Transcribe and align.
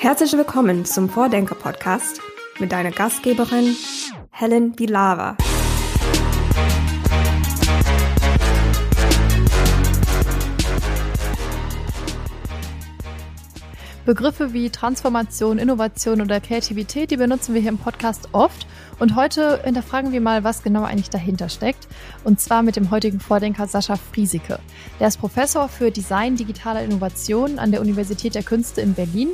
Herzlich 0.00 0.32
willkommen 0.34 0.84
zum 0.84 1.08
Vordenker-Podcast 1.08 2.20
mit 2.60 2.70
deiner 2.70 2.92
Gastgeberin 2.92 3.74
Helen 4.30 4.70
Bilava. 4.70 5.36
Begriffe 14.06 14.52
wie 14.52 14.70
Transformation, 14.70 15.58
Innovation 15.58 16.20
oder 16.20 16.38
Kreativität, 16.40 17.10
die 17.10 17.16
benutzen 17.16 17.54
wir 17.54 17.60
hier 17.60 17.70
im 17.70 17.78
Podcast 17.78 18.28
oft. 18.30 18.68
Und 19.00 19.16
heute 19.16 19.60
hinterfragen 19.64 20.12
wir 20.12 20.20
mal, 20.20 20.44
was 20.44 20.62
genau 20.62 20.84
eigentlich 20.84 21.10
dahinter 21.10 21.48
steckt. 21.48 21.88
Und 22.22 22.40
zwar 22.40 22.62
mit 22.62 22.76
dem 22.76 22.92
heutigen 22.92 23.18
Vordenker 23.18 23.66
Sascha 23.66 23.96
Friesike. 23.96 24.60
Der 25.00 25.08
ist 25.08 25.18
Professor 25.18 25.68
für 25.68 25.90
Design 25.90 26.36
digitaler 26.36 26.84
Innovation 26.84 27.58
an 27.58 27.72
der 27.72 27.80
Universität 27.80 28.36
der 28.36 28.44
Künste 28.44 28.80
in 28.80 28.94
Berlin 28.94 29.30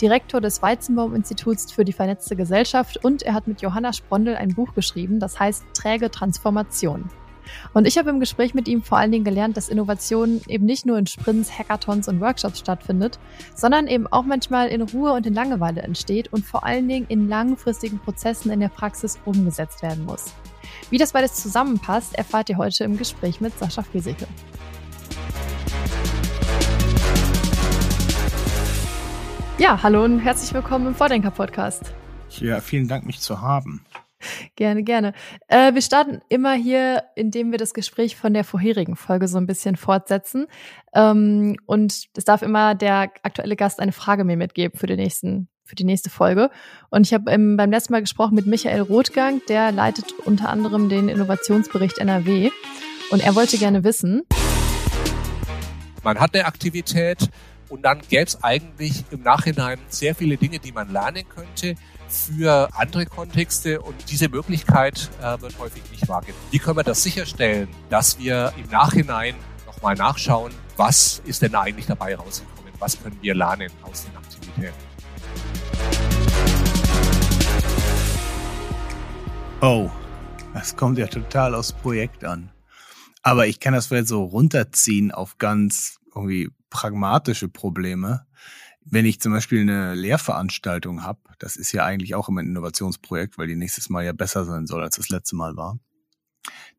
Direktor 0.00 0.40
des 0.40 0.62
Weizenbaum-Instituts 0.62 1.72
für 1.72 1.84
die 1.84 1.92
vernetzte 1.92 2.36
Gesellschaft 2.36 3.04
und 3.04 3.22
er 3.22 3.34
hat 3.34 3.46
mit 3.46 3.62
Johanna 3.62 3.92
Sprondel 3.92 4.36
ein 4.36 4.54
Buch 4.54 4.74
geschrieben, 4.74 5.20
das 5.20 5.38
heißt 5.38 5.64
Träge 5.74 6.10
Transformation. 6.10 7.10
Und 7.72 7.86
ich 7.86 7.98
habe 7.98 8.10
im 8.10 8.20
Gespräch 8.20 8.54
mit 8.54 8.68
ihm 8.68 8.82
vor 8.82 8.98
allen 8.98 9.12
Dingen 9.12 9.24
gelernt, 9.24 9.56
dass 9.56 9.68
Innovation 9.68 10.40
eben 10.48 10.64
nicht 10.64 10.86
nur 10.86 10.98
in 10.98 11.06
Sprints, 11.06 11.56
Hackathons 11.58 12.08
und 12.08 12.20
Workshops 12.20 12.60
stattfindet, 12.60 13.18
sondern 13.54 13.86
eben 13.86 14.06
auch 14.06 14.24
manchmal 14.24 14.68
in 14.68 14.82
Ruhe 14.82 15.12
und 15.12 15.26
in 15.26 15.34
Langeweile 15.34 15.82
entsteht 15.82 16.32
und 16.32 16.44
vor 16.44 16.64
allen 16.64 16.88
Dingen 16.88 17.06
in 17.08 17.28
langfristigen 17.28 17.98
Prozessen 17.98 18.50
in 18.50 18.60
der 18.60 18.68
Praxis 18.68 19.18
umgesetzt 19.24 19.82
werden 19.82 20.04
muss. 20.04 20.26
Wie 20.90 20.98
das 20.98 21.12
beides 21.12 21.34
zusammenpasst, 21.34 22.16
erfahrt 22.16 22.48
ihr 22.48 22.56
heute 22.56 22.84
im 22.84 22.96
Gespräch 22.96 23.40
mit 23.40 23.58
Sascha 23.58 23.82
Frieseke. 23.82 24.26
Ja, 29.56 29.80
hallo 29.84 30.02
und 30.02 30.18
herzlich 30.18 30.52
willkommen 30.52 30.88
im 30.88 30.94
Vordenker-Podcast. 30.96 31.94
Ja, 32.40 32.60
vielen 32.60 32.88
Dank, 32.88 33.06
mich 33.06 33.20
zu 33.20 33.40
haben. 33.40 33.86
Gerne, 34.56 34.82
gerne. 34.82 35.12
Äh, 35.46 35.74
wir 35.74 35.80
starten 35.80 36.20
immer 36.28 36.54
hier, 36.54 37.04
indem 37.14 37.52
wir 37.52 37.58
das 37.58 37.72
Gespräch 37.72 38.16
von 38.16 38.34
der 38.34 38.42
vorherigen 38.42 38.96
Folge 38.96 39.28
so 39.28 39.38
ein 39.38 39.46
bisschen 39.46 39.76
fortsetzen. 39.76 40.46
Ähm, 40.92 41.56
und 41.66 42.08
es 42.16 42.24
darf 42.24 42.42
immer 42.42 42.74
der 42.74 43.12
aktuelle 43.22 43.54
Gast 43.54 43.78
eine 43.78 43.92
Frage 43.92 44.24
mir 44.24 44.36
mitgeben 44.36 44.76
für, 44.76 44.88
den 44.88 44.96
nächsten, 44.96 45.48
für 45.62 45.76
die 45.76 45.84
nächste 45.84 46.10
Folge. 46.10 46.50
Und 46.90 47.06
ich 47.06 47.14
habe 47.14 47.24
beim 47.26 47.70
letzten 47.70 47.92
Mal 47.92 48.00
gesprochen 48.00 48.34
mit 48.34 48.46
Michael 48.46 48.80
Rothgang, 48.80 49.40
der 49.48 49.70
leitet 49.70 50.12
unter 50.24 50.48
anderem 50.48 50.88
den 50.88 51.08
Innovationsbericht 51.08 51.98
NRW. 51.98 52.50
Und 53.12 53.24
er 53.24 53.36
wollte 53.36 53.56
gerne 53.58 53.84
wissen. 53.84 54.22
Man 56.02 56.18
hat 56.18 56.34
eine 56.34 56.44
Aktivität, 56.46 57.30
und 57.74 57.82
dann 57.82 58.00
gäbe 58.08 58.22
es 58.22 58.40
eigentlich 58.44 59.04
im 59.10 59.22
Nachhinein 59.22 59.80
sehr 59.88 60.14
viele 60.14 60.36
Dinge, 60.36 60.60
die 60.60 60.70
man 60.70 60.92
lernen 60.92 61.28
könnte 61.28 61.74
für 62.08 62.68
andere 62.72 63.04
Kontexte 63.04 63.80
und 63.80 63.96
diese 64.12 64.28
Möglichkeit 64.28 65.10
äh, 65.20 65.40
wird 65.40 65.58
häufig 65.58 65.82
nicht 65.90 66.06
wahrgenommen. 66.06 66.44
Wie 66.52 66.60
können 66.60 66.76
wir 66.76 66.84
das 66.84 67.02
sicherstellen, 67.02 67.66
dass 67.90 68.16
wir 68.20 68.52
im 68.56 68.70
Nachhinein 68.70 69.34
nochmal 69.66 69.96
nachschauen, 69.96 70.52
was 70.76 71.20
ist 71.24 71.42
denn 71.42 71.56
eigentlich 71.56 71.86
dabei 71.86 72.14
rausgekommen, 72.14 72.72
was 72.78 73.02
können 73.02 73.18
wir 73.20 73.34
lernen 73.34 73.72
aus 73.82 74.04
den 74.04 74.16
Aktivitäten? 74.16 74.72
Oh, 79.60 79.90
das 80.52 80.76
kommt 80.76 80.98
ja 80.98 81.08
total 81.08 81.56
aufs 81.56 81.72
Projekt 81.72 82.22
an. 82.22 82.52
Aber 83.24 83.48
ich 83.48 83.58
kann 83.58 83.74
das 83.74 83.88
vielleicht 83.88 84.06
so 84.06 84.22
runterziehen 84.22 85.10
auf 85.10 85.38
ganz 85.38 85.98
irgendwie 86.14 86.50
pragmatische 86.74 87.48
Probleme. 87.48 88.26
Wenn 88.84 89.06
ich 89.06 89.20
zum 89.20 89.32
Beispiel 89.32 89.60
eine 89.60 89.94
Lehrveranstaltung 89.94 91.04
habe, 91.04 91.20
das 91.38 91.54
ist 91.54 91.70
ja 91.70 91.84
eigentlich 91.84 92.16
auch 92.16 92.28
immer 92.28 92.42
ein 92.42 92.48
Innovationsprojekt, 92.48 93.38
weil 93.38 93.46
die 93.46 93.54
nächstes 93.54 93.88
Mal 93.88 94.04
ja 94.04 94.12
besser 94.12 94.44
sein 94.44 94.66
soll, 94.66 94.82
als 94.82 94.96
das 94.96 95.08
letzte 95.08 95.36
Mal 95.36 95.56
war, 95.56 95.78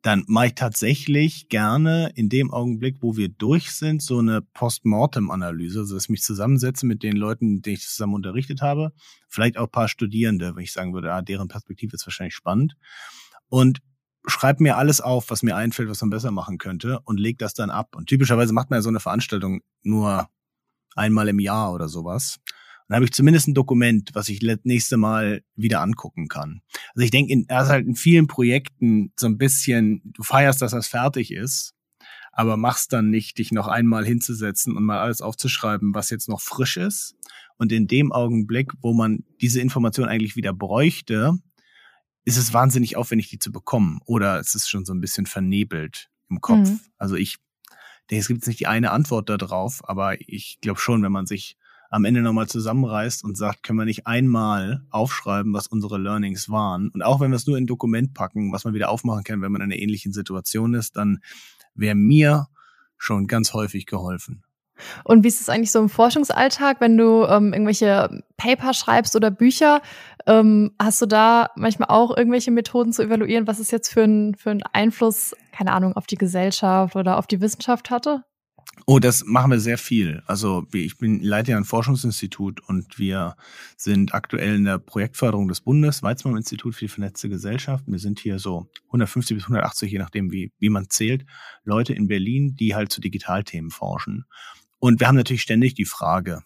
dann 0.02 0.25
mache 0.27 0.47
ich 0.47 0.55
tatsächlich 0.55 1.47
gerne 1.47 2.11
in 2.14 2.27
dem 2.27 2.52
Augenblick, 2.52 2.97
wo 2.99 3.15
wir 3.15 3.30
durch 3.30 3.71
sind, 3.71 4.03
so 4.03 4.20
eine 4.20 4.42
Postmortem-Analyse, 4.42 5.80
also 5.80 5.95
dass 5.95 6.03
ich 6.03 6.09
mich 6.09 6.21
zusammensetze 6.21 6.86
mit 6.86 7.02
den 7.02 7.15
Leuten, 7.15 7.61
die 7.61 7.71
ich 7.71 7.87
zusammen 7.87 8.15
unterrichtet 8.15 8.61
habe, 8.61 8.91
vielleicht 9.30 9.58
auch 9.58 9.71
paar 9.71 9.87
Studierende, 9.87 10.55
wenn 10.55 10.64
ich 10.64 10.73
sagen 10.73 10.93
würde, 10.93 11.14
ah, 11.14 11.21
deren 11.21 11.47
Perspektive 11.47 11.95
ist 11.95 12.05
wahrscheinlich 12.05 12.36
spannend. 12.36 12.75
Und 13.47 13.80
schreibe 14.27 14.63
mir 14.63 14.77
alles 14.77 15.02
auf, 15.02 15.30
was 15.30 15.43
mir 15.43 15.55
einfällt, 15.55 15.89
was 15.89 16.02
man 16.02 16.09
besser 16.09 16.31
machen 16.31 16.58
könnte 16.58 16.99
und 17.05 17.19
leg 17.19 17.37
das 17.37 17.53
dann 17.53 17.69
ab. 17.69 17.95
Und 17.95 18.08
typischerweise 18.08 18.53
macht 18.53 18.69
man 18.69 18.77
ja 18.77 18.81
so 18.81 18.89
eine 18.89 18.99
Veranstaltung 18.99 19.61
nur 19.83 20.30
einmal 20.95 21.27
im 21.27 21.39
Jahr 21.39 21.73
oder 21.73 21.87
sowas. 21.87 22.39
Dann 22.87 22.95
habe 22.95 23.05
ich 23.05 23.14
zumindest 23.14 23.47
ein 23.47 23.53
Dokument, 23.53 24.11
was 24.14 24.30
ich 24.30 24.41
nächste 24.64 24.97
Mal 24.97 25.41
wieder 25.55 25.81
angucken 25.81 26.27
kann. 26.27 26.61
Also 26.93 27.03
ich 27.03 27.11
denke, 27.11 27.33
in, 27.33 27.45
also 27.49 27.71
halt 27.71 27.87
in 27.87 27.95
vielen 27.95 28.27
Projekten 28.27 29.11
so 29.19 29.25
ein 29.27 29.37
bisschen, 29.37 30.02
du 30.05 30.23
feierst, 30.23 30.61
dass 30.61 30.71
das 30.71 30.87
fertig 30.87 31.31
ist, 31.31 31.73
aber 32.31 32.58
machst 32.58 32.93
dann 32.93 33.09
nicht, 33.09 33.37
dich 33.39 33.52
noch 33.52 33.67
einmal 33.67 34.05
hinzusetzen 34.05 34.75
und 34.75 34.83
mal 34.83 34.99
alles 34.99 35.21
aufzuschreiben, 35.21 35.95
was 35.95 36.09
jetzt 36.09 36.30
noch 36.30 36.41
frisch 36.41 36.77
ist. 36.77 37.15
Und 37.58 37.71
in 37.71 37.87
dem 37.87 38.11
Augenblick, 38.11 38.73
wo 38.81 38.93
man 38.93 39.23
diese 39.41 39.61
Information 39.61 40.08
eigentlich 40.08 40.35
wieder 40.35 40.53
bräuchte, 40.53 41.39
ist 42.25 42.37
es 42.37 42.53
wahnsinnig 42.53 42.97
aufwendig, 42.97 43.30
die 43.30 43.39
zu 43.39 43.52
bekommen. 43.52 43.99
Oder 44.05 44.39
es 44.39 44.55
ist 44.55 44.67
schon 44.67 44.83
so 44.83 44.93
ein 44.93 45.02
bisschen 45.02 45.27
vernebelt 45.27 46.09
im 46.30 46.41
Kopf. 46.41 46.69
Mhm. 46.69 46.80
Also 46.97 47.15
ich 47.15 47.37
denke, 48.09 48.21
es 48.21 48.27
gibt 48.27 48.45
nicht 48.47 48.59
die 48.59 48.67
eine 48.67 48.91
Antwort 48.91 49.30
darauf, 49.30 49.87
aber 49.87 50.19
ich 50.19 50.58
glaube 50.61 50.80
schon, 50.80 51.03
wenn 51.03 51.11
man 51.11 51.27
sich 51.27 51.58
am 51.91 52.03
Ende 52.03 52.21
nochmal 52.21 52.47
zusammenreißt 52.47 53.23
und 53.23 53.37
sagt, 53.37 53.64
können 53.64 53.80
wir 53.80 53.85
nicht 53.85 54.08
einmal 54.08 54.85
aufschreiben, 54.89 55.53
was 55.53 55.67
unsere 55.67 55.97
Learnings 55.99 56.49
waren. 56.49 56.89
Und 56.89 57.03
auch 57.03 57.19
wenn 57.19 57.31
wir 57.31 57.35
es 57.35 57.45
nur 57.45 57.58
in 57.58 57.64
ein 57.64 57.67
Dokument 57.67 58.14
packen, 58.14 58.52
was 58.52 58.65
man 58.65 58.73
wieder 58.73 58.89
aufmachen 58.89 59.23
kann, 59.23 59.41
wenn 59.41 59.52
man 59.52 59.61
in 59.61 59.71
einer 59.71 59.80
ähnlichen 59.80 60.11
Situation 60.11 60.73
ist, 60.73 60.97
dann 60.97 61.19
wäre 61.75 61.95
mir 61.95 62.47
schon 62.97 63.27
ganz 63.27 63.53
häufig 63.53 63.85
geholfen. 63.85 64.43
Und 65.03 65.23
wie 65.23 65.27
ist 65.27 65.41
es 65.41 65.49
eigentlich 65.49 65.71
so 65.71 65.80
im 65.80 65.89
Forschungsalltag, 65.89 66.81
wenn 66.81 66.97
du 66.97 67.25
ähm, 67.25 67.53
irgendwelche 67.53 68.23
Paper 68.37 68.73
schreibst 68.73 69.15
oder 69.15 69.31
Bücher? 69.31 69.81
Ähm, 70.27 70.71
hast 70.80 71.02
du 71.02 71.05
da 71.05 71.49
manchmal 71.55 71.89
auch 71.89 72.15
irgendwelche 72.15 72.52
Methoden 72.52 72.91
zu 72.91 73.03
evaluieren, 73.03 73.47
was 73.47 73.59
es 73.59 73.71
jetzt 73.71 73.91
für 73.91 74.03
einen 74.03 74.35
für 74.35 74.58
Einfluss, 74.73 75.35
keine 75.52 75.71
Ahnung, 75.71 75.93
auf 75.95 76.08
die 76.08 76.17
Gesellschaft 76.17 76.95
oder 76.95 77.17
auf 77.17 77.27
die 77.27 77.41
Wissenschaft 77.41 77.89
hatte? 77.89 78.23
Oh, 78.87 78.99
das 78.99 79.25
machen 79.25 79.52
wir 79.52 79.59
sehr 79.59 79.77
viel. 79.77 80.21
Also 80.27 80.67
ich 80.73 80.97
bin 80.97 81.21
leite 81.23 81.52
ja 81.52 81.58
ein 81.58 81.65
Forschungsinstitut 81.65 82.61
und 82.67 82.99
wir 82.99 83.35
sind 83.77 84.14
aktuell 84.14 84.55
in 84.55 84.65
der 84.65 84.77
Projektförderung 84.77 85.47
des 85.47 85.61
Bundes, 85.61 86.03
Weizmann-Institut 86.03 86.75
für 86.75 86.85
die 86.85 86.89
vernetzte 86.89 87.30
Gesellschaft. 87.30 87.85
Wir 87.87 87.99
sind 87.99 88.19
hier 88.19 88.37
so 88.37 88.69
150 88.87 89.37
bis 89.37 89.45
180, 89.45 89.91
je 89.91 89.97
nachdem 89.97 90.31
wie, 90.31 90.52
wie 90.59 90.69
man 90.69 90.89
zählt, 90.89 91.25
Leute 91.64 91.93
in 91.93 92.08
Berlin, 92.08 92.55
die 92.55 92.75
halt 92.75 92.91
zu 92.91 93.02
Digitalthemen 93.02 93.71
forschen. 93.71 94.25
Und 94.85 94.99
wir 94.99 95.07
haben 95.07 95.15
natürlich 95.15 95.41
ständig 95.41 95.73
die 95.73 95.83
Frage, 95.85 96.43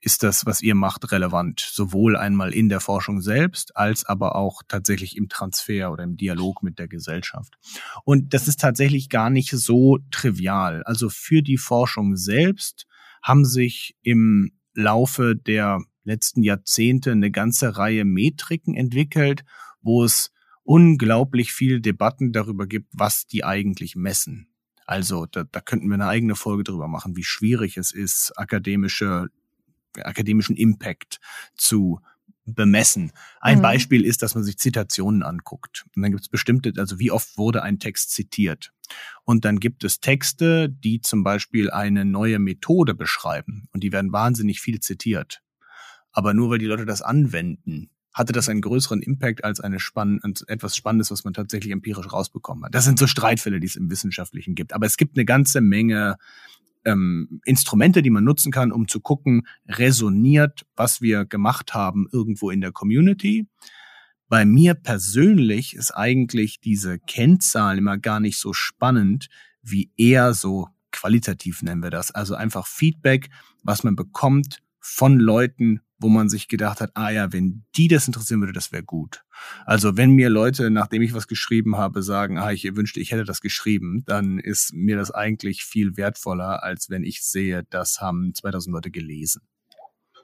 ist 0.00 0.22
das, 0.22 0.46
was 0.46 0.62
ihr 0.62 0.76
macht, 0.76 1.10
relevant? 1.10 1.58
Sowohl 1.58 2.16
einmal 2.16 2.54
in 2.54 2.68
der 2.68 2.78
Forschung 2.78 3.20
selbst, 3.20 3.76
als 3.76 4.04
aber 4.04 4.36
auch 4.36 4.62
tatsächlich 4.68 5.16
im 5.16 5.28
Transfer 5.28 5.90
oder 5.90 6.04
im 6.04 6.16
Dialog 6.16 6.62
mit 6.62 6.78
der 6.78 6.86
Gesellschaft. 6.86 7.58
Und 8.04 8.34
das 8.34 8.46
ist 8.46 8.60
tatsächlich 8.60 9.08
gar 9.08 9.30
nicht 9.30 9.50
so 9.50 9.98
trivial. 10.12 10.84
Also 10.84 11.08
für 11.08 11.42
die 11.42 11.56
Forschung 11.56 12.14
selbst 12.14 12.86
haben 13.20 13.44
sich 13.44 13.96
im 14.02 14.52
Laufe 14.72 15.34
der 15.34 15.80
letzten 16.04 16.44
Jahrzehnte 16.44 17.10
eine 17.10 17.32
ganze 17.32 17.76
Reihe 17.76 18.04
Metriken 18.04 18.76
entwickelt, 18.76 19.44
wo 19.80 20.04
es 20.04 20.30
unglaublich 20.62 21.52
viel 21.52 21.80
Debatten 21.80 22.30
darüber 22.30 22.68
gibt, 22.68 22.90
was 22.92 23.26
die 23.26 23.42
eigentlich 23.42 23.96
messen. 23.96 24.52
Also 24.86 25.26
da, 25.26 25.44
da 25.44 25.60
könnten 25.60 25.88
wir 25.88 25.94
eine 25.94 26.06
eigene 26.06 26.36
Folge 26.36 26.64
drüber 26.64 26.88
machen, 26.88 27.16
wie 27.16 27.24
schwierig 27.24 27.76
es 27.76 27.92
ist, 27.92 28.32
akademische, 28.36 29.28
akademischen 29.94 30.56
Impact 30.56 31.20
zu 31.56 32.00
bemessen. 32.46 33.12
Ein 33.40 33.58
mhm. 33.58 33.62
Beispiel 33.62 34.04
ist, 34.04 34.22
dass 34.22 34.34
man 34.34 34.44
sich 34.44 34.58
Zitationen 34.58 35.22
anguckt. 35.22 35.84
Und 35.94 36.02
dann 36.02 36.12
gibt 36.12 36.22
es 36.22 36.28
bestimmte, 36.28 36.72
also 36.76 36.98
wie 36.98 37.10
oft 37.10 37.36
wurde 37.36 37.62
ein 37.62 37.80
Text 37.80 38.12
zitiert. 38.12 38.72
Und 39.24 39.44
dann 39.44 39.58
gibt 39.58 39.82
es 39.82 39.98
Texte, 40.00 40.68
die 40.68 41.00
zum 41.00 41.24
Beispiel 41.24 41.70
eine 41.70 42.04
neue 42.04 42.38
Methode 42.38 42.94
beschreiben. 42.94 43.68
Und 43.72 43.82
die 43.82 43.92
werden 43.92 44.12
wahnsinnig 44.12 44.60
viel 44.60 44.78
zitiert. 44.78 45.42
Aber 46.12 46.32
nur 46.32 46.50
weil 46.50 46.58
die 46.58 46.66
Leute 46.66 46.86
das 46.86 47.02
anwenden, 47.02 47.90
hatte 48.16 48.32
das 48.32 48.48
einen 48.48 48.62
größeren 48.62 49.02
Impact 49.02 49.44
als 49.44 49.60
eine 49.60 49.78
spann 49.78 50.20
etwas 50.46 50.74
Spannendes, 50.74 51.10
was 51.10 51.24
man 51.24 51.34
tatsächlich 51.34 51.70
empirisch 51.70 52.10
rausbekommen 52.10 52.64
hat. 52.64 52.74
Das 52.74 52.84
sind 52.84 52.98
so 52.98 53.06
Streitfälle, 53.06 53.60
die 53.60 53.66
es 53.66 53.76
im 53.76 53.90
Wissenschaftlichen 53.90 54.54
gibt. 54.54 54.72
Aber 54.72 54.86
es 54.86 54.96
gibt 54.96 55.18
eine 55.18 55.26
ganze 55.26 55.60
Menge 55.60 56.16
ähm, 56.86 57.42
Instrumente, 57.44 58.00
die 58.00 58.08
man 58.08 58.24
nutzen 58.24 58.50
kann, 58.50 58.72
um 58.72 58.88
zu 58.88 59.00
gucken, 59.00 59.46
resoniert, 59.68 60.64
was 60.76 61.02
wir 61.02 61.26
gemacht 61.26 61.74
haben, 61.74 62.08
irgendwo 62.10 62.48
in 62.48 62.62
der 62.62 62.72
Community. 62.72 63.48
Bei 64.28 64.46
mir 64.46 64.72
persönlich 64.72 65.76
ist 65.76 65.90
eigentlich 65.90 66.58
diese 66.58 66.98
Kennzahl 66.98 67.76
immer 67.76 67.98
gar 67.98 68.20
nicht 68.20 68.38
so 68.38 68.54
spannend, 68.54 69.28
wie 69.60 69.90
eher 69.98 70.32
so 70.32 70.68
qualitativ 70.90 71.60
nennen 71.60 71.82
wir 71.82 71.90
das. 71.90 72.12
Also 72.12 72.34
einfach 72.34 72.66
Feedback, 72.66 73.28
was 73.62 73.84
man 73.84 73.94
bekommt 73.94 74.62
von 74.80 75.20
Leuten, 75.20 75.82
wo 75.98 76.08
man 76.08 76.28
sich 76.28 76.48
gedacht 76.48 76.80
hat, 76.80 76.90
ah 76.94 77.10
ja, 77.10 77.32
wenn 77.32 77.64
die 77.76 77.88
das 77.88 78.06
interessieren 78.06 78.40
würde, 78.40 78.52
das 78.52 78.72
wäre 78.72 78.82
gut. 78.82 79.24
Also 79.64 79.96
wenn 79.96 80.10
mir 80.10 80.28
Leute, 80.28 80.70
nachdem 80.70 81.02
ich 81.02 81.14
was 81.14 81.28
geschrieben 81.28 81.76
habe, 81.76 82.02
sagen, 82.02 82.38
ah, 82.38 82.52
ich 82.52 82.64
wünschte, 82.76 83.00
ich 83.00 83.12
hätte 83.12 83.24
das 83.24 83.40
geschrieben, 83.40 84.04
dann 84.06 84.38
ist 84.38 84.72
mir 84.74 84.96
das 84.96 85.10
eigentlich 85.10 85.64
viel 85.64 85.96
wertvoller, 85.96 86.62
als 86.62 86.90
wenn 86.90 87.04
ich 87.04 87.22
sehe, 87.22 87.64
das 87.70 88.00
haben 88.00 88.34
2000 88.34 88.74
Leute 88.74 88.90
gelesen. 88.90 89.42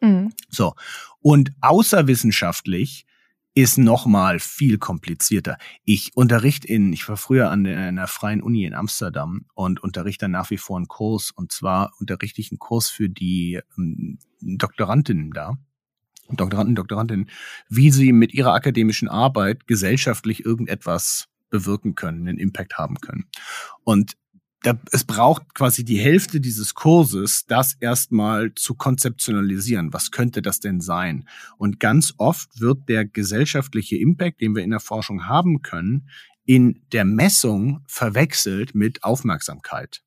Mhm. 0.00 0.32
So. 0.48 0.74
Und 1.20 1.52
außerwissenschaftlich 1.60 3.06
ist 3.54 3.76
nochmal 3.76 4.38
viel 4.38 4.78
komplizierter. 4.78 5.58
Ich 5.84 6.16
unterrichte 6.16 6.66
in, 6.68 6.92
ich 6.92 7.08
war 7.08 7.16
früher 7.16 7.50
an 7.50 7.66
einer 7.66 8.06
freien 8.06 8.42
Uni 8.42 8.64
in 8.64 8.74
Amsterdam 8.74 9.44
und 9.54 9.82
unterrichte 9.82 10.28
nach 10.28 10.50
wie 10.50 10.56
vor 10.56 10.78
einen 10.78 10.88
Kurs 10.88 11.30
und 11.30 11.52
zwar 11.52 11.92
unterrichte 11.98 12.40
ich 12.40 12.50
einen 12.50 12.58
Kurs 12.58 12.88
für 12.88 13.08
die 13.08 13.60
ähm, 13.76 14.18
Doktorandinnen 14.40 15.32
da. 15.32 15.58
Doktoranden, 16.30 16.74
Doktorandinnen, 16.74 17.28
wie 17.68 17.90
sie 17.90 18.12
mit 18.12 18.32
ihrer 18.32 18.54
akademischen 18.54 19.08
Arbeit 19.08 19.66
gesellschaftlich 19.66 20.46
irgendetwas 20.46 21.28
bewirken 21.50 21.94
können, 21.94 22.26
einen 22.26 22.38
Impact 22.38 22.78
haben 22.78 22.96
können. 23.00 23.26
Und 23.84 24.16
da, 24.62 24.78
es 24.92 25.04
braucht 25.04 25.54
quasi 25.54 25.84
die 25.84 25.98
Hälfte 25.98 26.40
dieses 26.40 26.74
Kurses, 26.74 27.46
das 27.46 27.74
erstmal 27.74 28.54
zu 28.54 28.74
konzeptionalisieren. 28.74 29.92
Was 29.92 30.10
könnte 30.10 30.40
das 30.40 30.60
denn 30.60 30.80
sein? 30.80 31.28
Und 31.58 31.80
ganz 31.80 32.14
oft 32.16 32.60
wird 32.60 32.88
der 32.88 33.04
gesellschaftliche 33.04 33.96
Impact, 33.96 34.40
den 34.40 34.54
wir 34.54 34.62
in 34.62 34.70
der 34.70 34.80
Forschung 34.80 35.26
haben 35.26 35.62
können, 35.62 36.08
in 36.44 36.82
der 36.92 37.04
Messung 37.04 37.84
verwechselt 37.86 38.74
mit 38.74 39.04
Aufmerksamkeit. 39.04 40.02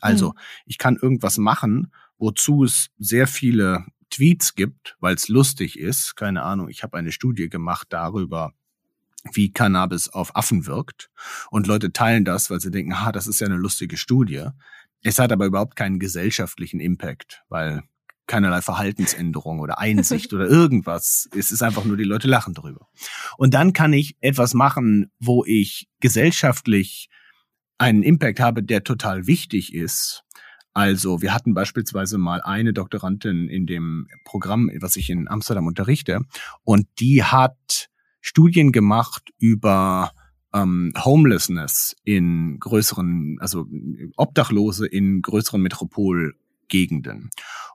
Also, 0.00 0.30
mhm. 0.30 0.34
ich 0.66 0.78
kann 0.78 0.96
irgendwas 0.96 1.38
machen, 1.38 1.92
wozu 2.18 2.64
es 2.64 2.90
sehr 2.98 3.26
viele 3.26 3.84
Tweets 4.10 4.54
gibt, 4.54 4.96
weil 5.00 5.14
es 5.14 5.28
lustig 5.28 5.78
ist. 5.78 6.16
Keine 6.16 6.42
Ahnung, 6.42 6.68
ich 6.68 6.82
habe 6.82 6.96
eine 6.96 7.12
Studie 7.12 7.48
gemacht 7.48 7.88
darüber, 7.90 8.54
wie 9.32 9.52
Cannabis 9.52 10.08
auf 10.08 10.34
Affen 10.36 10.66
wirkt. 10.66 11.10
Und 11.50 11.66
Leute 11.66 11.92
teilen 11.92 12.24
das, 12.24 12.50
weil 12.50 12.60
sie 12.60 12.70
denken, 12.70 12.92
ah, 12.92 13.12
das 13.12 13.26
ist 13.26 13.40
ja 13.40 13.46
eine 13.46 13.56
lustige 13.56 13.96
Studie. 13.96 14.46
Es 15.02 15.18
hat 15.18 15.32
aber 15.32 15.46
überhaupt 15.46 15.76
keinen 15.76 15.98
gesellschaftlichen 15.98 16.80
Impact, 16.80 17.42
weil 17.48 17.82
keinerlei 18.26 18.62
Verhaltensänderung 18.62 19.60
oder 19.60 19.78
Einsicht 19.78 20.32
oder 20.34 20.46
irgendwas. 20.46 21.28
Es 21.36 21.50
ist 21.50 21.62
einfach 21.62 21.84
nur, 21.84 21.96
die 21.96 22.04
Leute 22.04 22.28
lachen 22.28 22.54
darüber. 22.54 22.88
Und 23.36 23.54
dann 23.54 23.72
kann 23.72 23.92
ich 23.92 24.16
etwas 24.20 24.54
machen, 24.54 25.10
wo 25.18 25.44
ich 25.44 25.88
gesellschaftlich 26.00 27.08
einen 27.78 28.02
Impact 28.02 28.40
habe, 28.40 28.62
der 28.62 28.84
total 28.84 29.26
wichtig 29.26 29.74
ist. 29.74 30.24
Also 30.74 31.20
wir 31.20 31.34
hatten 31.34 31.52
beispielsweise 31.52 32.16
mal 32.16 32.40
eine 32.40 32.72
Doktorandin 32.72 33.48
in 33.48 33.66
dem 33.66 34.08
Programm, 34.24 34.70
was 34.80 34.96
ich 34.96 35.10
in 35.10 35.28
Amsterdam 35.28 35.66
unterrichte, 35.66 36.20
und 36.64 36.86
die 36.98 37.24
hat 37.24 37.90
Studien 38.22 38.72
gemacht 38.72 39.30
über 39.38 40.12
ähm, 40.54 40.94
Homelessness 40.96 41.96
in 42.04 42.58
größeren, 42.58 43.36
also 43.40 43.66
Obdachlose 44.16 44.86
in 44.86 45.20
größeren 45.20 45.60
Metropolgegenden. 45.60 47.30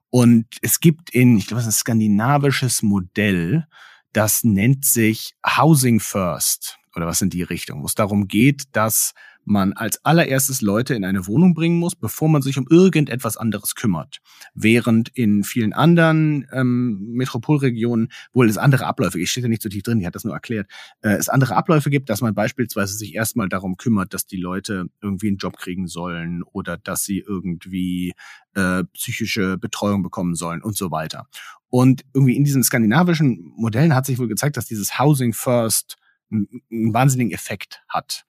Und 0.09 0.47
es 0.61 0.79
gibt 0.79 1.09
in, 1.11 1.37
ich 1.37 1.47
glaube, 1.47 1.61
es 1.61 1.67
ist 1.67 1.75
ein 1.75 1.79
skandinavisches 1.79 2.81
Modell, 2.81 3.67
das 4.13 4.43
nennt 4.43 4.85
sich 4.85 5.35
Housing 5.45 5.99
First 5.99 6.79
oder 6.95 7.05
was 7.05 7.21
in 7.21 7.29
die 7.29 7.43
Richtung, 7.43 7.81
wo 7.81 7.85
es 7.85 7.93
darum 7.93 8.27
geht, 8.27 8.63
dass 8.75 9.13
man 9.47 9.73
als 9.73 10.03
allererstes 10.03 10.61
Leute 10.61 10.93
in 10.93 11.05
eine 11.05 11.25
Wohnung 11.25 11.53
bringen 11.53 11.79
muss, 11.79 11.95
bevor 11.95 12.27
man 12.29 12.41
sich 12.41 12.57
um 12.57 12.67
irgendetwas 12.69 13.37
anderes 13.37 13.75
kümmert. 13.75 14.19
Während 14.53 15.09
in 15.09 15.43
vielen 15.43 15.73
anderen 15.73 16.45
ähm, 16.51 17.13
Metropolregionen 17.13 18.09
wohl 18.33 18.49
es 18.49 18.57
andere 18.57 18.85
Abläufe, 18.85 19.19
ich 19.19 19.31
stehe 19.31 19.43
da 19.43 19.47
nicht 19.47 19.61
so 19.61 19.69
tief 19.69 19.83
drin, 19.83 19.99
ich 19.99 20.05
hat 20.05 20.15
das 20.15 20.25
nur 20.25 20.33
erklärt, 20.33 20.69
äh, 21.01 21.11
es 21.11 21.29
andere 21.29 21.55
Abläufe 21.55 21.89
gibt, 21.89 22.09
dass 22.09 22.21
man 22.21 22.35
beispielsweise 22.35 22.93
sich 22.95 23.15
erstmal 23.15 23.47
darum 23.47 23.77
kümmert, 23.77 24.13
dass 24.13 24.25
die 24.25 24.37
Leute 24.37 24.87
irgendwie 25.01 25.29
einen 25.29 25.37
Job 25.37 25.57
kriegen 25.57 25.87
sollen 25.87 26.43
oder 26.43 26.77
dass 26.77 27.05
sie 27.05 27.19
irgendwie 27.19 28.13
äh, 28.53 28.83
psychische 28.93 29.57
Betreuung 29.57 30.03
bekommen 30.03 30.35
sollen 30.35 30.61
und 30.61 30.75
so 30.75 30.91
weiter. 30.91 31.27
Und 31.69 32.03
irgendwie 32.13 32.35
in 32.35 32.43
diesen 32.43 32.63
skandinavischen 32.63 33.53
Modellen 33.55 33.95
hat 33.95 34.05
sich 34.05 34.19
wohl 34.19 34.27
gezeigt, 34.27 34.57
dass 34.57 34.65
dieses 34.65 34.99
Housing 34.99 35.33
First 35.33 35.95
einen 36.29 36.93
wahnsinnigen 36.93 37.31
Effekt 37.31 37.81
hat. 37.87 38.26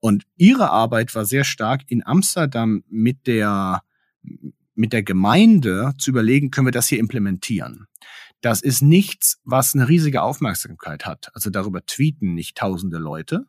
Und 0.00 0.24
ihre 0.36 0.70
Arbeit 0.70 1.14
war 1.14 1.24
sehr 1.24 1.44
stark 1.44 1.82
in 1.88 2.06
Amsterdam 2.06 2.84
mit 2.88 3.26
der, 3.26 3.82
mit 4.74 4.92
der 4.92 5.02
Gemeinde 5.02 5.92
zu 5.98 6.10
überlegen, 6.10 6.50
können 6.50 6.66
wir 6.66 6.72
das 6.72 6.88
hier 6.88 6.98
implementieren? 6.98 7.86
Das 8.40 8.60
ist 8.60 8.82
nichts, 8.82 9.40
was 9.44 9.74
eine 9.74 9.88
riesige 9.88 10.20
Aufmerksamkeit 10.20 11.06
hat. 11.06 11.30
Also 11.32 11.48
darüber 11.48 11.86
tweeten 11.86 12.34
nicht 12.34 12.58
tausende 12.58 12.98
Leute. 12.98 13.46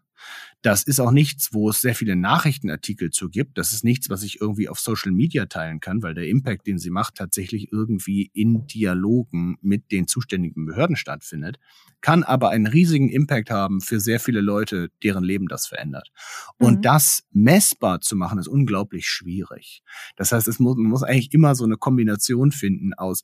Das 0.62 0.84
ist 0.84 1.00
auch 1.00 1.12
nichts, 1.12 1.54
wo 1.54 1.70
es 1.70 1.82
sehr 1.82 1.94
viele 1.94 2.16
Nachrichtenartikel 2.16 3.12
zu 3.12 3.30
gibt. 3.30 3.58
Das 3.58 3.72
ist 3.72 3.84
nichts, 3.84 4.10
was 4.10 4.24
ich 4.24 4.42
irgendwie 4.42 4.68
auf 4.68 4.80
Social 4.80 5.12
Media 5.12 5.46
teilen 5.46 5.80
kann, 5.80 6.02
weil 6.02 6.16
der 6.16 6.28
Impact, 6.28 6.66
den 6.66 6.80
sie 6.80 6.90
macht, 6.90 7.16
tatsächlich 7.16 7.72
irgendwie 7.72 8.32
in 8.34 8.66
Dialogen 8.66 9.58
mit 9.62 9.92
den 9.92 10.08
zuständigen 10.08 10.66
Behörden 10.66 10.96
stattfindet, 10.96 11.60
kann 12.02 12.24
aber 12.24 12.50
einen 12.50 12.68
riesigen 12.68 13.10
Impact 13.10 13.52
haben 13.52 13.82
für 13.82 14.00
sehr 14.00 14.20
viele 14.20 14.42
Leute, 14.42 14.90
deren 15.04 15.24
Leben 15.24 15.48
das 15.48 15.68
verändert. 15.68 16.12
Und 16.58 16.78
mhm. 16.78 16.82
das 16.82 17.24
messbar 17.32 18.02
zu 18.02 18.16
machen, 18.16 18.40
ist 18.40 18.48
unglaublich 18.48 19.08
schwierig. 19.08 19.84
Das 20.16 20.32
heißt, 20.32 20.48
es 20.48 20.60
muss, 20.60 20.78
man 20.78 20.90
muss 20.90 21.04
eigentlich 21.04 21.34
immer 21.34 21.56
so 21.56 21.64
eine 21.64 21.78
Kombination 21.78 22.52
finden 22.52 22.94
aus, 22.94 23.22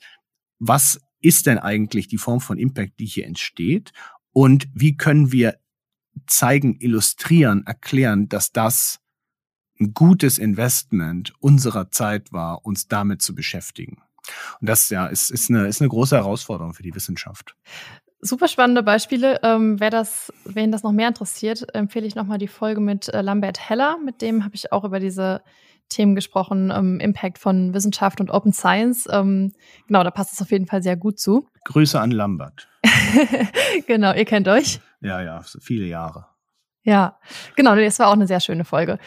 was 0.60 1.00
ist 1.22 1.48
denn 1.48 1.58
eigentlich 1.58 2.08
die 2.08 2.18
Form 2.18 2.40
von 2.40 2.58
Impact, 2.58 3.00
die 3.00 3.06
hier 3.06 3.26
entsteht? 3.26 3.92
Und 4.34 4.68
wie 4.74 4.96
können 4.96 5.32
wir 5.32 5.56
zeigen, 6.28 6.78
illustrieren, 6.80 7.66
erklären, 7.66 8.30
dass 8.30 8.52
das 8.52 9.00
ein 9.80 9.94
gutes 9.94 10.38
Investment 10.38 11.34
unserer 11.40 11.90
Zeit 11.92 12.32
war, 12.32 12.66
uns 12.66 12.88
damit 12.88 13.22
zu 13.22 13.34
beschäftigen. 13.34 14.02
Und 14.60 14.70
das 14.70 14.90
ja 14.90 15.08
ist, 15.08 15.32
ist, 15.32 15.50
eine, 15.50 15.68
ist 15.68 15.82
eine 15.82 15.90
große 15.90 16.16
Herausforderung 16.16 16.74
für 16.74 16.84
die 16.84 16.94
Wissenschaft. 16.94 17.56
Super 18.22 18.48
spannende 18.48 18.84
Beispiele. 18.84 19.40
Ähm, 19.42 19.80
wer 19.80 19.90
das, 19.90 20.32
wen 20.46 20.72
das 20.72 20.84
noch 20.84 20.92
mehr 20.92 21.08
interessiert, 21.08 21.74
empfehle 21.74 22.06
ich 22.06 22.14
nochmal 22.14 22.38
die 22.38 22.48
Folge 22.48 22.80
mit 22.80 23.10
äh, 23.10 23.22
Lambert 23.22 23.68
Heller. 23.68 23.98
Mit 24.04 24.22
dem 24.22 24.44
habe 24.44 24.54
ich 24.54 24.72
auch 24.72 24.84
über 24.84 25.00
diese 25.00 25.42
Themen 25.90 26.14
gesprochen, 26.14 26.72
ähm, 26.74 27.00
Impact 27.00 27.40
von 27.40 27.74
Wissenschaft 27.74 28.22
und 28.22 28.30
Open 28.30 28.54
Science. 28.54 29.08
Ähm, 29.12 29.54
genau, 29.88 30.04
da 30.04 30.12
passt 30.12 30.34
es 30.34 30.42
auf 30.42 30.52
jeden 30.52 30.68
Fall 30.68 30.84
sehr 30.84 30.96
gut 30.96 31.20
zu. 31.20 31.48
Grüße 31.66 32.00
an 32.00 32.12
Lambert. 32.12 32.70
genau, 33.88 34.14
ihr 34.14 34.26
kennt 34.26 34.48
euch. 34.48 34.80
Ja, 35.02 35.22
ja, 35.22 35.42
viele 35.60 35.86
Jahre. 35.86 36.28
Ja, 36.84 37.20
genau, 37.56 37.76
das 37.76 38.00
war 38.00 38.08
auch 38.08 38.14
eine 38.14 38.26
sehr 38.26 38.40
schöne 38.40 38.66
Folge. 38.66 38.98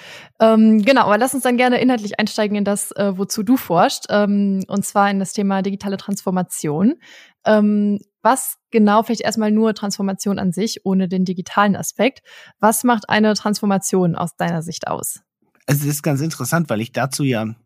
Ähm, 0.40 0.82
genau, 0.82 1.02
aber 1.02 1.18
lass 1.18 1.34
uns 1.34 1.42
dann 1.42 1.56
gerne 1.56 1.80
inhaltlich 1.80 2.20
einsteigen 2.20 2.56
in 2.56 2.64
das, 2.64 2.92
äh, 2.92 3.18
wozu 3.18 3.42
du 3.42 3.56
forschst, 3.56 4.06
ähm, 4.10 4.62
und 4.68 4.84
zwar 4.84 5.10
in 5.10 5.18
das 5.18 5.32
Thema 5.32 5.60
digitale 5.60 5.96
Transformation. 5.96 6.94
Ähm, 7.44 7.98
was 8.22 8.58
genau, 8.70 9.02
vielleicht 9.02 9.22
erstmal 9.22 9.50
nur 9.50 9.74
Transformation 9.74 10.38
an 10.38 10.52
sich, 10.52 10.84
ohne 10.84 11.08
den 11.08 11.24
digitalen 11.24 11.74
Aspekt. 11.74 12.22
Was 12.60 12.84
macht 12.84 13.08
eine 13.08 13.34
Transformation 13.34 14.14
aus 14.14 14.36
deiner 14.36 14.62
Sicht 14.62 14.86
aus? 14.86 15.20
Also, 15.66 15.84
es 15.84 15.96
ist 15.96 16.02
ganz 16.02 16.20
interessant, 16.20 16.70
weil 16.70 16.80
ich 16.80 16.92
dazu 16.92 17.24
ja 17.24 17.56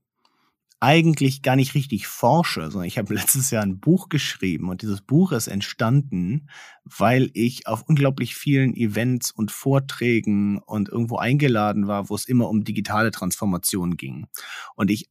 eigentlich 0.80 1.42
gar 1.42 1.56
nicht 1.56 1.75
richtig 1.75 2.06
forsche, 2.06 2.70
sondern 2.70 2.87
ich 2.87 2.99
habe 2.99 3.14
letztes 3.14 3.50
Jahr 3.50 3.62
ein 3.62 3.80
Buch 3.80 4.08
geschrieben 4.08 4.68
und 4.68 4.82
dieses 4.82 5.00
Buch 5.00 5.32
ist 5.32 5.49
entstanden, 5.49 6.49
weil 6.85 7.30
ich 7.35 7.66
auf 7.66 7.82
unglaublich 7.88 8.35
vielen 8.35 8.75
Events 8.75 9.30
und 9.30 9.50
Vorträgen 9.50 10.58
und 10.58 10.88
irgendwo 10.88 11.18
eingeladen 11.18 11.87
war, 11.87 12.08
wo 12.08 12.14
es 12.14 12.26
immer 12.26 12.49
um 12.49 12.64
digitale 12.64 13.11
Transformation 13.11 13.97
ging. 13.97 14.26
Und 14.75 14.90
ich 14.90 15.08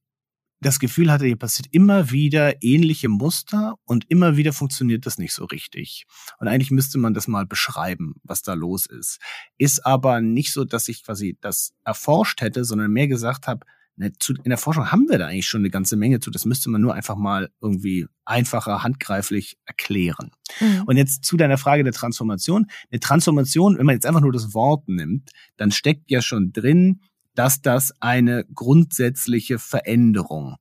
das 0.59 0.79
Gefühl 0.79 1.11
hatte, 1.11 1.25
hier 1.25 1.35
passiert 1.35 1.67
immer 1.71 2.09
wieder 2.09 2.63
ähnliche 2.63 3.09
Muster 3.09 3.75
und 3.85 4.09
immer 4.09 4.37
wieder 4.37 4.53
funktioniert 4.53 5.05
das 5.05 5.19
nicht 5.19 5.33
so 5.33 5.45
richtig. 5.45 6.05
Und 6.39 6.47
eigentlich 6.47 6.71
müsste 6.71 6.97
man 6.97 7.13
das 7.13 7.27
mal 7.27 7.45
beschreiben, 7.45 8.15
was 8.23 8.41
da 8.41 8.53
los 8.53 8.87
ist. 8.87 9.19
Ist 9.57 9.85
aber 9.85 10.19
nicht 10.21 10.51
so, 10.51 10.65
dass 10.65 10.87
ich 10.87 11.03
quasi 11.03 11.37
das 11.41 11.73
erforscht 11.83 12.41
hätte, 12.41 12.65
sondern 12.65 12.91
mehr 12.91 13.07
gesagt 13.07 13.47
habe, 13.47 13.65
in 13.97 14.49
der 14.49 14.57
Forschung 14.57 14.91
haben 14.91 15.07
wir 15.09 15.17
da 15.17 15.27
eigentlich 15.27 15.47
schon 15.47 15.61
eine 15.61 15.69
ganze 15.69 15.95
Menge 15.95 16.19
zu. 16.19 16.29
Das 16.29 16.45
müsste 16.45 16.69
man 16.69 16.81
nur 16.81 16.93
einfach 16.93 17.15
mal 17.15 17.49
irgendwie 17.61 18.07
einfacher, 18.25 18.83
handgreiflich 18.83 19.57
erklären. 19.65 20.31
Mhm. 20.59 20.83
Und 20.85 20.97
jetzt 20.97 21.25
zu 21.25 21.37
deiner 21.37 21.57
Frage 21.57 21.83
der 21.83 21.93
Transformation. 21.93 22.67
Eine 22.91 22.99
Transformation, 22.99 23.77
wenn 23.77 23.85
man 23.85 23.95
jetzt 23.95 24.05
einfach 24.05 24.21
nur 24.21 24.31
das 24.31 24.53
Wort 24.53 24.87
nimmt, 24.87 25.31
dann 25.57 25.71
steckt 25.71 26.11
ja 26.11 26.21
schon 26.21 26.53
drin, 26.53 27.01
dass 27.33 27.61
das 27.61 27.93
eine 27.99 28.45
grundsätzliche 28.53 29.59
Veränderung 29.59 30.57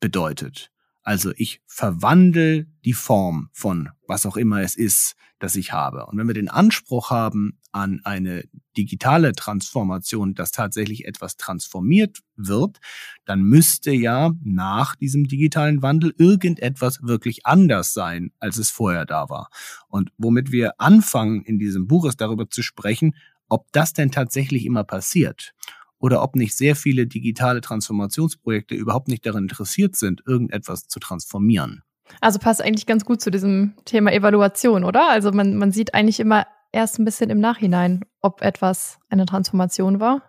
bedeutet. 0.00 0.70
Also 1.02 1.32
ich 1.36 1.60
verwandle 1.66 2.66
die 2.84 2.92
Form 2.92 3.48
von 3.52 3.90
was 4.08 4.26
auch 4.26 4.36
immer 4.36 4.60
es 4.62 4.74
ist, 4.74 5.14
das 5.38 5.54
ich 5.54 5.72
habe. 5.72 6.06
Und 6.06 6.18
wenn 6.18 6.26
wir 6.26 6.34
den 6.34 6.48
Anspruch 6.48 7.10
haben, 7.10 7.58
an 7.76 8.00
eine 8.04 8.44
digitale 8.78 9.32
Transformation, 9.32 10.34
dass 10.34 10.50
tatsächlich 10.50 11.04
etwas 11.04 11.36
transformiert 11.36 12.20
wird, 12.34 12.78
dann 13.26 13.42
müsste 13.42 13.90
ja 13.90 14.32
nach 14.42 14.96
diesem 14.96 15.28
digitalen 15.28 15.82
Wandel 15.82 16.14
irgendetwas 16.16 17.02
wirklich 17.02 17.44
anders 17.44 17.92
sein, 17.92 18.32
als 18.40 18.56
es 18.56 18.70
vorher 18.70 19.04
da 19.04 19.28
war. 19.28 19.50
Und 19.88 20.10
womit 20.16 20.52
wir 20.52 20.80
anfangen 20.80 21.42
in 21.42 21.58
diesem 21.58 21.86
Buch 21.86 22.06
ist 22.06 22.22
darüber 22.22 22.48
zu 22.48 22.62
sprechen, 22.62 23.14
ob 23.50 23.70
das 23.72 23.92
denn 23.92 24.10
tatsächlich 24.10 24.64
immer 24.64 24.82
passiert 24.82 25.52
oder 25.98 26.22
ob 26.22 26.34
nicht 26.34 26.56
sehr 26.56 26.76
viele 26.76 27.06
digitale 27.06 27.60
Transformationsprojekte 27.60 28.74
überhaupt 28.74 29.08
nicht 29.08 29.26
daran 29.26 29.44
interessiert 29.44 29.96
sind, 29.96 30.22
irgendetwas 30.26 30.88
zu 30.88 30.98
transformieren. 30.98 31.82
Also 32.22 32.38
passt 32.38 32.62
eigentlich 32.62 32.86
ganz 32.86 33.04
gut 33.04 33.20
zu 33.20 33.30
diesem 33.30 33.74
Thema 33.84 34.12
Evaluation, 34.12 34.82
oder? 34.84 35.10
Also 35.10 35.30
man, 35.32 35.56
man 35.56 35.72
sieht 35.72 35.92
eigentlich 35.92 36.20
immer 36.20 36.46
erst 36.76 36.98
ein 36.98 37.04
bisschen 37.04 37.30
im 37.30 37.40
Nachhinein, 37.40 38.04
ob 38.20 38.42
etwas 38.42 38.98
eine 39.08 39.26
Transformation 39.26 39.98
war. 39.98 40.22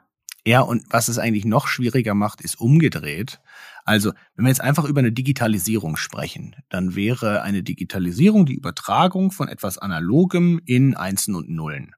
Ja, 0.45 0.61
und 0.61 0.85
was 0.89 1.09
es 1.09 1.19
eigentlich 1.19 1.43
noch 1.43 1.67
schwieriger 1.67 2.13
macht, 2.13 2.39
ist 2.39 2.59
umgedreht. 2.59 3.41
Also, 3.83 4.13
wenn 4.35 4.45
wir 4.45 4.49
jetzt 4.49 4.61
einfach 4.61 4.85
über 4.85 4.99
eine 4.99 5.11
Digitalisierung 5.11 5.97
sprechen, 5.97 6.55
dann 6.69 6.95
wäre 6.95 7.41
eine 7.41 7.63
Digitalisierung 7.63 8.45
die 8.45 8.55
Übertragung 8.55 9.31
von 9.31 9.49
etwas 9.49 9.77
Analogem 9.77 10.61
in 10.65 10.95
Einsen 10.95 11.35
und 11.35 11.49
Nullen. 11.49 11.93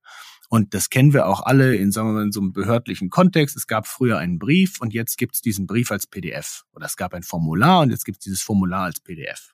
Und 0.49 0.73
das 0.73 0.89
kennen 0.89 1.13
wir 1.13 1.27
auch 1.27 1.43
alle 1.43 1.75
in, 1.75 1.91
sagen 1.91 2.09
wir 2.09 2.13
mal, 2.13 2.23
in 2.23 2.31
so 2.31 2.41
einem 2.41 2.53
behördlichen 2.53 3.11
Kontext. 3.11 3.55
Es 3.55 3.67
gab 3.67 3.85
früher 3.85 4.17
einen 4.17 4.39
Brief 4.39 4.81
und 4.81 4.95
jetzt 4.95 5.19
gibt 5.19 5.35
es 5.35 5.41
diesen 5.41 5.67
Brief 5.67 5.91
als 5.91 6.07
PDF. 6.07 6.63
Oder 6.73 6.87
es 6.87 6.97
gab 6.97 7.13
ein 7.13 7.21
Formular 7.21 7.81
und 7.81 7.91
jetzt 7.91 8.03
gibt 8.03 8.17
es 8.17 8.23
dieses 8.23 8.41
Formular 8.41 8.85
als 8.85 8.99
PDF. 8.99 9.53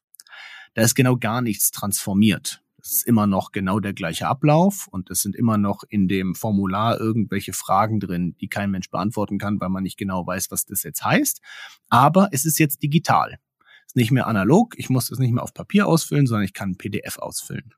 Da 0.73 0.83
ist 0.83 0.95
genau 0.95 1.17
gar 1.17 1.41
nichts 1.41 1.71
transformiert. 1.71 2.61
Es 2.85 2.97
ist 2.97 3.07
immer 3.07 3.25
noch 3.25 3.51
genau 3.51 3.79
der 3.79 3.93
gleiche 3.93 4.27
Ablauf 4.27 4.87
und 4.91 5.09
es 5.09 5.21
sind 5.21 5.35
immer 5.35 5.57
noch 5.57 5.83
in 5.89 6.07
dem 6.07 6.35
Formular 6.35 6.99
irgendwelche 6.99 7.51
Fragen 7.51 7.99
drin, 7.99 8.35
die 8.39 8.47
kein 8.47 8.69
Mensch 8.69 8.91
beantworten 8.91 9.39
kann, 9.39 9.59
weil 9.59 9.69
man 9.69 9.81
nicht 9.81 9.97
genau 9.97 10.27
weiß, 10.27 10.51
was 10.51 10.65
das 10.65 10.83
jetzt 10.83 11.03
heißt. 11.03 11.41
Aber 11.89 12.29
es 12.31 12.45
ist 12.45 12.59
jetzt 12.59 12.83
digital. 12.83 13.39
Es 13.87 13.93
ist 13.93 13.95
nicht 13.95 14.11
mehr 14.11 14.27
analog. 14.27 14.75
Ich 14.77 14.91
muss 14.91 15.09
es 15.09 15.17
nicht 15.17 15.33
mehr 15.33 15.41
auf 15.41 15.55
Papier 15.55 15.87
ausfüllen, 15.87 16.27
sondern 16.27 16.45
ich 16.45 16.53
kann 16.53 16.71
ein 16.71 16.77
PDF 16.77 17.17
ausfüllen. 17.17 17.73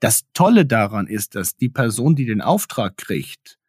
Das 0.00 0.22
Tolle 0.34 0.66
daran 0.66 1.06
ist, 1.06 1.36
dass 1.36 1.54
die 1.54 1.68
Person, 1.68 2.16
die 2.16 2.26
den 2.26 2.40
Auftrag 2.40 2.96
kriegt, 2.96 3.60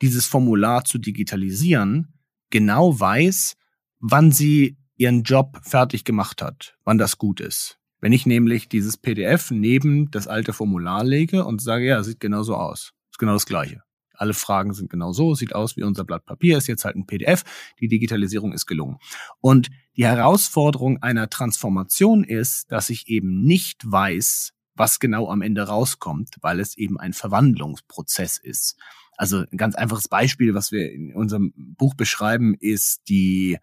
dieses 0.00 0.24
Formular 0.24 0.86
zu 0.86 0.96
digitalisieren, 0.96 2.14
genau 2.48 2.98
weiß, 2.98 3.54
wann 3.98 4.32
sie 4.32 4.78
ihren 4.96 5.24
Job 5.24 5.60
fertig 5.62 6.04
gemacht 6.04 6.40
hat, 6.40 6.78
wann 6.84 6.96
das 6.96 7.18
gut 7.18 7.40
ist. 7.40 7.78
Wenn 8.04 8.12
ich 8.12 8.26
nämlich 8.26 8.68
dieses 8.68 8.98
PDF 8.98 9.50
neben 9.50 10.10
das 10.10 10.28
alte 10.28 10.52
Formular 10.52 11.02
lege 11.02 11.46
und 11.46 11.62
sage, 11.62 11.86
ja, 11.86 12.02
sieht 12.02 12.20
genau 12.20 12.42
so 12.42 12.54
aus, 12.54 12.92
ist 13.10 13.18
genau 13.18 13.32
das 13.32 13.46
Gleiche. 13.46 13.82
Alle 14.12 14.34
Fragen 14.34 14.74
sind 14.74 14.90
genau 14.90 15.14
so, 15.14 15.34
sieht 15.34 15.54
aus 15.54 15.78
wie 15.78 15.84
unser 15.84 16.04
Blatt 16.04 16.26
Papier, 16.26 16.58
ist 16.58 16.66
jetzt 16.66 16.84
halt 16.84 16.96
ein 16.96 17.06
PDF, 17.06 17.44
die 17.80 17.88
Digitalisierung 17.88 18.52
ist 18.52 18.66
gelungen. 18.66 18.98
Und 19.40 19.70
die 19.96 20.04
Herausforderung 20.04 21.02
einer 21.02 21.30
Transformation 21.30 22.24
ist, 22.24 22.70
dass 22.70 22.90
ich 22.90 23.08
eben 23.08 23.42
nicht 23.42 23.90
weiß, 23.90 24.52
was 24.74 25.00
genau 25.00 25.30
am 25.30 25.40
Ende 25.40 25.62
rauskommt, 25.62 26.36
weil 26.42 26.60
es 26.60 26.76
eben 26.76 27.00
ein 27.00 27.14
Verwandlungsprozess 27.14 28.36
ist. 28.36 28.76
Also 29.16 29.46
ein 29.50 29.56
ganz 29.56 29.76
einfaches 29.76 30.08
Beispiel, 30.08 30.52
was 30.52 30.72
wir 30.72 30.92
in 30.92 31.14
unserem 31.14 31.54
Buch 31.56 31.94
beschreiben, 31.94 32.54
ist 32.60 33.08
die 33.08 33.56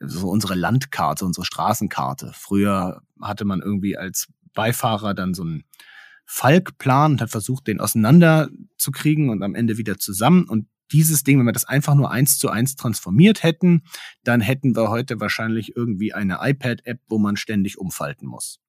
so 0.00 0.28
unsere 0.28 0.54
Landkarte, 0.54 1.24
unsere 1.24 1.46
Straßenkarte. 1.46 2.32
Früher 2.34 3.02
hatte 3.20 3.44
man 3.44 3.60
irgendwie 3.60 3.96
als 3.96 4.28
Beifahrer 4.54 5.14
dann 5.14 5.34
so 5.34 5.42
einen 5.42 5.64
Falkplan 6.26 7.12
und 7.12 7.20
hat 7.20 7.30
versucht, 7.30 7.66
den 7.66 7.80
auseinanderzukriegen 7.80 9.28
und 9.28 9.42
am 9.42 9.54
Ende 9.54 9.76
wieder 9.76 9.98
zusammen. 9.98 10.48
Und 10.48 10.68
dieses 10.92 11.22
Ding, 11.22 11.38
wenn 11.38 11.46
wir 11.46 11.52
das 11.52 11.64
einfach 11.64 11.94
nur 11.94 12.10
eins 12.10 12.38
zu 12.38 12.48
eins 12.48 12.76
transformiert 12.76 13.42
hätten, 13.42 13.82
dann 14.22 14.40
hätten 14.40 14.76
wir 14.76 14.90
heute 14.90 15.20
wahrscheinlich 15.20 15.76
irgendwie 15.76 16.12
eine 16.12 16.38
iPad-App, 16.40 17.00
wo 17.08 17.18
man 17.18 17.36
ständig 17.36 17.78
umfalten 17.78 18.26
muss. 18.26 18.60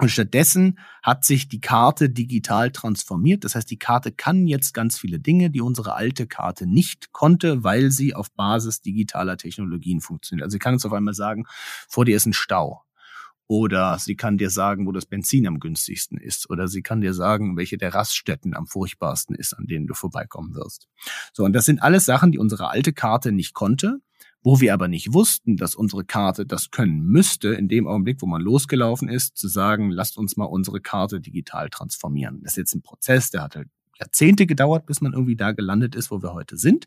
Und 0.00 0.08
stattdessen 0.10 0.80
hat 1.04 1.24
sich 1.24 1.48
die 1.48 1.60
Karte 1.60 2.10
digital 2.10 2.72
transformiert. 2.72 3.44
Das 3.44 3.54
heißt, 3.54 3.70
die 3.70 3.78
Karte 3.78 4.10
kann 4.10 4.48
jetzt 4.48 4.74
ganz 4.74 4.98
viele 4.98 5.20
Dinge, 5.20 5.50
die 5.50 5.60
unsere 5.60 5.94
alte 5.94 6.26
Karte 6.26 6.66
nicht 6.66 7.12
konnte, 7.12 7.62
weil 7.62 7.92
sie 7.92 8.12
auf 8.12 8.32
Basis 8.32 8.80
digitaler 8.80 9.36
Technologien 9.36 10.00
funktioniert. 10.00 10.44
Also 10.44 10.54
sie 10.54 10.58
kann 10.58 10.74
uns 10.74 10.84
auf 10.84 10.92
einmal 10.92 11.14
sagen, 11.14 11.44
vor 11.88 12.04
dir 12.04 12.16
ist 12.16 12.26
ein 12.26 12.32
Stau. 12.32 12.82
Oder 13.46 13.98
sie 13.98 14.16
kann 14.16 14.38
dir 14.38 14.50
sagen, 14.50 14.86
wo 14.86 14.92
das 14.92 15.06
Benzin 15.06 15.46
am 15.46 15.60
günstigsten 15.60 16.18
ist. 16.18 16.48
Oder 16.50 16.66
sie 16.66 16.82
kann 16.82 17.00
dir 17.00 17.12
sagen, 17.12 17.56
welche 17.56 17.76
der 17.76 17.94
Raststätten 17.94 18.56
am 18.56 18.66
furchtbarsten 18.66 19.36
ist, 19.36 19.52
an 19.52 19.66
denen 19.66 19.86
du 19.86 19.94
vorbeikommen 19.94 20.54
wirst. 20.54 20.88
So, 21.32 21.44
und 21.44 21.52
das 21.52 21.66
sind 21.66 21.82
alles 21.82 22.06
Sachen, 22.06 22.32
die 22.32 22.38
unsere 22.38 22.70
alte 22.70 22.92
Karte 22.92 23.32
nicht 23.32 23.52
konnte. 23.52 24.00
Wo 24.44 24.60
wir 24.60 24.74
aber 24.74 24.88
nicht 24.88 25.12
wussten, 25.14 25.56
dass 25.56 25.74
unsere 25.74 26.04
Karte 26.04 26.44
das 26.44 26.70
können 26.70 27.02
müsste, 27.02 27.54
in 27.54 27.66
dem 27.66 27.88
Augenblick, 27.88 28.20
wo 28.20 28.26
man 28.26 28.42
losgelaufen 28.42 29.08
ist, 29.08 29.36
zu 29.36 29.48
sagen, 29.48 29.90
lasst 29.90 30.18
uns 30.18 30.36
mal 30.36 30.44
unsere 30.44 30.80
Karte 30.80 31.20
digital 31.20 31.70
transformieren. 31.70 32.42
Das 32.42 32.52
ist 32.52 32.58
jetzt 32.58 32.74
ein 32.74 32.82
Prozess, 32.82 33.30
der 33.30 33.42
hat 33.42 33.56
halt 33.56 33.68
Jahrzehnte 33.98 34.46
gedauert, 34.46 34.86
bis 34.86 35.00
man 35.00 35.12
irgendwie 35.12 35.36
da 35.36 35.52
gelandet 35.52 35.94
ist, 35.94 36.10
wo 36.10 36.22
wir 36.22 36.34
heute 36.34 36.56
sind. 36.56 36.86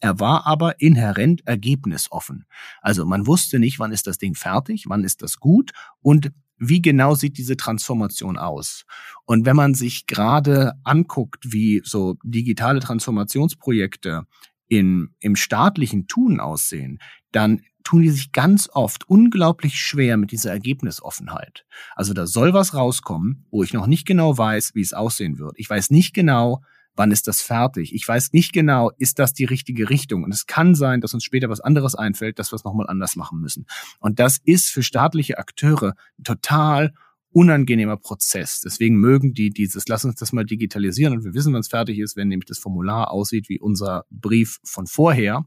Er 0.00 0.20
war 0.20 0.46
aber 0.46 0.80
inhärent 0.80 1.46
ergebnisoffen. 1.46 2.46
Also 2.80 3.06
man 3.06 3.26
wusste 3.26 3.58
nicht, 3.58 3.78
wann 3.78 3.92
ist 3.92 4.06
das 4.06 4.18
Ding 4.18 4.34
fertig, 4.34 4.86
wann 4.88 5.04
ist 5.04 5.22
das 5.22 5.38
gut 5.38 5.72
und 6.00 6.32
wie 6.58 6.80
genau 6.80 7.14
sieht 7.14 7.36
diese 7.36 7.56
Transformation 7.56 8.38
aus? 8.38 8.84
Und 9.26 9.44
wenn 9.44 9.56
man 9.56 9.74
sich 9.74 10.06
gerade 10.06 10.72
anguckt, 10.84 11.52
wie 11.52 11.82
so 11.84 12.16
digitale 12.24 12.80
Transformationsprojekte 12.80 14.26
in, 14.68 15.14
im 15.20 15.36
staatlichen 15.36 16.06
Tun 16.06 16.40
aussehen, 16.40 16.98
dann 17.32 17.62
tun 17.84 18.02
die 18.02 18.10
sich 18.10 18.32
ganz 18.32 18.68
oft 18.72 19.08
unglaublich 19.08 19.80
schwer 19.80 20.16
mit 20.16 20.32
dieser 20.32 20.50
Ergebnisoffenheit. 20.50 21.64
Also 21.94 22.14
da 22.14 22.26
soll 22.26 22.52
was 22.52 22.74
rauskommen, 22.74 23.46
wo 23.50 23.62
ich 23.62 23.72
noch 23.72 23.86
nicht 23.86 24.06
genau 24.06 24.36
weiß, 24.36 24.74
wie 24.74 24.80
es 24.80 24.92
aussehen 24.92 25.38
wird. 25.38 25.52
Ich 25.56 25.70
weiß 25.70 25.90
nicht 25.90 26.12
genau, 26.12 26.62
wann 26.96 27.12
ist 27.12 27.28
das 27.28 27.42
fertig. 27.42 27.94
Ich 27.94 28.06
weiß 28.06 28.32
nicht 28.32 28.52
genau, 28.52 28.90
ist 28.98 29.18
das 29.18 29.34
die 29.34 29.44
richtige 29.44 29.88
Richtung. 29.88 30.24
Und 30.24 30.32
es 30.32 30.46
kann 30.46 30.74
sein, 30.74 31.00
dass 31.00 31.14
uns 31.14 31.22
später 31.22 31.48
was 31.48 31.60
anderes 31.60 31.94
einfällt, 31.94 32.38
dass 32.38 32.50
wir 32.50 32.56
es 32.56 32.64
nochmal 32.64 32.88
anders 32.88 33.14
machen 33.14 33.40
müssen. 33.40 33.66
Und 34.00 34.18
das 34.18 34.38
ist 34.38 34.70
für 34.70 34.82
staatliche 34.82 35.38
Akteure 35.38 35.94
total 36.24 36.92
unangenehmer 37.36 37.98
Prozess. 37.98 38.62
Deswegen 38.62 38.96
mögen 38.96 39.34
die 39.34 39.50
dieses, 39.50 39.88
lass 39.88 40.06
uns 40.06 40.14
das 40.14 40.32
mal 40.32 40.46
digitalisieren 40.46 41.12
und 41.12 41.22
wir 41.22 41.34
wissen, 41.34 41.52
wann 41.52 41.60
es 41.60 41.68
fertig 41.68 41.98
ist, 41.98 42.16
wenn 42.16 42.28
nämlich 42.28 42.46
das 42.46 42.58
Formular 42.58 43.10
aussieht 43.10 43.50
wie 43.50 43.60
unser 43.60 44.06
Brief 44.10 44.58
von 44.64 44.86
vorher, 44.86 45.44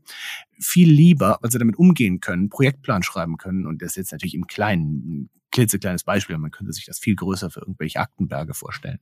viel 0.59 0.87
lieber, 0.87 1.39
weil 1.41 1.49
sie 1.49 1.57
damit 1.57 1.79
umgehen 1.79 2.19
können, 2.19 2.49
Projektplan 2.49 3.01
schreiben 3.01 3.37
können 3.37 3.65
und 3.65 3.81
das 3.81 3.95
jetzt 3.95 4.11
natürlich 4.11 4.35
im 4.35 4.45
Kleinen 4.45 5.31
klitzekleines 5.51 6.03
Beispiel, 6.03 6.37
man 6.37 6.51
könnte 6.51 6.73
sich 6.73 6.85
das 6.85 6.99
viel 6.99 7.15
größer 7.15 7.49
für 7.49 7.61
irgendwelche 7.61 7.99
Aktenberge 7.99 8.53
vorstellen. 8.53 8.99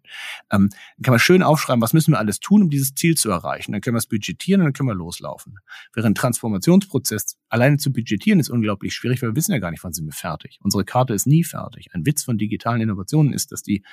Ähm, 0.51 0.70
dann 0.70 1.04
kann 1.04 1.12
man 1.12 1.20
schön 1.20 1.44
aufschreiben, 1.44 1.82
was 1.82 1.94
müssen 1.94 2.12
wir 2.13 2.20
alles 2.20 2.39
tun, 2.39 2.63
um 2.63 2.70
dieses 2.70 2.94
Ziel 2.96 3.16
zu 3.16 3.30
erreichen. 3.30 3.72
Dann 3.72 3.82
können 3.82 3.96
wir 3.96 4.00
es 4.00 4.08
budgetieren 4.08 4.62
und 4.62 4.66
dann 4.66 4.74
können 4.74 4.89
wir 4.89 4.96
loslaufen. 4.96 5.60
Während 5.94 6.18
Transformationsprozess 6.18 7.38
alleine 7.50 7.77
zu 7.77 7.92
budgetieren 7.92 8.39
ist 8.39 8.50
unglaublich 8.50 8.94
schwierig, 8.94 9.22
weil 9.22 9.30
wir 9.30 9.36
wissen 9.36 9.51
ja 9.51 9.60
gar 9.60 9.72
nicht, 9.72 9.84
wann 9.84 9.94
sind 9.94 10.06
wir 10.06 10.13
fertig. 10.13 10.60
Unsere 10.62 10.86
Karte 10.86 11.13
ist 11.13 11.27
nie 11.27 11.44
fertig. 11.44 11.89
Ein 11.94 12.06
Witz 12.06 12.24
von 12.24 12.38
digitalen 12.38 12.82
Innovationen 12.82 13.34
ist, 13.34 13.51
dass 13.51 13.63
die 13.63 13.84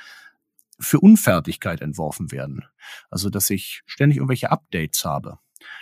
für 0.79 1.01
Unfertigkeit 1.01 1.81
entworfen 1.81 2.33
werden. 2.33 2.65
Also, 3.11 3.31
dass 3.31 3.51
ich 3.51 3.83
ständig 3.87 4.19
irgendwelche 4.19 4.51
Updates 4.51 5.05
habe. 5.05 5.39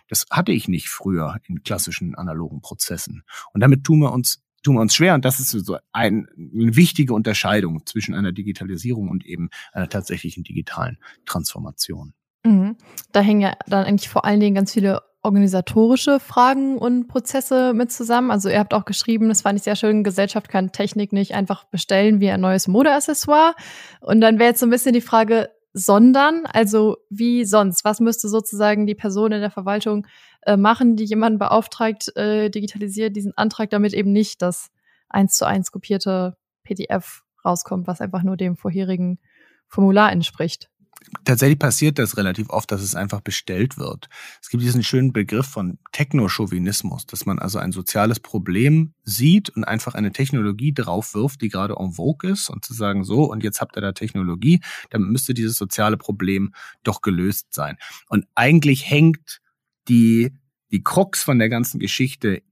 Das 0.09 0.27
hatte 0.31 0.53
ich 0.53 0.69
nicht 0.69 0.89
früher 0.89 1.41
in 1.45 1.63
klassischen 1.63 2.15
analogen 2.15 2.61
Prozessen. 2.61 3.25
Und 3.53 3.61
damit 3.63 3.85
tun 3.85 4.01
wir 4.01 4.13
uns 4.13 4.43
tun 4.63 4.77
wir 4.77 4.81
uns 4.81 4.95
schwer. 4.95 5.15
Und 5.15 5.25
das 5.25 5.41
ist 5.41 5.51
so 5.51 5.77
ein, 5.93 6.27
eine 6.37 6.77
wichtige 6.77 7.15
Unterscheidung 7.15 7.85
zwischen 7.87 8.15
einer 8.15 8.33
Digitalisierung 8.33 9.09
und 9.09 9.25
eben 9.25 9.51
einer 9.73 9.89
tatsächlichen 9.89 10.45
digitalen 10.45 10.99
Transformation. 11.27 12.15
Mhm. 12.45 12.77
Da 13.13 13.21
hängen 13.21 13.41
ja 13.41 13.55
dann 13.67 13.85
eigentlich 13.85 14.09
vor 14.09 14.25
allen 14.25 14.41
Dingen 14.41 14.55
ganz 14.55 14.73
viele 14.73 15.03
organisatorische 15.23 16.19
Fragen 16.19 16.79
und 16.79 17.07
Prozesse 17.07 17.75
mit 17.75 17.93
zusammen. 17.93 18.31
Also 18.33 18.49
ihr 18.49 18.59
habt 18.59 18.75
auch 18.75 18.85
geschrieben, 18.85 19.29
das 19.29 19.43
fand 19.43 19.57
ich 19.57 19.63
sehr 19.63 19.77
schön, 19.77 20.03
Gesellschaft 20.03 20.49
kann 20.49 20.73
Technik 20.73 21.13
nicht 21.13 21.33
einfach 21.35 21.65
bestellen 21.65 22.21
wie 22.21 22.31
ein 22.31 22.41
neues 22.41 22.67
Modeaccessoire. 22.67 23.55
Und 24.01 24.21
dann 24.21 24.41
wäre 24.41 24.51
jetzt 24.51 24.61
so 24.61 24.67
ein 24.67 24.71
bisschen 24.71 24.93
die 24.93 25.01
Frage, 25.01 25.49
sondern, 25.73 26.45
also 26.47 26.97
wie 27.09 27.45
sonst? 27.45 27.85
Was 27.85 28.01
müsste 28.01 28.29
sozusagen 28.29 28.87
die 28.87 28.95
Person 28.95 29.33
in 29.33 29.41
der 29.41 29.51
Verwaltung 29.51 30.07
äh, 30.43 30.57
machen, 30.57 30.97
die 30.97 31.05
jemanden 31.05 31.39
beauftragt, 31.39 32.15
äh, 32.17 32.51
digitalisiert 32.51 33.17
diesen 33.17 33.37
Antrag, 33.37 33.71
damit 33.71 33.95
eben 33.95 34.13
nicht 34.13 34.43
das 34.43 34.71
eins 35.09 35.37
zu 35.37 35.47
eins 35.47 35.71
kopierte 35.71 36.37
PDF 36.65 37.23
rauskommt, 37.45 37.87
was 37.87 38.01
einfach 38.01 38.23
nur 38.23 38.37
dem 38.37 38.57
vorherigen 38.57 39.19
Formular 39.69 40.13
entspricht? 40.13 40.71
tatsächlich 41.25 41.59
passiert 41.59 41.99
das 41.99 42.17
relativ 42.17 42.51
oft, 42.51 42.71
dass 42.71 42.83
es 42.83 42.95
einfach 42.95 43.21
bestellt 43.21 43.79
wird. 43.79 44.09
Es 44.41 44.49
gibt 44.49 44.63
diesen 44.63 44.83
schönen 44.83 45.13
Begriff 45.13 45.47
von 45.47 45.79
Technochauvinismus, 45.93 47.07
dass 47.07 47.27
man 47.27 47.39
also 47.39 47.59
ein 47.59 47.73
soziales 47.73 48.21
Problem 48.21 48.95
sieht 49.05 49.51
und 49.51 49.65
einfach 49.65 49.95
eine 49.95 50.13
Technologie 50.13 50.73
draufwirft, 50.73 51.41
die 51.41 51.49
gerade 51.49 51.77
en 51.79 51.93
vogue 51.93 52.31
ist 52.31 52.51
und 52.51 52.65
zu 52.65 52.75
sagen, 52.75 53.05
so, 53.05 53.25
und 53.25 53.43
jetzt 53.43 53.61
habt 53.61 53.77
ihr 53.77 53.83
da 53.83 53.93
Technologie, 53.93 54.61
dann 54.91 55.03
müsste 55.03 55.35
dieses 55.35 55.57
soziale 55.57 55.97
Problem 55.97 56.55
doch 56.83 57.01
gelöst 57.03 57.53
sein. 57.53 57.77
Und 58.09 58.27
eigentlich 58.35 58.89
hängt 58.89 59.42
die, 59.89 60.33
die 60.71 60.83
Krux 60.83 61.23
von 61.23 61.39
der 61.39 61.49
ganzen 61.49 61.79
Geschichte 61.79 62.43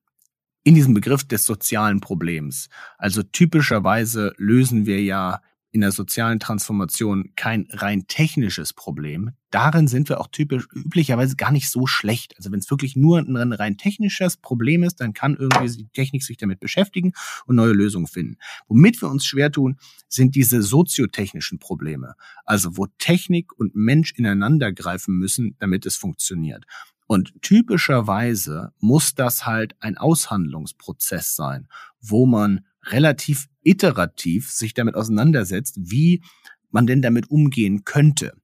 in 0.62 0.75
diesem 0.75 0.94
Begriff 0.94 1.25
des 1.25 1.44
sozialen 1.44 2.00
Problems. 2.00 2.68
Also 2.99 3.22
typischerweise 3.22 4.34
lösen 4.37 4.87
wir 4.87 5.02
ja 5.02 5.40
in 5.72 5.82
der 5.82 5.92
sozialen 5.92 6.40
Transformation 6.40 7.32
kein 7.37 7.68
rein 7.70 8.06
technisches 8.08 8.72
Problem. 8.72 9.30
Darin 9.50 9.87
sind 9.87 10.08
wir 10.08 10.20
auch 10.20 10.26
typisch 10.26 10.66
üblicherweise 10.75 11.37
gar 11.37 11.52
nicht 11.52 11.70
so 11.70 11.87
schlecht. 11.87 12.37
Also 12.37 12.50
wenn 12.50 12.58
es 12.58 12.70
wirklich 12.70 12.96
nur 12.96 13.18
ein 13.18 13.52
rein 13.52 13.76
technisches 13.76 14.37
Problem 14.37 14.82
ist, 14.82 14.96
dann 14.96 15.12
kann 15.12 15.37
irgendwie 15.37 15.76
die 15.76 15.88
Technik 15.88 16.25
sich 16.25 16.37
damit 16.37 16.58
beschäftigen 16.58 17.12
und 17.46 17.56
neue 17.56 17.72
Lösungen 17.72 18.08
finden. 18.08 18.37
Womit 18.66 19.00
wir 19.00 19.10
uns 19.10 19.25
schwer 19.25 19.52
tun, 19.52 19.78
sind 20.08 20.34
diese 20.34 20.60
soziotechnischen 20.62 21.60
Probleme. 21.60 22.14
Also 22.44 22.76
wo 22.76 22.87
Technik 22.99 23.56
und 23.56 23.76
Mensch 23.76 24.12
ineinander 24.16 24.72
greifen 24.72 25.18
müssen, 25.18 25.54
damit 25.60 25.87
es 25.87 25.96
funktioniert. 25.96 26.64
Und 27.11 27.43
typischerweise 27.43 28.73
muss 28.79 29.17
das 29.17 29.45
halt 29.45 29.75
ein 29.81 29.99
Aushandlungsprozess 29.99 31.35
sein, 31.35 31.67
wo 32.00 32.25
man 32.25 32.64
relativ 32.85 33.49
iterativ 33.64 34.49
sich 34.49 34.75
damit 34.75 34.95
auseinandersetzt, 34.95 35.76
wie 35.81 36.23
man 36.71 36.87
denn 36.87 37.02
damit 37.02 37.29
umgehen 37.29 37.83
könnte. 37.85 38.35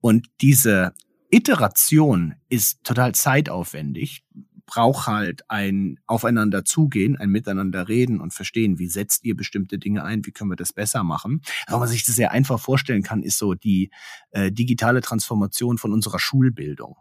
Und 0.00 0.26
diese 0.40 0.92
Iteration 1.30 2.34
ist 2.48 2.82
total 2.82 3.14
zeitaufwendig, 3.14 4.24
braucht 4.66 5.06
halt 5.06 5.48
ein 5.48 6.00
Aufeinander 6.08 6.64
zugehen, 6.64 7.16
ein 7.16 7.30
Miteinander 7.30 7.86
reden 7.86 8.20
und 8.20 8.34
verstehen, 8.34 8.80
wie 8.80 8.88
setzt 8.88 9.24
ihr 9.24 9.36
bestimmte 9.36 9.78
Dinge 9.78 10.02
ein, 10.02 10.26
wie 10.26 10.32
können 10.32 10.50
wir 10.50 10.56
das 10.56 10.72
besser 10.72 11.04
machen. 11.04 11.42
Aber 11.68 11.78
man 11.78 11.88
sich 11.88 12.04
das 12.04 12.16
sehr 12.16 12.32
einfach 12.32 12.58
vorstellen 12.58 13.04
kann, 13.04 13.22
ist 13.22 13.38
so 13.38 13.54
die 13.54 13.92
äh, 14.32 14.50
digitale 14.50 15.00
Transformation 15.00 15.78
von 15.78 15.92
unserer 15.92 16.18
Schulbildung. 16.18 16.96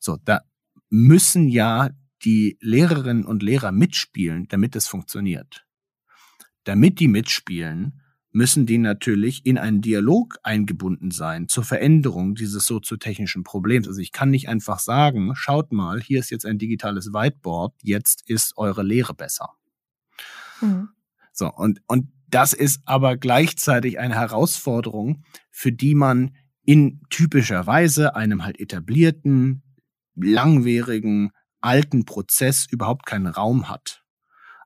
So, 0.00 0.18
da 0.24 0.40
müssen 0.90 1.48
ja 1.48 1.90
die 2.24 2.56
Lehrerinnen 2.60 3.24
und 3.24 3.42
Lehrer 3.42 3.72
mitspielen, 3.72 4.46
damit 4.48 4.76
es 4.76 4.86
funktioniert. 4.86 5.66
Damit 6.64 7.00
die 7.00 7.08
mitspielen, 7.08 8.00
müssen 8.34 8.66
die 8.66 8.78
natürlich 8.78 9.46
in 9.46 9.58
einen 9.58 9.80
Dialog 9.80 10.38
eingebunden 10.42 11.12
sein 11.12 11.48
zur 11.48 11.62
Veränderung 11.62 12.34
dieses 12.34 12.66
soziotechnischen 12.66 13.44
Problems. 13.44 13.86
Also 13.86 14.00
ich 14.00 14.10
kann 14.10 14.30
nicht 14.30 14.48
einfach 14.48 14.80
sagen, 14.80 15.34
schaut 15.36 15.72
mal, 15.72 16.00
hier 16.00 16.18
ist 16.18 16.30
jetzt 16.30 16.44
ein 16.44 16.58
digitales 16.58 17.12
Whiteboard, 17.12 17.74
jetzt 17.82 18.28
ist 18.28 18.56
eure 18.56 18.82
Lehre 18.82 19.14
besser. 19.14 19.50
Mhm. 20.60 20.88
So, 21.32 21.52
und, 21.52 21.80
und 21.86 22.08
das 22.28 22.52
ist 22.52 22.80
aber 22.86 23.16
gleichzeitig 23.16 24.00
eine 24.00 24.14
Herausforderung, 24.14 25.24
für 25.50 25.70
die 25.70 25.94
man 25.94 26.34
in 26.64 27.02
typischer 27.10 27.66
Weise 27.66 28.16
einem 28.16 28.44
halt 28.44 28.58
etablierten, 28.58 29.62
langwierigen, 30.16 31.30
alten 31.60 32.04
Prozess 32.04 32.66
überhaupt 32.70 33.06
keinen 33.06 33.26
Raum 33.26 33.68
hat. 33.68 34.04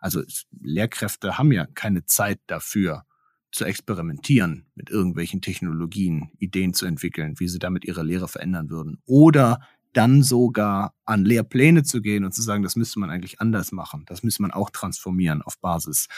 Also 0.00 0.22
Lehrkräfte 0.60 1.38
haben 1.38 1.52
ja 1.52 1.66
keine 1.66 2.04
Zeit 2.04 2.40
dafür, 2.46 3.04
zu 3.50 3.64
experimentieren 3.64 4.66
mit 4.74 4.90
irgendwelchen 4.90 5.40
Technologien, 5.40 6.30
Ideen 6.38 6.74
zu 6.74 6.86
entwickeln, 6.86 7.38
wie 7.38 7.48
sie 7.48 7.58
damit 7.58 7.84
ihre 7.84 8.02
Lehre 8.02 8.28
verändern 8.28 8.68
würden. 8.68 8.98
Oder 9.06 9.60
dann 9.94 10.22
sogar 10.22 10.94
an 11.06 11.24
Lehrpläne 11.24 11.82
zu 11.82 12.02
gehen 12.02 12.24
und 12.24 12.32
zu 12.32 12.42
sagen, 12.42 12.62
das 12.62 12.76
müsste 12.76 13.00
man 13.00 13.10
eigentlich 13.10 13.40
anders 13.40 13.72
machen. 13.72 14.04
Das 14.06 14.22
müsste 14.22 14.42
man 14.42 14.50
auch 14.50 14.70
transformieren 14.70 15.42
auf 15.42 15.58
Basis 15.60 16.08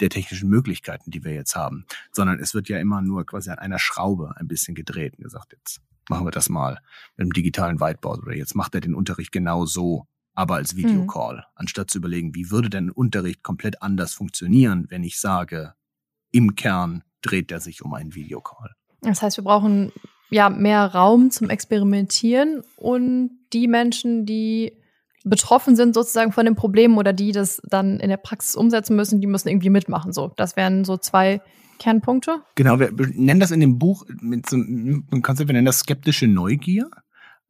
der 0.00 0.10
technischen 0.10 0.50
Möglichkeiten, 0.50 1.10
die 1.10 1.24
wir 1.24 1.32
jetzt 1.32 1.56
haben. 1.56 1.86
Sondern 2.12 2.38
es 2.38 2.54
wird 2.54 2.68
ja 2.68 2.78
immer 2.78 3.00
nur 3.00 3.24
quasi 3.24 3.50
an 3.50 3.58
einer 3.58 3.78
Schraube 3.78 4.34
ein 4.36 4.46
bisschen 4.46 4.74
gedreht 4.74 5.16
und 5.16 5.24
gesagt, 5.24 5.52
jetzt 5.52 5.80
machen 6.08 6.26
wir 6.26 6.30
das 6.30 6.48
mal 6.48 6.80
mit 7.16 7.24
einem 7.24 7.32
digitalen 7.32 7.80
Whiteboard 7.80 8.22
oder 8.22 8.34
jetzt 8.34 8.54
macht 8.54 8.74
er 8.74 8.80
den 8.80 8.94
Unterricht 8.94 9.32
genau 9.32 9.66
so, 9.66 10.06
aber 10.34 10.56
als 10.56 10.76
Videocall, 10.76 11.36
mhm. 11.36 11.42
anstatt 11.54 11.90
zu 11.90 11.98
überlegen, 11.98 12.34
wie 12.34 12.50
würde 12.50 12.70
denn 12.70 12.90
Unterricht 12.90 13.42
komplett 13.42 13.82
anders 13.82 14.14
funktionieren, 14.14 14.86
wenn 14.88 15.04
ich 15.04 15.18
sage, 15.18 15.74
im 16.30 16.56
Kern 16.56 17.04
dreht 17.22 17.52
er 17.52 17.60
sich 17.60 17.82
um 17.82 17.94
einen 17.94 18.14
Videocall. 18.14 18.70
Das 19.00 19.22
heißt, 19.22 19.36
wir 19.36 19.44
brauchen 19.44 19.92
ja 20.30 20.50
mehr 20.50 20.86
Raum 20.86 21.30
zum 21.30 21.50
Experimentieren 21.50 22.62
und 22.76 23.30
die 23.52 23.68
Menschen, 23.68 24.26
die 24.26 24.76
betroffen 25.24 25.74
sind 25.74 25.94
sozusagen 25.94 26.32
von 26.32 26.44
dem 26.44 26.54
Problem 26.54 26.98
oder 26.98 27.12
die 27.12 27.32
das 27.32 27.62
dann 27.64 27.98
in 27.98 28.10
der 28.10 28.18
Praxis 28.18 28.56
umsetzen 28.56 28.94
müssen, 28.96 29.20
die 29.20 29.26
müssen 29.26 29.48
irgendwie 29.48 29.70
mitmachen. 29.70 30.12
So, 30.12 30.32
das 30.36 30.56
wären 30.56 30.84
so 30.84 30.96
zwei 30.96 31.40
Kernpunkte. 31.78 32.42
Genau, 32.54 32.78
wir 32.78 32.90
nennen 32.92 33.40
das 33.40 33.50
in 33.50 33.60
dem 33.60 33.78
Buch 33.78 34.04
mit 34.20 34.48
so 34.48 34.56
einem 34.56 35.22
Konzept, 35.22 35.48
wir 35.48 35.54
nennen 35.54 35.66
das 35.66 35.80
skeptische 35.80 36.26
Neugier. 36.26 36.90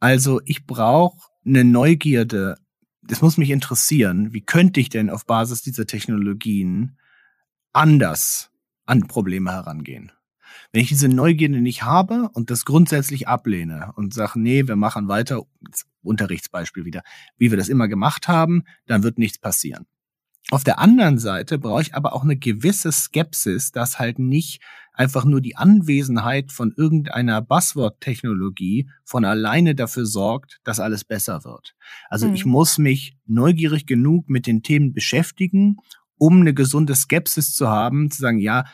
Also 0.00 0.40
ich 0.44 0.66
brauche 0.66 1.18
eine 1.44 1.64
Neugierde 1.64 2.56
das 3.06 3.22
muss 3.22 3.36
mich 3.36 3.50
interessieren, 3.50 4.32
wie 4.32 4.40
könnte 4.40 4.80
ich 4.80 4.88
denn 4.88 5.10
auf 5.10 5.26
Basis 5.26 5.62
dieser 5.62 5.86
Technologien 5.86 6.96
anders 7.72 8.50
an 8.86 9.06
Probleme 9.06 9.52
herangehen? 9.52 10.12
Wenn 10.72 10.82
ich 10.82 10.88
diese 10.88 11.08
Neugierde 11.08 11.60
nicht 11.60 11.82
habe 11.82 12.30
und 12.32 12.50
das 12.50 12.64
grundsätzlich 12.64 13.28
ablehne 13.28 13.92
und 13.96 14.14
sage, 14.14 14.40
nee, 14.40 14.66
wir 14.66 14.76
machen 14.76 15.08
weiter, 15.08 15.42
Unterrichtsbeispiel 16.02 16.84
wieder, 16.84 17.02
wie 17.36 17.50
wir 17.50 17.58
das 17.58 17.68
immer 17.68 17.88
gemacht 17.88 18.28
haben, 18.28 18.64
dann 18.86 19.02
wird 19.02 19.18
nichts 19.18 19.38
passieren. 19.38 19.86
Auf 20.54 20.62
der 20.62 20.78
anderen 20.78 21.18
Seite 21.18 21.58
brauche 21.58 21.82
ich 21.82 21.96
aber 21.96 22.12
auch 22.12 22.22
eine 22.22 22.36
gewisse 22.36 22.92
Skepsis, 22.92 23.72
dass 23.72 23.98
halt 23.98 24.20
nicht 24.20 24.62
einfach 24.92 25.24
nur 25.24 25.40
die 25.40 25.56
Anwesenheit 25.56 26.52
von 26.52 26.72
irgendeiner 26.76 27.42
Buzzword-Technologie 27.42 28.88
von 29.02 29.24
alleine 29.24 29.74
dafür 29.74 30.06
sorgt, 30.06 30.60
dass 30.62 30.78
alles 30.78 31.02
besser 31.02 31.42
wird. 31.42 31.74
Also 32.08 32.28
mhm. 32.28 32.34
ich 32.34 32.44
muss 32.44 32.78
mich 32.78 33.16
neugierig 33.26 33.86
genug 33.86 34.30
mit 34.30 34.46
den 34.46 34.62
Themen 34.62 34.92
beschäftigen, 34.92 35.78
um 36.18 36.42
eine 36.42 36.54
gesunde 36.54 36.94
Skepsis 36.94 37.52
zu 37.52 37.68
haben, 37.68 38.12
zu 38.12 38.22
sagen, 38.22 38.38
ja, 38.38 38.64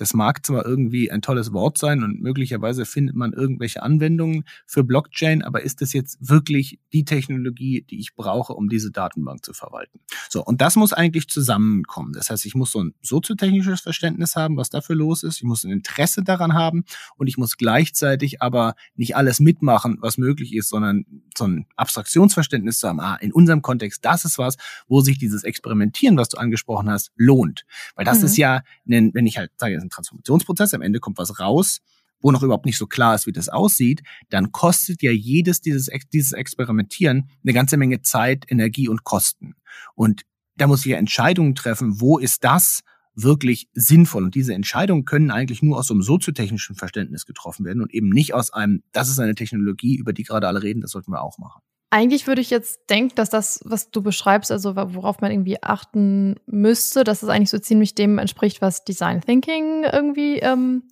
das 0.00 0.14
mag 0.14 0.46
zwar 0.46 0.64
irgendwie 0.64 1.10
ein 1.10 1.20
tolles 1.20 1.52
Wort 1.52 1.76
sein 1.76 2.02
und 2.02 2.22
möglicherweise 2.22 2.86
findet 2.86 3.16
man 3.16 3.34
irgendwelche 3.34 3.82
Anwendungen 3.82 4.44
für 4.66 4.82
Blockchain, 4.82 5.42
aber 5.42 5.62
ist 5.62 5.82
das 5.82 5.92
jetzt 5.92 6.16
wirklich 6.26 6.78
die 6.94 7.04
Technologie, 7.04 7.82
die 7.82 8.00
ich 8.00 8.14
brauche, 8.14 8.54
um 8.54 8.70
diese 8.70 8.90
Datenbank 8.90 9.44
zu 9.44 9.52
verwalten? 9.52 10.00
So, 10.30 10.42
und 10.42 10.62
das 10.62 10.76
muss 10.76 10.94
eigentlich 10.94 11.28
zusammenkommen. 11.28 12.14
Das 12.14 12.30
heißt, 12.30 12.46
ich 12.46 12.54
muss 12.54 12.70
so 12.70 12.82
ein 12.82 12.94
soziotechnisches 13.02 13.82
Verständnis 13.82 14.36
haben, 14.36 14.56
was 14.56 14.70
dafür 14.70 14.96
los 14.96 15.22
ist. 15.22 15.36
Ich 15.36 15.44
muss 15.44 15.64
ein 15.64 15.70
Interesse 15.70 16.22
daran 16.22 16.54
haben 16.54 16.84
und 17.18 17.26
ich 17.26 17.36
muss 17.36 17.58
gleichzeitig 17.58 18.40
aber 18.40 18.76
nicht 18.94 19.16
alles 19.16 19.38
mitmachen, 19.38 19.98
was 20.00 20.16
möglich 20.16 20.54
ist, 20.54 20.70
sondern 20.70 21.04
so 21.36 21.46
ein 21.46 21.66
Abstraktionsverständnis 21.76 22.78
zu 22.78 22.88
haben. 22.88 23.00
Ah, 23.00 23.16
in 23.16 23.32
unserem 23.32 23.60
Kontext, 23.60 24.02
das 24.04 24.24
ist 24.24 24.38
was, 24.38 24.56
wo 24.88 25.02
sich 25.02 25.18
dieses 25.18 25.44
Experimentieren, 25.44 26.16
was 26.16 26.30
du 26.30 26.38
angesprochen 26.38 26.88
hast, 26.88 27.10
lohnt. 27.16 27.66
Weil 27.96 28.06
das 28.06 28.20
mhm. 28.20 28.24
ist 28.24 28.38
ja, 28.38 28.62
wenn 28.86 29.26
ich 29.26 29.36
halt 29.36 29.50
sage, 29.58 29.89
ein 29.90 29.94
Transformationsprozess, 29.94 30.74
am 30.74 30.82
Ende 30.82 31.00
kommt 31.00 31.18
was 31.18 31.38
raus, 31.40 31.80
wo 32.20 32.30
noch 32.30 32.42
überhaupt 32.42 32.66
nicht 32.66 32.78
so 32.78 32.86
klar 32.86 33.14
ist, 33.14 33.26
wie 33.26 33.32
das 33.32 33.48
aussieht, 33.48 34.02
dann 34.28 34.52
kostet 34.52 35.02
ja 35.02 35.10
jedes 35.10 35.60
dieses, 35.60 35.90
dieses 36.12 36.32
Experimentieren 36.32 37.30
eine 37.42 37.52
ganze 37.52 37.76
Menge 37.76 38.02
Zeit, 38.02 38.44
Energie 38.48 38.88
und 38.88 39.04
Kosten. 39.04 39.54
Und 39.94 40.22
da 40.56 40.66
muss 40.66 40.80
ich 40.80 40.92
ja 40.92 40.98
Entscheidungen 40.98 41.54
treffen, 41.54 42.00
wo 42.00 42.18
ist 42.18 42.44
das 42.44 42.80
wirklich 43.14 43.68
sinnvoll? 43.72 44.24
Und 44.24 44.34
diese 44.34 44.54
Entscheidungen 44.54 45.04
können 45.04 45.30
eigentlich 45.30 45.62
nur 45.62 45.78
aus 45.78 45.86
so 45.86 45.94
einem 45.94 46.02
soziotechnischen 46.02 46.76
Verständnis 46.76 47.26
getroffen 47.26 47.64
werden 47.64 47.82
und 47.82 47.92
eben 47.92 48.10
nicht 48.10 48.34
aus 48.34 48.52
einem, 48.52 48.82
das 48.92 49.08
ist 49.08 49.18
eine 49.18 49.34
Technologie, 49.34 49.96
über 49.96 50.12
die 50.12 50.22
gerade 50.22 50.48
alle 50.48 50.62
reden, 50.62 50.80
das 50.80 50.92
sollten 50.92 51.12
wir 51.12 51.22
auch 51.22 51.38
machen. 51.38 51.62
Eigentlich 51.92 52.28
würde 52.28 52.40
ich 52.40 52.50
jetzt 52.50 52.88
denken, 52.88 53.16
dass 53.16 53.30
das, 53.30 53.60
was 53.64 53.90
du 53.90 54.00
beschreibst, 54.00 54.52
also 54.52 54.76
worauf 54.76 55.20
man 55.20 55.32
irgendwie 55.32 55.60
achten 55.60 56.36
müsste, 56.46 57.02
dass 57.02 57.24
es 57.24 57.28
eigentlich 57.28 57.50
so 57.50 57.58
ziemlich 57.58 57.96
dem 57.96 58.18
entspricht, 58.18 58.62
was 58.62 58.84
Design 58.84 59.20
Thinking 59.20 59.82
irgendwie 59.82 60.38
ähm, 60.38 60.84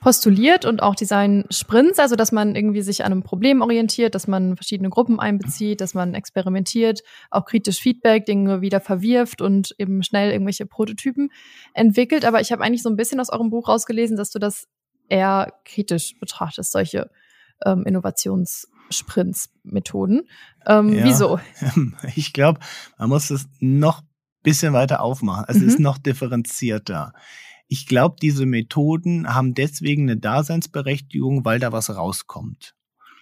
postuliert 0.00 0.64
und 0.64 0.82
auch 0.82 0.96
Design 0.96 1.44
Sprints, 1.50 2.00
also 2.00 2.16
dass 2.16 2.32
man 2.32 2.56
irgendwie 2.56 2.82
sich 2.82 3.04
an 3.04 3.12
einem 3.12 3.22
Problem 3.22 3.62
orientiert, 3.62 4.16
dass 4.16 4.26
man 4.26 4.56
verschiedene 4.56 4.90
Gruppen 4.90 5.20
einbezieht, 5.20 5.80
dass 5.80 5.94
man 5.94 6.14
experimentiert, 6.14 7.02
auch 7.30 7.44
kritisch 7.44 7.78
Feedback, 7.78 8.26
Dinge 8.26 8.60
wieder 8.60 8.80
verwirft 8.80 9.40
und 9.40 9.72
eben 9.78 10.02
schnell 10.02 10.32
irgendwelche 10.32 10.66
Prototypen 10.66 11.30
entwickelt. 11.74 12.24
Aber 12.24 12.40
ich 12.40 12.50
habe 12.50 12.64
eigentlich 12.64 12.82
so 12.82 12.90
ein 12.90 12.96
bisschen 12.96 13.20
aus 13.20 13.30
eurem 13.30 13.50
Buch 13.50 13.68
rausgelesen, 13.68 14.16
dass 14.16 14.30
du 14.30 14.40
das 14.40 14.66
eher 15.08 15.54
kritisch 15.64 16.18
betrachtest, 16.18 16.72
solche 16.72 17.08
ähm, 17.64 17.84
Innovations- 17.86 18.66
Sprints-Methoden. 18.90 20.28
Ähm, 20.66 20.92
ja. 20.92 21.04
Wieso? 21.04 21.40
Ich 22.14 22.32
glaube, 22.32 22.60
man 22.98 23.08
muss 23.08 23.30
es 23.30 23.48
noch 23.60 24.02
bisschen 24.44 24.72
weiter 24.72 25.00
aufmachen. 25.00 25.46
Also 25.46 25.60
mhm. 25.60 25.68
ist 25.68 25.80
noch 25.80 25.98
differenzierter. 25.98 27.12
Ich 27.66 27.86
glaube, 27.86 28.16
diese 28.22 28.46
Methoden 28.46 29.34
haben 29.34 29.54
deswegen 29.54 30.02
eine 30.02 30.18
Daseinsberechtigung, 30.18 31.44
weil 31.44 31.58
da 31.58 31.72
was 31.72 31.90
rauskommt. 31.90 32.74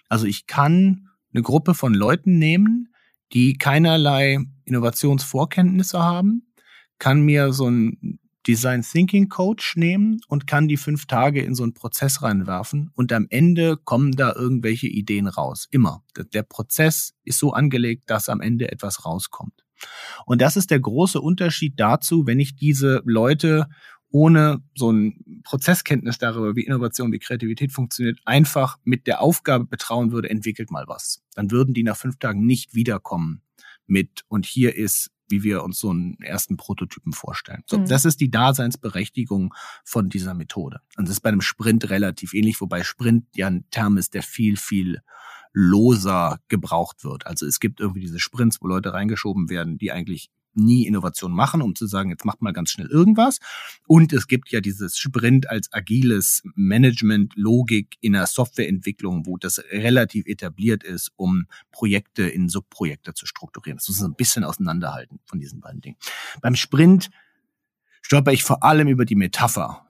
Also 0.09 0.27
ich 0.27 0.45
kann 0.45 1.09
eine 1.33 1.41
Gruppe 1.41 1.73
von 1.73 1.95
Leuten 1.95 2.37
nehmen, 2.37 2.93
die 3.31 3.53
keinerlei 3.57 4.37
Innovationsvorkenntnisse 4.65 5.99
haben, 5.99 6.53
kann 6.99 7.21
mir 7.21 7.51
so 7.51 7.67
ein 7.69 8.19
Design 8.47 8.81
Thinking 8.81 9.29
Coach 9.29 9.75
nehmen 9.77 10.19
und 10.27 10.47
kann 10.47 10.67
die 10.67 10.77
fünf 10.77 11.05
Tage 11.05 11.41
in 11.41 11.55
so 11.55 11.63
einen 11.63 11.73
Prozess 11.73 12.21
reinwerfen 12.21 12.91
und 12.93 13.11
am 13.13 13.27
Ende 13.29 13.77
kommen 13.77 14.11
da 14.11 14.33
irgendwelche 14.33 14.87
Ideen 14.87 15.27
raus. 15.27 15.67
Immer. 15.71 16.03
Der 16.33 16.43
Prozess 16.43 17.13
ist 17.23 17.39
so 17.39 17.53
angelegt, 17.53 18.09
dass 18.09 18.29
am 18.29 18.41
Ende 18.41 18.71
etwas 18.71 19.05
rauskommt. 19.05 19.63
Und 20.25 20.41
das 20.41 20.55
ist 20.55 20.71
der 20.71 20.79
große 20.79 21.19
Unterschied 21.19 21.73
dazu, 21.77 22.25
wenn 22.25 22.39
ich 22.39 22.55
diese 22.55 23.01
Leute 23.05 23.67
ohne 24.09 24.61
so 24.75 24.91
ein 24.91 25.41
Prozesskenntnis 25.43 26.19
darüber, 26.19 26.55
wie 26.55 26.65
Innovation, 26.65 27.11
wie 27.11 27.19
Kreativität 27.19 27.71
funktioniert, 27.71 28.19
einfach 28.25 28.77
mit 28.83 29.07
der 29.07 29.21
Aufgabe 29.21 29.65
betrauen 29.65 30.11
würde, 30.11 30.29
entwickelt 30.29 30.69
mal 30.69 30.85
was. 30.87 31.23
Dann 31.33 31.49
würden 31.49 31.73
die 31.73 31.83
nach 31.83 31.97
fünf 31.97 32.19
Tagen 32.19 32.45
nicht 32.45 32.75
wiederkommen 32.75 33.41
mit 33.87 34.21
und 34.27 34.45
hier 34.45 34.75
ist 34.75 35.09
wie 35.33 35.43
wir 35.43 35.63
uns 35.63 35.79
so 35.79 35.89
einen 35.89 36.19
ersten 36.21 36.57
Prototypen 36.57 37.11
vorstellen. 37.11 37.63
So, 37.65 37.79
mhm. 37.79 37.87
das 37.87 38.05
ist 38.05 38.21
die 38.21 38.29
Daseinsberechtigung 38.29 39.53
von 39.83 40.09
dieser 40.09 40.35
Methode. 40.35 40.81
Und 40.95 41.07
das 41.07 41.15
ist 41.15 41.21
bei 41.21 41.29
einem 41.29 41.41
Sprint 41.41 41.89
relativ 41.89 42.33
ähnlich, 42.33 42.61
wobei 42.61 42.83
Sprint 42.83 43.25
ja 43.35 43.47
ein 43.47 43.65
Term 43.71 43.97
ist, 43.97 44.13
der 44.13 44.21
viel, 44.21 44.55
viel 44.57 45.01
loser 45.51 46.39
gebraucht 46.47 47.03
wird. 47.03 47.25
Also 47.25 47.47
es 47.47 47.59
gibt 47.59 47.79
irgendwie 47.79 48.01
diese 48.01 48.19
Sprints, 48.19 48.61
wo 48.61 48.67
Leute 48.67 48.93
reingeschoben 48.93 49.49
werden, 49.49 49.77
die 49.77 49.91
eigentlich 49.91 50.29
nie 50.55 50.85
Innovation 50.87 51.31
machen, 51.31 51.61
um 51.61 51.75
zu 51.75 51.87
sagen, 51.87 52.09
jetzt 52.09 52.25
macht 52.25 52.41
mal 52.41 52.53
ganz 52.53 52.71
schnell 52.71 52.87
irgendwas. 52.87 53.39
Und 53.87 54.13
es 54.13 54.27
gibt 54.27 54.51
ja 54.51 54.61
dieses 54.61 54.97
Sprint 54.97 55.49
als 55.49 55.71
agiles 55.73 56.43
Management, 56.55 57.33
Logik 57.35 57.97
in 58.01 58.13
der 58.13 58.27
Softwareentwicklung, 58.27 59.25
wo 59.25 59.37
das 59.37 59.59
relativ 59.71 60.25
etabliert 60.25 60.83
ist, 60.83 61.11
um 61.15 61.47
Projekte 61.71 62.23
in 62.23 62.49
Subprojekte 62.49 63.13
zu 63.13 63.25
strukturieren. 63.25 63.77
Das 63.77 63.87
muss 63.87 63.99
man 64.01 64.11
ein 64.11 64.15
bisschen 64.15 64.43
auseinanderhalten 64.43 65.19
von 65.25 65.39
diesen 65.39 65.59
beiden 65.61 65.81
Dingen. 65.81 65.97
Beim 66.41 66.55
Sprint 66.55 67.09
stolper 68.01 68.31
ich 68.31 68.43
vor 68.43 68.63
allem 68.63 68.87
über 68.87 69.05
die 69.05 69.15
Metapher. 69.15 69.87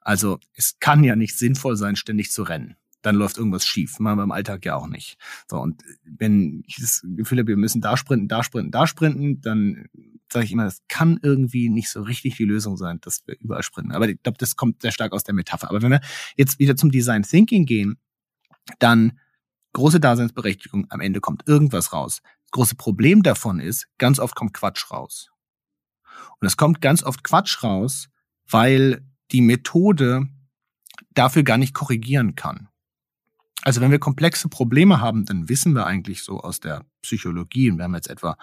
Also 0.00 0.38
es 0.54 0.78
kann 0.80 1.02
ja 1.02 1.16
nicht 1.16 1.38
sinnvoll 1.38 1.76
sein, 1.76 1.96
ständig 1.96 2.30
zu 2.30 2.42
rennen 2.42 2.76
dann 3.04 3.16
läuft 3.16 3.36
irgendwas 3.36 3.66
schief. 3.66 4.00
Machen 4.00 4.18
wir 4.18 4.22
im 4.24 4.32
Alltag 4.32 4.64
ja 4.64 4.76
auch 4.76 4.86
nicht. 4.86 5.18
So, 5.48 5.58
und 5.58 5.82
wenn 6.04 6.62
ich 6.66 6.76
das 6.80 7.02
Gefühl 7.16 7.38
habe, 7.38 7.48
wir 7.48 7.56
müssen 7.56 7.82
da 7.82 7.96
sprinten, 7.96 8.28
da 8.28 8.42
sprinten, 8.42 8.70
da 8.70 8.86
sprinten, 8.86 9.42
dann 9.42 9.86
sage 10.32 10.46
ich 10.46 10.52
immer, 10.52 10.64
das 10.64 10.82
kann 10.88 11.20
irgendwie 11.22 11.68
nicht 11.68 11.90
so 11.90 12.02
richtig 12.02 12.36
die 12.36 12.44
Lösung 12.44 12.78
sein, 12.78 13.00
dass 13.02 13.26
wir 13.26 13.36
überall 13.38 13.62
sprinten. 13.62 13.92
Aber 13.92 14.08
ich 14.08 14.22
glaube, 14.22 14.38
das 14.38 14.56
kommt 14.56 14.80
sehr 14.80 14.90
stark 14.90 15.12
aus 15.12 15.22
der 15.22 15.34
Metapher. 15.34 15.68
Aber 15.68 15.82
wenn 15.82 15.90
wir 15.90 16.00
jetzt 16.36 16.58
wieder 16.58 16.76
zum 16.76 16.90
Design 16.90 17.22
Thinking 17.22 17.66
gehen, 17.66 17.98
dann 18.78 19.20
große 19.74 20.00
Daseinsberechtigung, 20.00 20.86
am 20.88 21.00
Ende 21.00 21.20
kommt 21.20 21.46
irgendwas 21.46 21.92
raus. 21.92 22.22
Das 22.44 22.50
große 22.52 22.74
Problem 22.76 23.22
davon 23.22 23.60
ist, 23.60 23.86
ganz 23.98 24.18
oft 24.18 24.34
kommt 24.34 24.54
Quatsch 24.54 24.90
raus. 24.90 25.30
Und 26.40 26.46
es 26.46 26.56
kommt 26.56 26.80
ganz 26.80 27.02
oft 27.02 27.22
Quatsch 27.22 27.62
raus, 27.62 28.08
weil 28.48 29.06
die 29.30 29.42
Methode 29.42 30.28
dafür 31.12 31.42
gar 31.42 31.58
nicht 31.58 31.74
korrigieren 31.74 32.34
kann. 32.34 32.68
Also 33.64 33.80
wenn 33.80 33.90
wir 33.90 33.98
komplexe 33.98 34.48
Probleme 34.48 35.00
haben, 35.00 35.24
dann 35.24 35.48
wissen 35.48 35.72
wir 35.72 35.86
eigentlich 35.86 36.22
so 36.22 36.38
aus 36.38 36.60
der 36.60 36.84
Psychologie, 37.00 37.70
und 37.70 37.78
wir 37.78 37.84
haben 37.84 37.94
jetzt 37.94 38.10
etwa, 38.10 38.36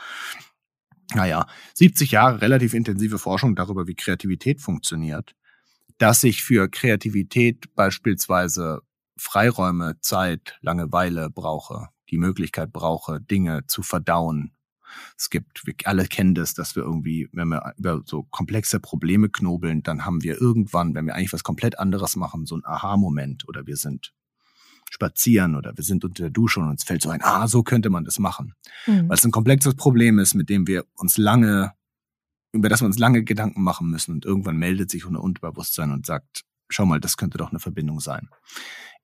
naja, 1.13 1.45
70 1.75 2.12
Jahre 2.12 2.41
relativ 2.41 2.73
intensive 2.73 3.19
Forschung 3.19 3.55
darüber, 3.55 3.88
wie 3.88 3.93
Kreativität 3.93 4.62
funktioniert, 4.62 5.36
dass 5.99 6.23
ich 6.23 6.43
für 6.43 6.67
Kreativität 6.69 7.75
beispielsweise 7.75 8.81
Freiräume, 9.15 9.99
Zeit, 10.01 10.57
Langeweile 10.62 11.29
brauche, 11.29 11.89
die 12.10 12.17
Möglichkeit 12.17 12.73
brauche, 12.73 13.21
Dinge 13.21 13.67
zu 13.67 13.84
verdauen. 13.84 14.53
Es 15.15 15.29
gibt, 15.29 15.67
wir 15.67 15.75
alle 15.86 16.07
kennen 16.07 16.34
das, 16.34 16.55
dass 16.55 16.75
wir 16.75 16.81
irgendwie, 16.81 17.29
wenn 17.31 17.49
wir 17.49 17.73
über 17.77 18.01
so 18.05 18.23
komplexe 18.23 18.79
Probleme 18.79 19.29
knobeln, 19.29 19.84
dann 19.84 20.03
haben 20.03 20.23
wir 20.23 20.41
irgendwann, 20.41 20.95
wenn 20.95 21.05
wir 21.05 21.13
eigentlich 21.13 21.31
was 21.31 21.43
komplett 21.43 21.77
anderes 21.77 22.15
machen, 22.15 22.47
so 22.47 22.55
ein 22.55 22.65
Aha-Moment 22.65 23.47
oder 23.47 23.67
wir 23.67 23.77
sind 23.77 24.13
spazieren 24.91 25.56
oder 25.56 25.75
wir 25.75 25.84
sind 25.84 26.04
unter 26.04 26.23
der 26.23 26.30
Dusche 26.30 26.60
und 26.60 26.69
uns 26.69 26.84
fällt 26.84 27.01
so 27.01 27.10
ein, 27.10 27.21
ah, 27.23 27.47
so 27.47 27.63
könnte 27.63 27.89
man 27.89 28.04
das 28.04 28.19
machen. 28.19 28.54
Mhm. 28.86 29.10
Weil 29.10 29.17
es 29.17 29.25
ein 29.25 29.32
komplexes 29.32 29.75
Problem 29.75 30.19
ist, 30.19 30.36
mit 30.36 30.49
dem 30.49 30.67
wir 30.67 30.86
uns 30.95 31.17
lange, 31.17 31.71
über 32.51 32.69
das 32.69 32.82
wir 32.82 32.88
uns 32.88 32.99
lange 32.99 33.23
Gedanken 33.23 33.63
machen 33.63 33.89
müssen 33.89 34.12
und 34.12 34.25
irgendwann 34.25 34.58
meldet 34.58 34.91
sich 34.91 35.06
unser 35.06 35.23
Unterbewusstsein 35.23 35.91
und 35.91 36.06
sagt, 36.06 36.43
schau 36.69 36.86
mal, 36.86 36.99
das 36.99 37.17
könnte 37.17 37.38
doch 37.38 37.51
eine 37.51 37.60
Verbindung 37.60 38.01
sein. 38.01 38.30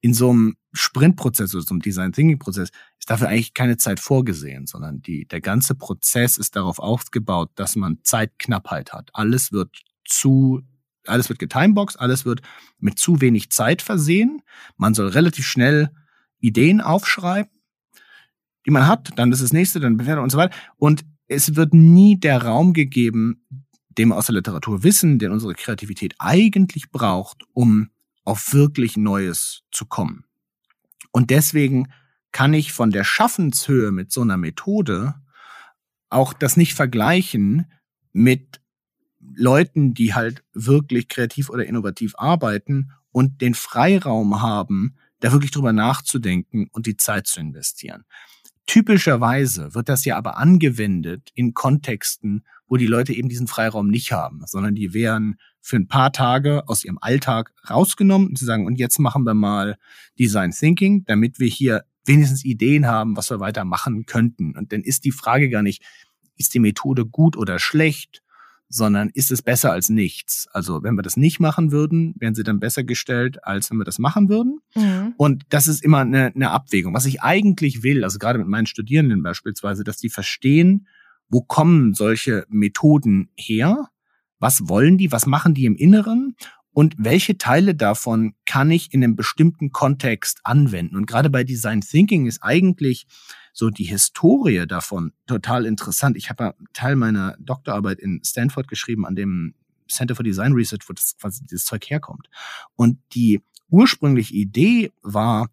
In 0.00 0.14
so 0.14 0.30
einem 0.30 0.56
Sprintprozess 0.72 1.54
oder 1.54 1.64
so 1.64 1.74
einem 1.74 1.82
Design 1.82 2.12
Thinking 2.12 2.38
Prozess 2.38 2.70
ist 2.98 3.10
dafür 3.10 3.28
eigentlich 3.28 3.54
keine 3.54 3.78
Zeit 3.78 3.98
vorgesehen, 3.98 4.66
sondern 4.66 5.00
die, 5.02 5.26
der 5.26 5.40
ganze 5.40 5.74
Prozess 5.74 6.36
ist 6.36 6.54
darauf 6.54 6.78
aufgebaut, 6.78 7.50
dass 7.56 7.74
man 7.74 7.98
Zeitknappheit 8.04 8.92
hat. 8.92 9.10
Alles 9.14 9.50
wird 9.50 9.70
zu 10.04 10.62
alles 11.08 11.28
wird 11.28 11.38
getimeboxt, 11.38 11.98
alles 11.98 12.24
wird 12.24 12.42
mit 12.78 12.98
zu 12.98 13.20
wenig 13.20 13.50
Zeit 13.50 13.82
versehen. 13.82 14.42
Man 14.76 14.94
soll 14.94 15.08
relativ 15.08 15.46
schnell 15.46 15.90
Ideen 16.40 16.80
aufschreiben, 16.80 17.50
die 18.66 18.70
man 18.70 18.86
hat, 18.86 19.10
dann 19.16 19.32
ist 19.32 19.42
das 19.42 19.52
nächste, 19.52 19.80
dann 19.80 19.96
Bewertung 19.96 20.24
und 20.24 20.30
so 20.30 20.38
weiter. 20.38 20.56
Und 20.76 21.04
es 21.26 21.56
wird 21.56 21.74
nie 21.74 22.18
der 22.18 22.42
Raum 22.42 22.72
gegeben, 22.72 23.44
den 23.90 24.08
wir 24.08 24.16
aus 24.16 24.26
der 24.26 24.36
Literatur 24.36 24.82
wissen, 24.82 25.18
den 25.18 25.32
unsere 25.32 25.54
Kreativität 25.54 26.14
eigentlich 26.18 26.90
braucht, 26.90 27.44
um 27.52 27.90
auf 28.24 28.52
wirklich 28.52 28.96
Neues 28.96 29.62
zu 29.72 29.86
kommen. 29.86 30.24
Und 31.10 31.30
deswegen 31.30 31.88
kann 32.30 32.54
ich 32.54 32.72
von 32.72 32.90
der 32.90 33.04
Schaffenshöhe 33.04 33.90
mit 33.90 34.12
so 34.12 34.20
einer 34.20 34.36
Methode 34.36 35.14
auch 36.10 36.32
das 36.32 36.56
nicht 36.56 36.74
vergleichen 36.74 37.72
mit 38.12 38.60
Leuten, 39.20 39.94
die 39.94 40.14
halt 40.14 40.44
wirklich 40.52 41.08
kreativ 41.08 41.50
oder 41.50 41.66
innovativ 41.66 42.14
arbeiten 42.16 42.92
und 43.10 43.40
den 43.40 43.54
Freiraum 43.54 44.40
haben, 44.40 44.96
da 45.20 45.32
wirklich 45.32 45.50
drüber 45.50 45.72
nachzudenken 45.72 46.68
und 46.72 46.86
die 46.86 46.96
Zeit 46.96 47.26
zu 47.26 47.40
investieren. 47.40 48.04
Typischerweise 48.66 49.74
wird 49.74 49.88
das 49.88 50.04
ja 50.04 50.16
aber 50.16 50.36
angewendet 50.36 51.30
in 51.34 51.54
Kontexten, 51.54 52.44
wo 52.66 52.76
die 52.76 52.86
Leute 52.86 53.14
eben 53.14 53.28
diesen 53.28 53.46
Freiraum 53.46 53.88
nicht 53.88 54.12
haben, 54.12 54.42
sondern 54.46 54.74
die 54.74 54.92
wären 54.92 55.36
für 55.60 55.76
ein 55.76 55.88
paar 55.88 56.12
Tage 56.12 56.68
aus 56.68 56.84
ihrem 56.84 56.98
Alltag 57.00 57.52
rausgenommen 57.68 58.28
und 58.28 58.38
zu 58.38 58.44
sagen, 58.44 58.66
und 58.66 58.78
jetzt 58.78 58.98
machen 58.98 59.24
wir 59.24 59.34
mal 59.34 59.78
Design 60.18 60.50
Thinking, 60.50 61.04
damit 61.06 61.38
wir 61.40 61.48
hier 61.48 61.84
wenigstens 62.04 62.44
Ideen 62.44 62.86
haben, 62.86 63.16
was 63.16 63.30
wir 63.30 63.40
weiter 63.40 63.64
machen 63.64 64.06
könnten. 64.06 64.56
Und 64.56 64.72
dann 64.72 64.82
ist 64.82 65.04
die 65.04 65.12
Frage 65.12 65.48
gar 65.48 65.62
nicht, 65.62 65.82
ist 66.36 66.54
die 66.54 66.60
Methode 66.60 67.06
gut 67.06 67.36
oder 67.36 67.58
schlecht, 67.58 68.22
sondern 68.68 69.08
ist 69.14 69.30
es 69.30 69.42
besser 69.42 69.72
als 69.72 69.88
nichts? 69.88 70.46
Also 70.52 70.82
wenn 70.82 70.94
wir 70.94 71.02
das 71.02 71.16
nicht 71.16 71.40
machen 71.40 71.72
würden, 71.72 72.14
wären 72.18 72.34
sie 72.34 72.42
dann 72.42 72.60
besser 72.60 72.84
gestellt, 72.84 73.44
als 73.44 73.70
wenn 73.70 73.78
wir 73.78 73.84
das 73.84 73.98
machen 73.98 74.28
würden. 74.28 74.60
Mhm. 74.74 75.14
Und 75.16 75.44
das 75.48 75.66
ist 75.66 75.82
immer 75.82 76.00
eine, 76.00 76.32
eine 76.34 76.50
Abwägung. 76.50 76.94
Was 76.94 77.06
ich 77.06 77.22
eigentlich 77.22 77.82
will, 77.82 78.04
also 78.04 78.18
gerade 78.18 78.38
mit 78.38 78.48
meinen 78.48 78.66
Studierenden 78.66 79.22
beispielsweise, 79.22 79.84
dass 79.84 79.96
die 79.96 80.10
verstehen, 80.10 80.86
wo 81.28 81.40
kommen 81.40 81.94
solche 81.94 82.44
Methoden 82.48 83.30
her? 83.36 83.88
Was 84.38 84.68
wollen 84.68 84.98
die? 84.98 85.12
Was 85.12 85.26
machen 85.26 85.54
die 85.54 85.66
im 85.66 85.76
Inneren? 85.76 86.36
Und 86.72 86.94
welche 86.98 87.38
Teile 87.38 87.74
davon 87.74 88.34
kann 88.46 88.70
ich 88.70 88.92
in 88.92 89.02
einem 89.02 89.16
bestimmten 89.16 89.72
Kontext 89.72 90.40
anwenden? 90.44 90.96
Und 90.96 91.06
gerade 91.06 91.28
bei 91.28 91.42
Design 91.42 91.80
Thinking 91.80 92.26
ist 92.26 92.42
eigentlich 92.42 93.06
so 93.58 93.70
die 93.70 93.84
Historie 93.84 94.66
davon 94.68 95.12
total 95.26 95.66
interessant. 95.66 96.16
Ich 96.16 96.30
habe 96.30 96.44
ja 96.44 96.54
Teil 96.74 96.94
meiner 96.94 97.34
Doktorarbeit 97.40 97.98
in 97.98 98.20
Stanford 98.24 98.68
geschrieben, 98.68 99.04
an 99.04 99.16
dem 99.16 99.54
Center 99.88 100.14
for 100.14 100.22
Design 100.22 100.52
Research, 100.52 100.88
wo 100.88 100.92
das 100.92 101.16
quasi 101.20 101.44
dieses 101.44 101.64
Zeug 101.64 101.84
herkommt. 101.90 102.30
Und 102.76 103.00
die 103.14 103.42
ursprüngliche 103.68 104.32
Idee 104.32 104.92
war, 105.02 105.50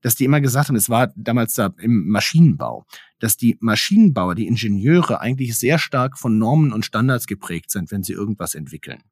dass 0.00 0.14
die 0.14 0.24
immer 0.24 0.40
gesagt 0.40 0.68
haben, 0.68 0.76
es 0.76 0.88
war 0.88 1.12
damals 1.14 1.52
da 1.52 1.74
im 1.76 2.08
Maschinenbau, 2.08 2.86
dass 3.18 3.36
die 3.36 3.58
Maschinenbauer, 3.60 4.34
die 4.34 4.46
Ingenieure 4.46 5.20
eigentlich 5.20 5.58
sehr 5.58 5.78
stark 5.78 6.18
von 6.18 6.38
Normen 6.38 6.72
und 6.72 6.86
Standards 6.86 7.26
geprägt 7.26 7.70
sind, 7.70 7.90
wenn 7.90 8.02
sie 8.02 8.14
irgendwas 8.14 8.54
entwickeln. 8.54 9.02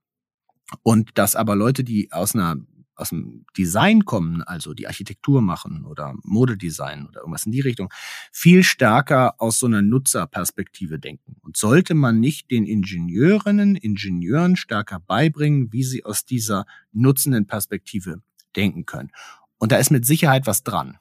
Und 0.82 1.10
dass 1.18 1.36
aber 1.36 1.56
Leute, 1.56 1.84
die 1.84 2.10
aus 2.10 2.34
einer 2.34 2.56
aus 3.00 3.10
dem 3.10 3.44
Design 3.56 4.04
kommen, 4.04 4.42
also 4.42 4.74
die 4.74 4.86
Architektur 4.86 5.42
machen 5.42 5.84
oder 5.84 6.14
Modedesign 6.22 7.06
oder 7.06 7.20
irgendwas 7.20 7.46
in 7.46 7.52
die 7.52 7.60
Richtung, 7.60 7.92
viel 8.32 8.62
stärker 8.62 9.40
aus 9.40 9.58
so 9.58 9.66
einer 9.66 9.82
Nutzerperspektive 9.82 10.98
denken. 10.98 11.36
Und 11.40 11.56
sollte 11.56 11.94
man 11.94 12.20
nicht 12.20 12.50
den 12.50 12.64
Ingenieurinnen, 12.64 13.76
Ingenieuren 13.76 14.56
stärker 14.56 15.00
beibringen, 15.00 15.72
wie 15.72 15.84
sie 15.84 16.04
aus 16.04 16.24
dieser 16.24 16.66
nutzenden 16.92 17.46
Perspektive 17.46 18.22
denken 18.56 18.86
können. 18.86 19.10
Und 19.58 19.72
da 19.72 19.76
ist 19.76 19.90
mit 19.90 20.06
Sicherheit 20.06 20.46
was 20.46 20.62
dran. 20.62 20.98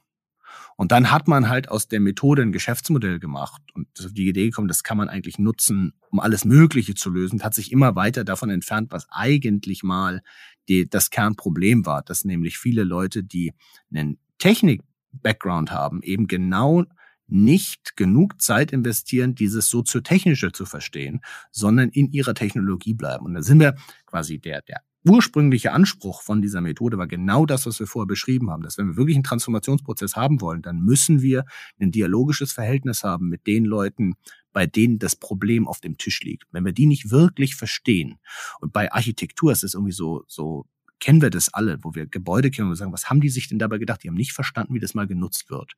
Und 0.80 0.92
dann 0.92 1.10
hat 1.10 1.28
man 1.28 1.50
halt 1.50 1.68
aus 1.68 1.88
der 1.88 2.00
Methode 2.00 2.40
ein 2.40 2.52
Geschäftsmodell 2.52 3.18
gemacht 3.18 3.60
und 3.74 3.88
auf 4.02 4.14
die 4.14 4.26
Idee 4.26 4.46
gekommen, 4.46 4.66
das 4.66 4.82
kann 4.82 4.96
man 4.96 5.10
eigentlich 5.10 5.38
nutzen, 5.38 5.92
um 6.10 6.20
alles 6.20 6.46
Mögliche 6.46 6.94
zu 6.94 7.10
lösen, 7.10 7.42
hat 7.42 7.52
sich 7.52 7.70
immer 7.70 7.96
weiter 7.96 8.24
davon 8.24 8.48
entfernt, 8.48 8.90
was 8.90 9.06
eigentlich 9.10 9.82
mal 9.82 10.22
die, 10.68 10.88
das 10.88 11.10
Kernproblem 11.10 11.86
war, 11.86 12.02
dass 12.02 12.24
nämlich 12.24 12.58
viele 12.58 12.84
Leute, 12.84 13.24
die 13.24 13.52
einen 13.92 14.18
Technik-Background 14.38 15.70
haben, 15.70 16.02
eben 16.02 16.26
genau 16.26 16.84
nicht 17.26 17.96
genug 17.96 18.40
Zeit 18.42 18.72
investieren, 18.72 19.34
dieses 19.34 19.68
soziotechnische 19.68 20.52
zu 20.52 20.66
verstehen, 20.66 21.20
sondern 21.50 21.90
in 21.90 22.10
ihrer 22.10 22.34
Technologie 22.34 22.94
bleiben. 22.94 23.26
Und 23.26 23.34
da 23.34 23.42
sind 23.42 23.60
wir 23.60 23.76
quasi 24.06 24.38
der, 24.38 24.62
der 24.62 24.82
ursprüngliche 25.04 25.72
Anspruch 25.72 26.22
von 26.22 26.42
dieser 26.42 26.60
Methode 26.60 26.98
war 26.98 27.06
genau 27.06 27.46
das, 27.46 27.66
was 27.66 27.80
wir 27.80 27.86
vorher 27.86 28.06
beschrieben 28.06 28.50
haben, 28.50 28.62
dass 28.62 28.78
wenn 28.78 28.88
wir 28.88 28.96
wirklich 28.96 29.16
einen 29.16 29.24
Transformationsprozess 29.24 30.16
haben 30.16 30.40
wollen, 30.40 30.62
dann 30.62 30.80
müssen 30.80 31.22
wir 31.22 31.44
ein 31.80 31.90
dialogisches 31.90 32.52
Verhältnis 32.52 33.02
haben 33.02 33.28
mit 33.28 33.46
den 33.46 33.64
Leuten, 33.64 34.14
bei 34.52 34.66
denen 34.66 34.98
das 34.98 35.16
Problem 35.16 35.66
auf 35.66 35.80
dem 35.80 35.96
Tisch 35.96 36.20
liegt. 36.22 36.44
Wenn 36.50 36.64
wir 36.64 36.72
die 36.72 36.86
nicht 36.86 37.10
wirklich 37.10 37.54
verstehen, 37.54 38.18
und 38.60 38.72
bei 38.72 38.92
Architektur 38.92 39.52
ist 39.52 39.64
es 39.64 39.74
irgendwie 39.74 39.92
so, 39.92 40.24
so 40.26 40.66
kennen 40.98 41.22
wir 41.22 41.30
das 41.30 41.52
alle, 41.52 41.78
wo 41.82 41.94
wir 41.94 42.06
Gebäude 42.06 42.50
kennen 42.50 42.68
und 42.68 42.76
sagen, 42.76 42.92
was 42.92 43.08
haben 43.08 43.20
die 43.20 43.30
sich 43.30 43.48
denn 43.48 43.58
dabei 43.58 43.78
gedacht? 43.78 44.02
Die 44.04 44.08
haben 44.08 44.16
nicht 44.16 44.32
verstanden, 44.32 44.74
wie 44.74 44.80
das 44.80 44.94
mal 44.94 45.06
genutzt 45.06 45.50
wird. 45.50 45.72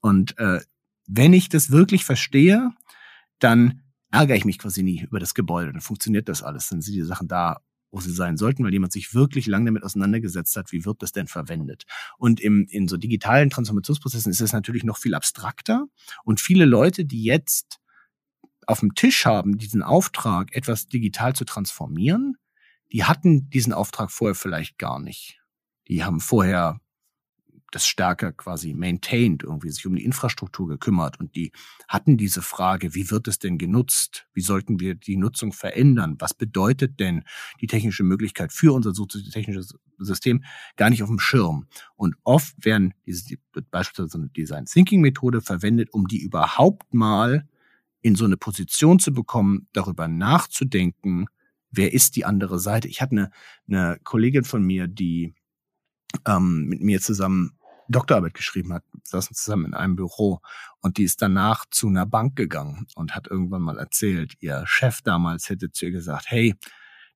Und 0.00 0.38
äh, 0.38 0.60
wenn 1.08 1.32
ich 1.32 1.48
das 1.48 1.70
wirklich 1.70 2.04
verstehe, 2.04 2.70
dann 3.40 3.82
ärgere 4.12 4.36
ich 4.36 4.44
mich 4.44 4.58
quasi 4.58 4.82
nie 4.82 5.02
über 5.02 5.18
das 5.18 5.34
Gebäude. 5.34 5.72
Dann 5.72 5.80
funktioniert 5.80 6.28
das 6.28 6.42
alles. 6.42 6.68
Dann 6.68 6.82
sind 6.82 6.94
die 6.94 7.02
Sachen 7.02 7.26
da, 7.26 7.60
wo 7.90 8.00
sie 8.00 8.12
sein 8.12 8.36
sollten, 8.36 8.64
weil 8.64 8.72
jemand 8.72 8.92
sich 8.92 9.14
wirklich 9.14 9.46
lange 9.46 9.66
damit 9.66 9.82
auseinandergesetzt 9.82 10.56
hat, 10.56 10.72
wie 10.72 10.84
wird 10.84 11.02
das 11.02 11.12
denn 11.12 11.26
verwendet. 11.26 11.84
Und 12.18 12.40
im, 12.40 12.66
in 12.70 12.88
so 12.88 12.96
digitalen 12.96 13.50
Transformationsprozessen 13.50 14.30
ist 14.30 14.40
es 14.40 14.52
natürlich 14.52 14.84
noch 14.84 14.98
viel 14.98 15.14
abstrakter. 15.14 15.86
Und 16.24 16.40
viele 16.40 16.64
Leute, 16.64 17.04
die 17.04 17.24
jetzt 17.24 17.78
auf 18.66 18.80
dem 18.80 18.94
Tisch 18.94 19.26
haben, 19.26 19.58
diesen 19.58 19.82
Auftrag, 19.82 20.54
etwas 20.54 20.86
digital 20.86 21.34
zu 21.34 21.44
transformieren, 21.44 22.36
die 22.92 23.04
hatten 23.04 23.50
diesen 23.50 23.72
Auftrag 23.72 24.10
vorher 24.10 24.34
vielleicht 24.34 24.78
gar 24.78 25.00
nicht. 25.00 25.40
Die 25.88 26.04
haben 26.04 26.20
vorher 26.20 26.80
das 27.70 27.86
stärker 27.86 28.32
quasi 28.32 28.74
maintained, 28.74 29.42
irgendwie 29.42 29.70
sich 29.70 29.86
um 29.86 29.94
die 29.94 30.04
Infrastruktur 30.04 30.68
gekümmert 30.68 31.20
und 31.20 31.34
die 31.36 31.52
hatten 31.88 32.16
diese 32.16 32.42
Frage, 32.42 32.94
wie 32.94 33.10
wird 33.10 33.28
es 33.28 33.38
denn 33.38 33.58
genutzt? 33.58 34.26
Wie 34.34 34.40
sollten 34.40 34.80
wir 34.80 34.94
die 34.94 35.16
Nutzung 35.16 35.52
verändern? 35.52 36.16
Was 36.18 36.34
bedeutet 36.34 37.00
denn 37.00 37.24
die 37.60 37.66
technische 37.66 38.02
Möglichkeit 38.02 38.52
für 38.52 38.72
unser 38.72 38.92
soziotechnisches 38.92 39.74
System 39.98 40.44
gar 40.76 40.90
nicht 40.90 41.02
auf 41.02 41.08
dem 41.08 41.18
Schirm? 41.18 41.66
Und 41.96 42.16
oft 42.24 42.54
werden 42.64 42.94
diese, 43.06 43.36
beispielsweise 43.70 44.18
eine 44.18 44.28
Design 44.28 44.66
Thinking 44.66 45.00
Methode 45.00 45.40
verwendet, 45.40 45.92
um 45.92 46.06
die 46.06 46.20
überhaupt 46.20 46.92
mal 46.94 47.48
in 48.02 48.14
so 48.14 48.24
eine 48.24 48.36
Position 48.36 48.98
zu 48.98 49.12
bekommen, 49.12 49.68
darüber 49.72 50.08
nachzudenken, 50.08 51.26
wer 51.70 51.92
ist 51.92 52.16
die 52.16 52.24
andere 52.24 52.58
Seite. 52.58 52.88
Ich 52.88 53.00
hatte 53.00 53.12
eine, 53.12 53.30
eine 53.68 53.98
Kollegin 54.02 54.44
von 54.44 54.62
mir, 54.62 54.88
die 54.88 55.34
ähm, 56.26 56.66
mit 56.66 56.80
mir 56.80 57.00
zusammen 57.00 57.52
Doktorarbeit 57.90 58.34
geschrieben 58.34 58.72
hat, 58.72 58.84
saßen 59.04 59.34
zusammen 59.34 59.66
in 59.66 59.74
einem 59.74 59.96
Büro 59.96 60.40
und 60.80 60.96
die 60.96 61.04
ist 61.04 61.22
danach 61.22 61.64
zu 61.70 61.88
einer 61.88 62.06
Bank 62.06 62.36
gegangen 62.36 62.86
und 62.94 63.14
hat 63.14 63.26
irgendwann 63.28 63.62
mal 63.62 63.78
erzählt, 63.78 64.34
ihr 64.40 64.64
Chef 64.66 65.02
damals 65.02 65.48
hätte 65.48 65.70
zu 65.70 65.86
ihr 65.86 65.90
gesagt, 65.90 66.26
hey, 66.28 66.54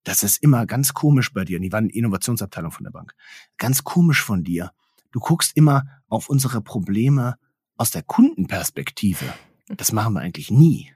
das 0.05 0.23
ist 0.23 0.43
immer 0.43 0.67
ganz 0.67 0.93
komisch 0.93 1.33
bei 1.33 1.45
dir. 1.45 1.57
Und 1.57 1.63
die 1.63 1.73
waren 1.73 1.89
Innovationsabteilung 1.89 2.71
von 2.71 2.85
der 2.85 2.91
Bank. 2.91 3.15
Ganz 3.57 3.85
komisch 3.85 4.23
von 4.23 4.45
dir. 4.45 4.71
Du 5.13 5.21
guckst 5.21 5.57
immer 5.57 5.85
auf 6.09 6.29
unsere 6.29 6.61
Probleme 6.61 7.37
aus 7.77 7.91
der 7.91 8.03
Kundenperspektive. 8.03 9.33
Das 9.69 9.93
machen 9.93 10.15
wir 10.15 10.21
eigentlich 10.21 10.51
nie. 10.51 10.94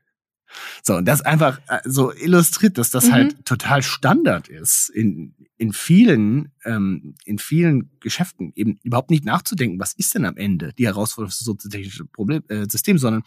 So, 0.82 0.96
und 0.96 1.06
das 1.06 1.20
einfach 1.20 1.60
äh, 1.68 1.80
so 1.84 2.12
illustriert, 2.12 2.78
dass 2.78 2.90
das 2.90 3.08
mhm. 3.08 3.12
halt 3.12 3.44
total 3.44 3.82
Standard 3.82 4.48
ist 4.48 4.88
in, 4.88 5.34
in 5.56 5.72
vielen, 5.72 6.52
ähm, 6.64 7.14
in 7.24 7.38
vielen 7.38 7.90
Geschäften, 8.00 8.52
eben 8.54 8.78
überhaupt 8.82 9.10
nicht 9.10 9.24
nachzudenken, 9.24 9.78
was 9.78 9.92
ist 9.92 10.14
denn 10.14 10.24
am 10.24 10.36
Ende 10.36 10.72
die 10.78 10.86
Herausforderung 10.86 11.30
für 11.30 11.38
das 11.38 11.44
soziotechnische 11.44 12.04
Problem, 12.06 12.42
äh, 12.48 12.66
System, 12.68 12.98
sondern 12.98 13.22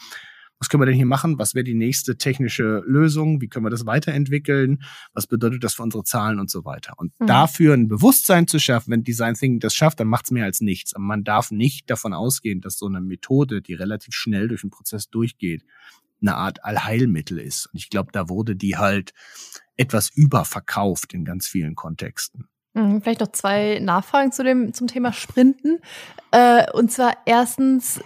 was 0.62 0.70
können 0.70 0.82
wir 0.82 0.86
denn 0.86 0.96
hier 0.96 1.08
machen? 1.08 1.40
Was 1.40 1.56
wäre 1.56 1.64
die 1.64 1.74
nächste 1.74 2.18
technische 2.18 2.84
Lösung? 2.86 3.42
Wie 3.42 3.48
können 3.48 3.66
wir 3.66 3.72
das 3.72 3.88
weiterentwickeln? 3.88 4.84
Was 5.12 5.26
bedeutet 5.26 5.64
das 5.64 5.74
für 5.74 5.82
unsere 5.82 6.04
Zahlen 6.04 6.40
und 6.40 6.52
so 6.52 6.66
weiter? 6.66 6.94
Und 6.98 7.20
mhm. 7.20 7.26
dafür 7.26 7.74
ein 7.74 7.88
Bewusstsein 7.88 8.46
zu 8.46 8.60
schaffen, 8.60 8.92
wenn 8.92 9.04
Design 9.04 9.34
Thinking 9.34 9.60
das 9.60 9.74
schafft, 9.74 10.00
dann 10.00 10.08
macht 10.08 10.26
es 10.26 10.32
mehr 10.32 10.46
als 10.46 10.62
nichts. 10.62 10.94
Aber 10.94 11.04
man 11.04 11.24
darf 11.24 11.50
nicht 11.50 11.90
davon 11.90 12.14
ausgehen, 12.14 12.62
dass 12.62 12.78
so 12.78 12.86
eine 12.86 13.02
Methode, 13.02 13.64
die 13.64 13.74
relativ 13.74 14.14
schnell 14.14 14.50
durch 14.50 14.62
den 14.62 14.70
Prozess 14.70 15.10
durchgeht, 15.10 15.64
eine 16.22 16.36
Art 16.36 16.64
Allheilmittel 16.64 17.40
ist. 17.40 17.68
Und 17.68 17.78
ich 17.78 17.90
glaube, 17.90 18.12
da 18.12 18.30
wurde 18.30 18.56
die 18.56 18.78
halt 18.78 19.14
etwas 19.76 20.10
überverkauft 20.10 21.14
in 21.14 21.26
ganz 21.26 21.48
vielen 21.48 21.76
Kontexten. 21.76 22.48
Mhm, 22.74 23.02
vielleicht 23.02 23.22
noch 23.22 23.32
zwei 23.32 23.80
Nachfragen 23.82 24.32
zu 24.32 24.44
dem, 24.44 24.74
zum 24.74 24.88
Thema 24.88 25.12
Sprinten. 25.14 25.80
Äh, 26.32 26.72
und 26.72 26.92
zwar 26.92 27.18
erstens, 27.26 28.02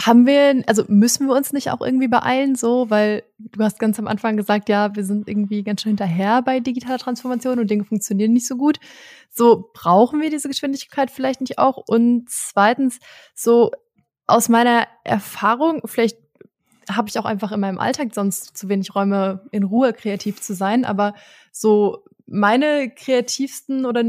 haben 0.00 0.26
wir, 0.26 0.62
also 0.66 0.84
müssen 0.88 1.28
wir 1.28 1.36
uns 1.36 1.52
nicht 1.52 1.70
auch 1.70 1.80
irgendwie 1.80 2.08
beeilen, 2.08 2.54
so, 2.54 2.90
weil 2.90 3.22
du 3.38 3.62
hast 3.62 3.78
ganz 3.78 3.98
am 3.98 4.08
Anfang 4.08 4.36
gesagt, 4.36 4.68
ja, 4.68 4.94
wir 4.96 5.04
sind 5.04 5.28
irgendwie 5.28 5.62
ganz 5.62 5.82
schön 5.82 5.90
hinterher 5.90 6.42
bei 6.42 6.60
digitaler 6.60 6.98
Transformation 6.98 7.58
und 7.58 7.70
Dinge 7.70 7.84
funktionieren 7.84 8.32
nicht 8.32 8.46
so 8.46 8.56
gut. 8.56 8.78
So, 9.30 9.70
brauchen 9.74 10.20
wir 10.20 10.30
diese 10.30 10.48
Geschwindigkeit 10.48 11.10
vielleicht 11.10 11.40
nicht 11.40 11.58
auch? 11.58 11.76
Und 11.76 12.28
zweitens, 12.28 12.98
so 13.34 13.70
aus 14.26 14.48
meiner 14.48 14.86
Erfahrung, 15.04 15.82
vielleicht 15.84 16.16
habe 16.90 17.08
ich 17.08 17.18
auch 17.18 17.24
einfach 17.24 17.52
in 17.52 17.60
meinem 17.60 17.78
Alltag 17.78 18.14
sonst 18.14 18.56
zu 18.56 18.68
wenig 18.68 18.94
Räume, 18.94 19.46
in 19.50 19.62
Ruhe 19.62 19.92
kreativ 19.92 20.40
zu 20.40 20.54
sein. 20.54 20.84
Aber 20.84 21.14
so 21.50 22.04
meine 22.26 22.90
kreativsten 22.90 23.84
oder 23.84 24.04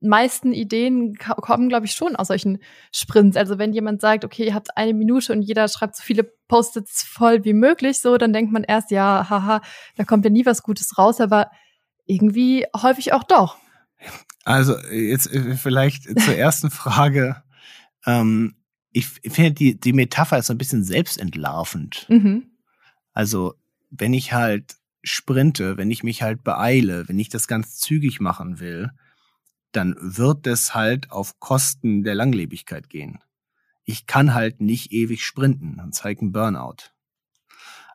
meisten 0.00 0.52
Ideen 0.52 1.16
kommen, 1.16 1.68
glaube 1.68 1.86
ich, 1.86 1.92
schon 1.92 2.16
aus 2.16 2.28
solchen 2.28 2.58
Sprints. 2.92 3.36
Also 3.36 3.58
wenn 3.58 3.72
jemand 3.72 4.00
sagt, 4.00 4.24
okay, 4.24 4.46
ihr 4.46 4.54
habt 4.54 4.76
eine 4.76 4.92
Minute 4.92 5.32
und 5.32 5.42
jeder 5.42 5.68
schreibt 5.68 5.96
so 5.96 6.02
viele 6.02 6.24
Post-its 6.48 7.04
voll 7.04 7.44
wie 7.44 7.54
möglich, 7.54 8.00
so, 8.00 8.16
dann 8.18 8.32
denkt 8.32 8.52
man 8.52 8.64
erst, 8.64 8.90
ja, 8.90 9.28
haha, 9.30 9.62
da 9.96 10.04
kommt 10.04 10.24
ja 10.24 10.30
nie 10.30 10.44
was 10.44 10.62
Gutes 10.62 10.98
raus, 10.98 11.20
aber 11.20 11.50
irgendwie 12.06 12.66
häufig 12.76 13.12
auch 13.12 13.24
doch. 13.24 13.56
Also 14.44 14.76
jetzt 14.90 15.32
äh, 15.32 15.54
vielleicht 15.54 16.04
zur 16.20 16.34
ersten 16.34 16.70
Frage. 16.70 17.42
Ähm, 18.06 18.56
ich 18.94 19.06
finde, 19.06 19.52
die, 19.52 19.78
die 19.78 19.92
Metapher 19.92 20.38
ist 20.38 20.46
so 20.46 20.54
ein 20.54 20.58
bisschen 20.58 20.84
selbstentlarvend. 20.84 22.06
Mhm. 22.08 22.44
Also, 23.12 23.54
wenn 23.90 24.14
ich 24.14 24.32
halt 24.32 24.76
sprinte, 25.02 25.76
wenn 25.76 25.90
ich 25.90 26.04
mich 26.04 26.22
halt 26.22 26.44
beeile, 26.44 27.08
wenn 27.08 27.18
ich 27.18 27.28
das 27.28 27.48
ganz 27.48 27.76
zügig 27.76 28.20
machen 28.20 28.60
will, 28.60 28.90
dann 29.72 29.96
wird 29.98 30.46
es 30.46 30.74
halt 30.74 31.10
auf 31.10 31.40
Kosten 31.40 32.04
der 32.04 32.14
Langlebigkeit 32.14 32.88
gehen. 32.88 33.18
Ich 33.82 34.06
kann 34.06 34.32
halt 34.32 34.60
nicht 34.60 34.92
ewig 34.92 35.24
sprinten, 35.24 35.76
dann 35.76 35.92
zeigt 35.92 36.22
ein 36.22 36.32
Burnout. 36.32 36.92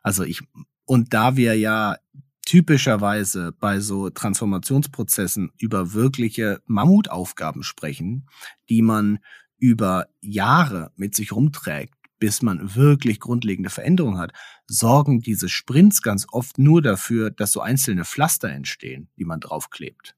Also 0.02 0.22
ich, 0.22 0.42
und 0.84 1.14
da 1.14 1.36
wir 1.36 1.56
ja 1.56 1.96
typischerweise 2.44 3.52
bei 3.52 3.80
so 3.80 4.10
Transformationsprozessen 4.10 5.50
über 5.56 5.94
wirkliche 5.94 6.60
Mammutaufgaben 6.66 7.62
sprechen, 7.62 8.28
die 8.68 8.82
man 8.82 9.18
über 9.60 10.08
Jahre 10.20 10.90
mit 10.96 11.14
sich 11.14 11.32
rumträgt, 11.32 11.94
bis 12.18 12.42
man 12.42 12.74
wirklich 12.74 13.20
grundlegende 13.20 13.70
Veränderungen 13.70 14.18
hat, 14.18 14.32
sorgen 14.66 15.20
diese 15.20 15.48
Sprints 15.48 16.02
ganz 16.02 16.26
oft 16.30 16.58
nur 16.58 16.82
dafür, 16.82 17.30
dass 17.30 17.52
so 17.52 17.60
einzelne 17.60 18.04
Pflaster 18.04 18.50
entstehen, 18.50 19.08
die 19.16 19.24
man 19.24 19.40
draufklebt. 19.40 20.16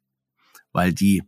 Weil 0.72 0.92
die 0.94 1.22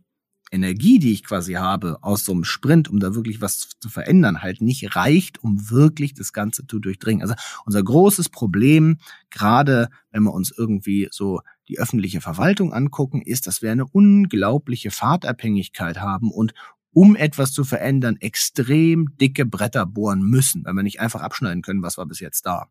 Energie, 0.51 0.99
die 0.99 1.11
ich 1.11 1.23
quasi 1.23 1.53
habe 1.53 1.97
aus 2.01 2.23
so 2.23 2.31
einem 2.31 2.43
Sprint, 2.43 2.89
um 2.89 2.99
da 2.99 3.15
wirklich 3.15 3.41
was 3.41 3.69
zu 3.79 3.89
verändern, 3.89 4.41
halt 4.41 4.61
nicht 4.61 4.95
reicht, 4.95 5.43
um 5.43 5.69
wirklich 5.69 6.13
das 6.13 6.33
Ganze 6.33 6.67
zu 6.67 6.79
durchdringen. 6.79 7.21
Also 7.21 7.35
unser 7.65 7.83
großes 7.83 8.29
Problem, 8.29 8.97
gerade 9.31 9.89
wenn 10.11 10.23
wir 10.23 10.33
uns 10.33 10.53
irgendwie 10.55 11.07
so 11.11 11.41
die 11.67 11.79
öffentliche 11.79 12.21
Verwaltung 12.21 12.73
angucken, 12.73 13.21
ist, 13.21 13.47
dass 13.47 13.61
wir 13.61 13.71
eine 13.71 13.85
unglaubliche 13.85 14.91
Fahrtabhängigkeit 14.91 15.99
haben 15.99 16.31
und 16.31 16.53
um 16.95 17.17
etwas 17.17 17.51
zu 17.51 17.65
verändern, 17.65 18.15
extrem 18.21 19.17
dicke 19.17 19.45
Bretter 19.45 19.85
bohren 19.85 20.21
müssen, 20.21 20.63
weil 20.63 20.75
wir 20.75 20.83
nicht 20.83 21.01
einfach 21.01 21.21
abschneiden 21.21 21.61
können, 21.61 21.83
was 21.83 21.97
war 21.97 22.05
bis 22.05 22.21
jetzt 22.21 22.45
da. 22.45 22.69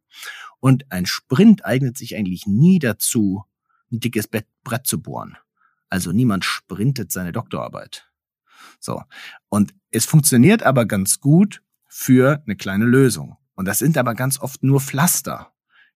Und 0.61 0.91
ein 0.91 1.05
Sprint 1.05 1.67
eignet 1.67 1.99
sich 1.99 2.17
eigentlich 2.17 2.47
nie 2.47 2.79
dazu, 2.79 3.45
ein 3.93 4.01
dickes 4.01 4.27
Brett 4.27 4.87
zu 4.87 5.03
bohren. 5.03 5.37
Also 5.91 6.11
niemand 6.11 6.47
sprintet 6.47 7.13
seine 7.13 7.33
Doktorarbeit. 7.33 8.11
So. 8.81 9.03
Und 9.51 9.75
es 9.91 10.07
funktioniert 10.07 10.63
aber 10.63 10.87
ganz 10.87 11.21
gut 11.21 11.61
für 11.87 12.43
eine 12.47 12.57
kleine 12.57 12.87
Lösung. 12.87 13.37
Und 13.55 13.69
das 13.69 13.79
sind 13.79 13.99
aber 13.99 14.15
ganz 14.15 14.41
oft 14.41 14.63
nur 14.63 14.81
Pflaster, 14.81 15.53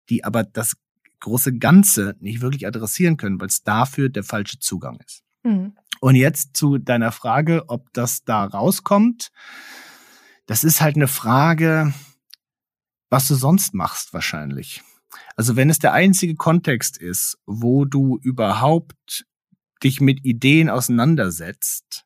die 0.10 0.26
aber 0.26 0.44
das 0.44 0.76
große 1.22 1.58
Ganze 1.60 2.18
nicht 2.20 2.42
wirklich 2.42 2.68
adressieren 2.68 3.16
können, 3.16 3.40
weil 3.40 3.48
es 3.48 3.63
dafür 3.63 4.10
der 4.10 4.26
falsche 4.26 4.60
Zugang 4.60 5.00
ist. 5.00 5.24
Mhm. 5.43 5.73
Und 6.00 6.15
jetzt 6.15 6.56
zu 6.56 6.78
deiner 6.78 7.12
Frage, 7.12 7.63
ob 7.67 7.91
das 7.93 8.23
da 8.23 8.45
rauskommt. 8.45 9.32
Das 10.45 10.63
ist 10.63 10.82
halt 10.82 10.95
eine 10.95 11.08
Frage, 11.08 11.93
was 13.10 13.28
du 13.28 13.36
sonst 13.36 13.73
machst 13.73 14.13
wahrscheinlich. 14.13 14.84
Also 15.36 15.56
wenn 15.56 15.69
es 15.69 15.80
der 15.80 15.93
einzige 15.93 16.36
Kontext 16.36 16.97
ist, 16.97 17.38
wo 17.45 17.86
du 17.86 18.19
überhaupt 18.21 19.26
dich 19.84 20.02
mit 20.02 20.26
Ideen 20.26 20.69
auseinandersetzt, 20.69 22.06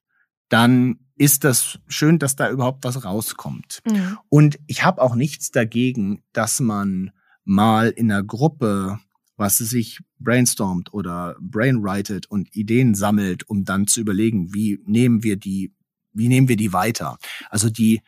dann 0.50 1.00
ist 1.15 1.44
das 1.44 1.80
schön, 1.88 2.20
dass 2.20 2.36
da 2.36 2.50
überhaupt 2.50 2.84
was 2.84 3.06
rauskommt. 3.06 3.80
Mhm. 3.89 4.17
Und 4.30 4.60
ich 4.67 4.84
habe 4.84 5.02
auch 5.02 5.15
nichts 5.15 5.52
dagegen, 5.52 6.24
dass 6.34 6.60
man 6.60 7.12
mal 7.44 7.89
in 7.89 8.12
einer 8.12 8.24
Gruppe, 8.24 9.00
was 9.42 9.58
sich 9.58 10.00
brainstormt 10.20 10.94
oder 10.94 11.36
brainwritet 11.42 12.28
und 12.28 12.56
Ideen 12.56 12.94
sammelt, 12.94 13.50
um 13.50 13.66
dann 13.66 13.88
zu 13.88 14.00
überlegen, 14.00 14.54
wie 14.54 14.80
nehmen 14.86 15.24
wir 15.24 15.36
die, 15.36 15.74
wie 16.14 16.28
nehmen 16.28 16.48
wir 16.48 16.58
die 16.58 16.74
weiter. 16.74 17.18
Also 17.50 17.72
die, 17.72 18.02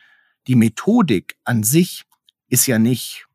die 0.46 0.54
Methodik 0.54 1.36
an 1.42 1.64
sich 1.64 2.04
ist 2.48 2.68
ja 2.68 2.78
nicht 2.78 3.26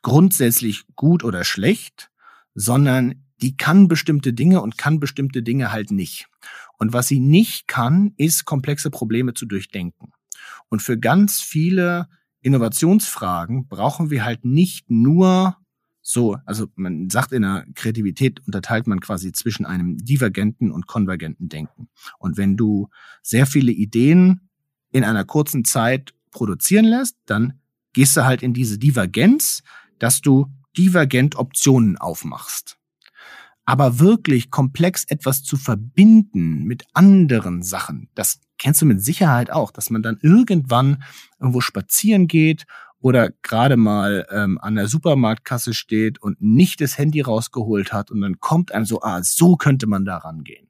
grundsätzlich 0.00 0.84
gut 0.96 1.22
oder 1.22 1.44
schlecht, 1.44 2.10
sondern 2.54 3.26
die 3.42 3.58
kann 3.58 3.88
bestimmte 3.88 4.32
Dinge 4.32 4.62
und 4.62 4.78
kann 4.78 4.98
bestimmte 4.98 5.42
Dinge 5.42 5.70
halt 5.70 5.90
nicht. 5.90 6.28
Und 6.78 6.94
was 6.94 7.08
sie 7.08 7.20
nicht 7.20 7.68
kann, 7.68 8.14
ist 8.16 8.46
komplexe 8.46 8.90
Probleme 8.90 9.34
zu 9.34 9.44
durchdenken. 9.44 10.12
Und 10.70 10.80
für 10.80 10.98
ganz 10.98 11.42
viele 11.42 12.08
Innovationsfragen 12.40 13.68
brauchen 13.68 14.08
wir 14.08 14.24
halt 14.24 14.46
nicht 14.46 14.90
nur 14.90 15.58
so, 16.06 16.36
also 16.44 16.66
man 16.76 17.08
sagt 17.08 17.32
in 17.32 17.42
der 17.42 17.64
Kreativität 17.74 18.46
unterteilt 18.46 18.86
man 18.86 19.00
quasi 19.00 19.32
zwischen 19.32 19.64
einem 19.64 19.96
divergenten 19.96 20.70
und 20.70 20.86
konvergenten 20.86 21.48
Denken. 21.48 21.88
Und 22.18 22.36
wenn 22.36 22.58
du 22.58 22.90
sehr 23.22 23.46
viele 23.46 23.72
Ideen 23.72 24.50
in 24.90 25.02
einer 25.02 25.24
kurzen 25.24 25.64
Zeit 25.64 26.12
produzieren 26.30 26.84
lässt, 26.84 27.16
dann 27.24 27.54
gehst 27.94 28.18
du 28.18 28.24
halt 28.24 28.42
in 28.42 28.52
diese 28.52 28.78
Divergenz, 28.78 29.62
dass 29.98 30.20
du 30.20 30.52
divergent 30.76 31.36
Optionen 31.36 31.96
aufmachst. 31.96 32.76
Aber 33.64 33.98
wirklich 33.98 34.50
komplex 34.50 35.04
etwas 35.04 35.42
zu 35.42 35.56
verbinden 35.56 36.64
mit 36.64 36.84
anderen 36.92 37.62
Sachen, 37.62 38.10
das 38.14 38.40
kennst 38.58 38.82
du 38.82 38.86
mit 38.86 39.02
Sicherheit 39.02 39.50
auch, 39.50 39.70
dass 39.70 39.88
man 39.88 40.02
dann 40.02 40.18
irgendwann 40.20 41.02
irgendwo 41.40 41.62
spazieren 41.62 42.28
geht 42.28 42.66
oder 43.04 43.28
gerade 43.42 43.76
mal 43.76 44.26
ähm, 44.30 44.56
an 44.62 44.76
der 44.76 44.88
Supermarktkasse 44.88 45.74
steht 45.74 46.22
und 46.22 46.40
nicht 46.40 46.80
das 46.80 46.96
Handy 46.96 47.20
rausgeholt 47.20 47.92
hat 47.92 48.10
und 48.10 48.22
dann 48.22 48.40
kommt 48.40 48.72
einem 48.72 48.86
so, 48.86 49.02
ah, 49.02 49.22
so 49.22 49.56
könnte 49.56 49.86
man 49.86 50.06
da 50.06 50.16
rangehen. 50.16 50.68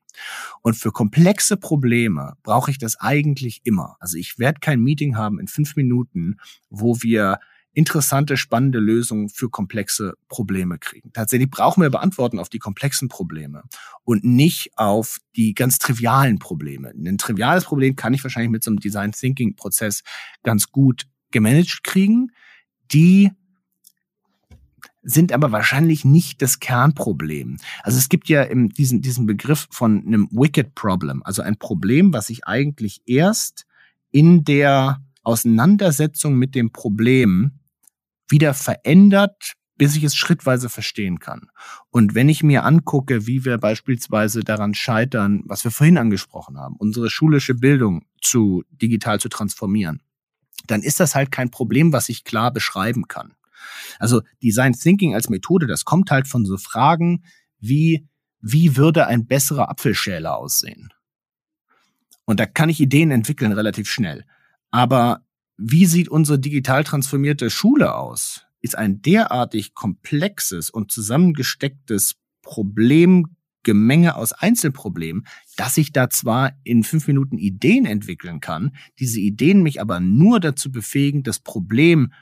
Und 0.60 0.74
für 0.74 0.90
komplexe 0.90 1.56
Probleme 1.56 2.32
brauche 2.42 2.72
ich 2.72 2.78
das 2.78 2.98
eigentlich 2.98 3.60
immer. 3.62 3.94
Also 4.00 4.18
ich 4.18 4.36
werde 4.40 4.58
kein 4.58 4.80
Meeting 4.80 5.16
haben 5.16 5.38
in 5.38 5.46
fünf 5.46 5.76
Minuten, 5.76 6.38
wo 6.70 7.00
wir 7.02 7.38
interessante, 7.72 8.36
spannende 8.36 8.80
Lösungen 8.80 9.28
für 9.28 9.48
komplexe 9.48 10.14
Probleme 10.28 10.78
kriegen. 10.78 11.12
Tatsächlich 11.12 11.50
brauchen 11.50 11.82
wir 11.82 11.90
Beantworten 11.90 12.40
auf 12.40 12.48
die 12.48 12.58
komplexen 12.58 13.08
Probleme 13.08 13.62
und 14.02 14.24
nicht 14.24 14.72
auf 14.74 15.18
die 15.36 15.54
ganz 15.54 15.78
trivialen 15.78 16.40
Probleme. 16.40 16.90
Ein 16.90 17.18
triviales 17.18 17.64
Problem 17.64 17.94
kann 17.94 18.12
ich 18.12 18.24
wahrscheinlich 18.24 18.50
mit 18.50 18.64
so 18.64 18.72
einem 18.72 18.80
Design 18.80 19.12
Thinking 19.12 19.54
Prozess 19.54 20.02
ganz 20.42 20.72
gut 20.72 21.06
gemanagt 21.34 21.84
kriegen. 21.84 22.30
Die 22.90 23.30
sind 25.02 25.32
aber 25.32 25.52
wahrscheinlich 25.52 26.06
nicht 26.06 26.40
das 26.40 26.60
Kernproblem. 26.60 27.58
Also 27.82 27.98
es 27.98 28.08
gibt 28.08 28.30
ja 28.30 28.46
diesen, 28.46 29.02
diesen 29.02 29.26
Begriff 29.26 29.66
von 29.70 30.02
einem 30.06 30.28
Wicked 30.30 30.74
Problem, 30.74 31.22
also 31.24 31.42
ein 31.42 31.58
Problem, 31.58 32.14
was 32.14 32.28
sich 32.28 32.46
eigentlich 32.46 33.02
erst 33.04 33.66
in 34.10 34.44
der 34.44 35.02
Auseinandersetzung 35.22 36.36
mit 36.36 36.54
dem 36.54 36.72
Problem 36.72 37.58
wieder 38.28 38.54
verändert, 38.54 39.54
bis 39.76 39.96
ich 39.96 40.04
es 40.04 40.16
schrittweise 40.16 40.68
verstehen 40.68 41.18
kann. 41.18 41.48
Und 41.90 42.14
wenn 42.14 42.28
ich 42.28 42.42
mir 42.42 42.64
angucke, 42.64 43.26
wie 43.26 43.44
wir 43.44 43.58
beispielsweise 43.58 44.40
daran 44.40 44.74
scheitern, 44.74 45.42
was 45.46 45.64
wir 45.64 45.70
vorhin 45.70 45.98
angesprochen 45.98 46.58
haben, 46.58 46.76
unsere 46.78 47.10
schulische 47.10 47.54
Bildung 47.54 48.06
zu 48.22 48.62
digital 48.70 49.20
zu 49.20 49.28
transformieren, 49.28 50.00
dann 50.66 50.82
ist 50.82 51.00
das 51.00 51.14
halt 51.14 51.30
kein 51.30 51.50
Problem, 51.50 51.92
was 51.92 52.08
ich 52.08 52.24
klar 52.24 52.52
beschreiben 52.52 53.08
kann. 53.08 53.34
Also 53.98 54.22
Design 54.42 54.72
Thinking 54.74 55.14
als 55.14 55.28
Methode, 55.28 55.66
das 55.66 55.84
kommt 55.84 56.10
halt 56.10 56.28
von 56.28 56.44
so 56.44 56.56
Fragen 56.56 57.24
wie, 57.58 58.06
wie 58.40 58.76
würde 58.76 59.06
ein 59.06 59.26
besserer 59.26 59.70
Apfelschäler 59.70 60.36
aussehen? 60.36 60.92
Und 62.26 62.40
da 62.40 62.46
kann 62.46 62.68
ich 62.68 62.80
Ideen 62.80 63.10
entwickeln 63.10 63.52
relativ 63.52 63.88
schnell. 63.88 64.24
Aber 64.70 65.22
wie 65.56 65.86
sieht 65.86 66.08
unsere 66.08 66.38
digital 66.38 66.84
transformierte 66.84 67.50
Schule 67.50 67.94
aus? 67.94 68.46
Ist 68.60 68.76
ein 68.76 69.02
derartig 69.02 69.74
komplexes 69.74 70.70
und 70.70 70.90
zusammengestecktes 70.90 72.16
Problemgemenge 73.64 74.14
aus 74.16 74.32
Einzelproblemen, 74.32 75.26
dass 75.56 75.76
ich 75.76 75.92
da 75.92 76.10
zwar 76.10 76.52
in 76.62 76.84
fünf 76.84 77.08
Minuten 77.08 77.38
Ideen 77.38 77.86
entwickeln 77.86 78.40
kann, 78.40 78.76
diese 78.98 79.20
Ideen 79.20 79.62
mich 79.62 79.80
aber 79.80 80.00
nur 80.00 80.38
dazu 80.38 80.70
befähigen, 80.70 81.22
das 81.22 81.40
Problem 81.40 82.12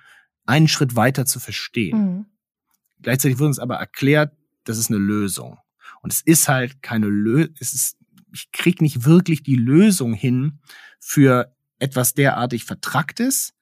einen 0.47 0.69
Schritt 0.69 0.97
weiter 0.97 1.27
zu 1.27 1.41
verstehen. 1.41 1.99
Mhm. 1.99 2.27
Gleichzeitig 3.03 3.39
wird 3.39 3.49
uns 3.49 3.59
aber 3.59 3.77
erklärt, 3.77 4.33
das 4.65 4.79
ist 4.79 4.91
eine 4.91 4.99
Lösung. 4.99 5.59
Und 6.03 6.13
es 6.13 6.23
ist 6.23 6.49
halt 6.49 6.83
keine 6.83 7.07
Lösung, 7.07 7.55
es 7.59 7.75
ist, 7.75 7.97
ich 8.33 8.51
krieg 8.53 8.81
nicht 8.81 9.05
wirklich 9.05 9.43
die 9.43 9.57
Lösung 9.57 10.15
hin 10.15 10.61
für 11.01 11.55
etwas 11.79 12.15
derartig 12.15 12.65
Vertracktes. 12.65 13.55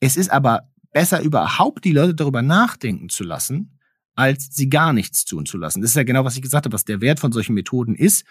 Es 0.00 0.16
ist 0.16 0.30
aber 0.30 0.70
besser 0.92 1.22
überhaupt 1.22 1.84
die 1.84 1.92
Leute 1.92 2.14
darüber 2.14 2.42
nachdenken 2.42 3.08
zu 3.08 3.24
lassen, 3.24 3.78
als 4.14 4.54
sie 4.54 4.68
gar 4.68 4.92
nichts 4.92 5.24
tun 5.24 5.46
zu 5.46 5.58
lassen. 5.58 5.80
Das 5.80 5.90
ist 5.90 5.96
ja 5.96 6.02
genau, 6.02 6.24
was 6.24 6.36
ich 6.36 6.42
gesagt 6.42 6.66
habe, 6.66 6.74
was 6.74 6.84
der 6.84 7.00
Wert 7.00 7.20
von 7.20 7.32
solchen 7.32 7.54
Methoden 7.54 7.94
ist, 7.94 8.24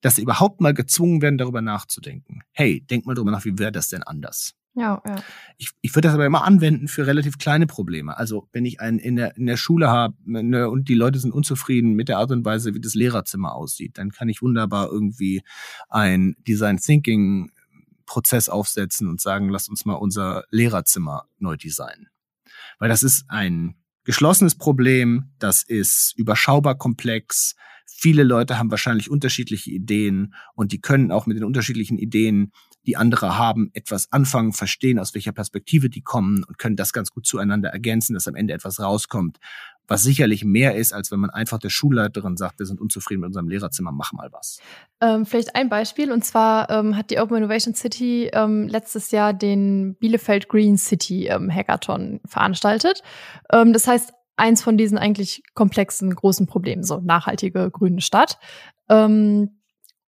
dass 0.00 0.16
sie 0.16 0.22
überhaupt 0.22 0.60
mal 0.60 0.74
gezwungen 0.74 1.22
werden, 1.22 1.38
darüber 1.38 1.62
nachzudenken. 1.62 2.42
Hey, 2.52 2.82
denk 2.82 3.06
mal 3.06 3.14
darüber 3.14 3.30
nach, 3.30 3.44
wie 3.44 3.58
wäre 3.58 3.72
das 3.72 3.88
denn 3.88 4.02
anders? 4.02 4.54
Ja, 4.76 5.00
ja. 5.06 5.16
Ich, 5.56 5.70
ich 5.82 5.94
würde 5.94 6.08
das 6.08 6.14
aber 6.14 6.26
immer 6.26 6.44
anwenden 6.44 6.88
für 6.88 7.06
relativ 7.06 7.38
kleine 7.38 7.66
Probleme. 7.66 8.16
Also 8.16 8.48
wenn 8.52 8.64
ich 8.64 8.80
einen 8.80 8.98
in 8.98 9.14
der, 9.14 9.36
in 9.36 9.46
der 9.46 9.56
Schule 9.56 9.88
habe 9.88 10.16
ne, 10.24 10.68
und 10.68 10.88
die 10.88 10.94
Leute 10.94 11.20
sind 11.20 11.32
unzufrieden 11.32 11.94
mit 11.94 12.08
der 12.08 12.18
Art 12.18 12.32
und 12.32 12.44
Weise, 12.44 12.74
wie 12.74 12.80
das 12.80 12.94
Lehrerzimmer 12.94 13.54
aussieht, 13.54 13.98
dann 13.98 14.10
kann 14.10 14.28
ich 14.28 14.42
wunderbar 14.42 14.90
irgendwie 14.90 15.42
ein 15.88 16.34
Design 16.46 16.78
Thinking 16.78 17.52
Prozess 18.04 18.48
aufsetzen 18.48 19.08
und 19.08 19.20
sagen, 19.20 19.48
lasst 19.48 19.70
uns 19.70 19.84
mal 19.84 19.94
unser 19.94 20.44
Lehrerzimmer 20.50 21.28
neu 21.38 21.56
designen. 21.56 22.08
Weil 22.78 22.88
das 22.88 23.02
ist 23.02 23.24
ein 23.28 23.76
geschlossenes 24.04 24.54
Problem, 24.54 25.30
das 25.38 25.62
ist 25.62 26.14
überschaubar 26.16 26.76
komplex. 26.76 27.54
Viele 27.86 28.22
Leute 28.22 28.58
haben 28.58 28.70
wahrscheinlich 28.70 29.10
unterschiedliche 29.10 29.70
Ideen 29.70 30.34
und 30.54 30.72
die 30.72 30.80
können 30.80 31.10
auch 31.10 31.26
mit 31.26 31.36
den 31.36 31.44
unterschiedlichen 31.44 31.98
Ideen 31.98 32.52
die 32.86 32.96
andere 32.96 33.38
haben, 33.38 33.70
etwas 33.72 34.12
anfangen, 34.12 34.52
verstehen, 34.52 34.98
aus 34.98 35.14
welcher 35.14 35.32
Perspektive 35.32 35.88
die 35.88 36.02
kommen 36.02 36.44
und 36.44 36.58
können 36.58 36.76
das 36.76 36.92
ganz 36.92 37.10
gut 37.10 37.26
zueinander 37.26 37.70
ergänzen, 37.70 38.14
dass 38.14 38.28
am 38.28 38.34
Ende 38.34 38.54
etwas 38.54 38.80
rauskommt, 38.80 39.38
was 39.86 40.02
sicherlich 40.02 40.44
mehr 40.44 40.76
ist, 40.76 40.92
als 40.92 41.10
wenn 41.10 41.20
man 41.20 41.30
einfach 41.30 41.58
der 41.58 41.68
Schulleiterin 41.68 42.36
sagt, 42.36 42.58
wir 42.58 42.66
sind 42.66 42.80
unzufrieden 42.80 43.20
mit 43.20 43.28
unserem 43.28 43.48
Lehrerzimmer, 43.48 43.92
mach 43.92 44.12
mal 44.12 44.30
was. 44.32 44.58
Ähm, 45.00 45.26
vielleicht 45.26 45.54
ein 45.54 45.68
Beispiel, 45.68 46.10
und 46.10 46.24
zwar 46.24 46.70
ähm, 46.70 46.96
hat 46.96 47.10
die 47.10 47.18
Open 47.18 47.36
Innovation 47.36 47.74
City 47.74 48.30
ähm, 48.32 48.68
letztes 48.68 49.10
Jahr 49.10 49.32
den 49.34 49.96
Bielefeld 49.96 50.48
Green 50.48 50.78
City 50.78 51.26
ähm, 51.26 51.54
Hackathon 51.54 52.20
veranstaltet. 52.26 53.02
Ähm, 53.52 53.72
das 53.72 53.86
heißt, 53.86 54.12
eins 54.36 54.62
von 54.62 54.76
diesen 54.76 54.98
eigentlich 54.98 55.42
komplexen 55.54 56.14
großen 56.14 56.46
Problemen, 56.46 56.82
so 56.82 57.00
nachhaltige 57.00 57.70
grüne 57.70 58.00
Stadt. 58.00 58.38
Ähm, 58.88 59.60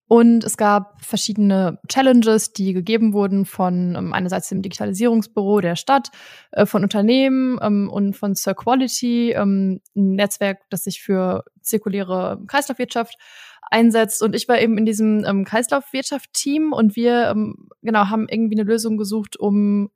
und 0.08 0.44
es 0.44 0.56
gab 0.56 1.04
verschiedene 1.04 1.80
Challenges, 1.88 2.52
die 2.52 2.72
gegeben 2.72 3.12
wurden 3.12 3.44
von 3.44 3.96
ähm, 3.96 4.12
einerseits 4.12 4.48
dem 4.48 4.62
Digitalisierungsbüro 4.62 5.60
der 5.60 5.74
Stadt, 5.74 6.10
äh, 6.52 6.64
von 6.64 6.84
Unternehmen 6.84 7.58
ähm, 7.60 7.90
und 7.90 8.16
von 8.16 8.34
Sir 8.36 8.54
Quality, 8.54 9.32
ähm, 9.32 9.80
ein 9.96 10.14
Netzwerk, 10.14 10.60
das 10.70 10.84
sich 10.84 11.02
für 11.02 11.44
zirkuläre 11.60 12.40
Kreislaufwirtschaft 12.46 13.16
einsetzt. 13.62 14.22
Und 14.22 14.36
ich 14.36 14.46
war 14.46 14.60
eben 14.60 14.78
in 14.78 14.86
diesem 14.86 15.24
ähm, 15.24 15.44
Kreislaufwirtschaft-Team 15.44 16.72
und 16.72 16.94
wir 16.94 17.28
ähm, 17.30 17.68
genau 17.82 18.06
haben 18.08 18.28
irgendwie 18.28 18.58
eine 18.58 18.68
Lösung 18.68 18.96
gesucht, 18.98 19.36
um 19.36 19.90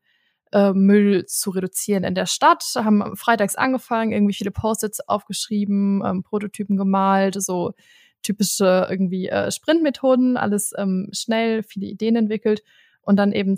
äh, 0.50 0.72
Müll 0.72 1.26
zu 1.26 1.50
reduzieren 1.50 2.02
in 2.02 2.16
der 2.16 2.26
Stadt. 2.26 2.64
Haben 2.74 3.16
freitags 3.16 3.54
angefangen, 3.54 4.10
irgendwie 4.10 4.34
viele 4.34 4.50
Post-its 4.50 5.00
aufgeschrieben, 5.06 6.02
ähm, 6.04 6.24
Prototypen 6.24 6.76
gemalt, 6.76 7.40
so 7.40 7.74
typische 8.22 8.86
irgendwie 8.88 9.28
äh, 9.28 9.50
Sprintmethoden, 9.50 10.36
alles 10.36 10.72
ähm, 10.76 11.08
schnell, 11.12 11.62
viele 11.62 11.86
Ideen 11.86 12.16
entwickelt 12.16 12.62
und 13.02 13.16
dann 13.16 13.32
eben 13.32 13.56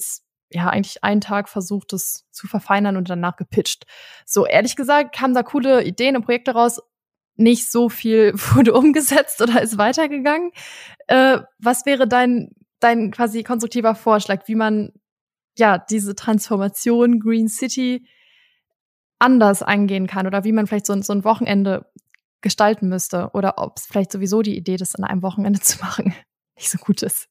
ja 0.50 0.68
eigentlich 0.68 1.02
einen 1.02 1.20
Tag 1.20 1.48
versucht, 1.48 1.92
es 1.92 2.26
zu 2.30 2.46
verfeinern 2.46 2.96
und 2.96 3.08
danach 3.08 3.36
gepitcht. 3.36 3.84
So 4.26 4.46
ehrlich 4.46 4.76
gesagt 4.76 5.14
kamen 5.14 5.34
da 5.34 5.42
coole 5.42 5.82
Ideen 5.82 6.16
und 6.16 6.24
Projekte 6.24 6.52
raus. 6.52 6.80
Nicht 7.36 7.70
so 7.70 7.88
viel 7.88 8.32
wurde 8.54 8.74
umgesetzt 8.74 9.40
oder 9.40 9.62
ist 9.62 9.78
weitergegangen. 9.78 10.52
Äh, 11.06 11.38
was 11.58 11.86
wäre 11.86 12.06
dein 12.06 12.50
dein 12.80 13.12
quasi 13.12 13.44
konstruktiver 13.44 13.94
Vorschlag, 13.94 14.48
wie 14.48 14.56
man 14.56 14.92
ja, 15.56 15.78
diese 15.78 16.14
Transformation 16.14 17.20
Green 17.20 17.48
City 17.48 18.06
anders 19.18 19.62
angehen 19.62 20.06
kann 20.06 20.26
oder 20.26 20.44
wie 20.44 20.52
man 20.52 20.66
vielleicht 20.66 20.86
so, 20.86 21.00
so 21.02 21.12
ein 21.12 21.24
Wochenende 21.24 21.86
gestalten 22.42 22.88
müsste 22.88 23.30
oder 23.32 23.58
ob 23.58 23.78
es 23.78 23.86
vielleicht 23.86 24.12
sowieso 24.12 24.42
die 24.42 24.56
Idee, 24.56 24.76
das 24.76 24.94
an 24.94 25.04
einem 25.04 25.22
Wochenende 25.22 25.60
zu 25.62 25.78
machen, 25.78 26.14
nicht 26.56 26.70
so 26.70 26.78
gut 26.78 27.02
ist. 27.02 27.28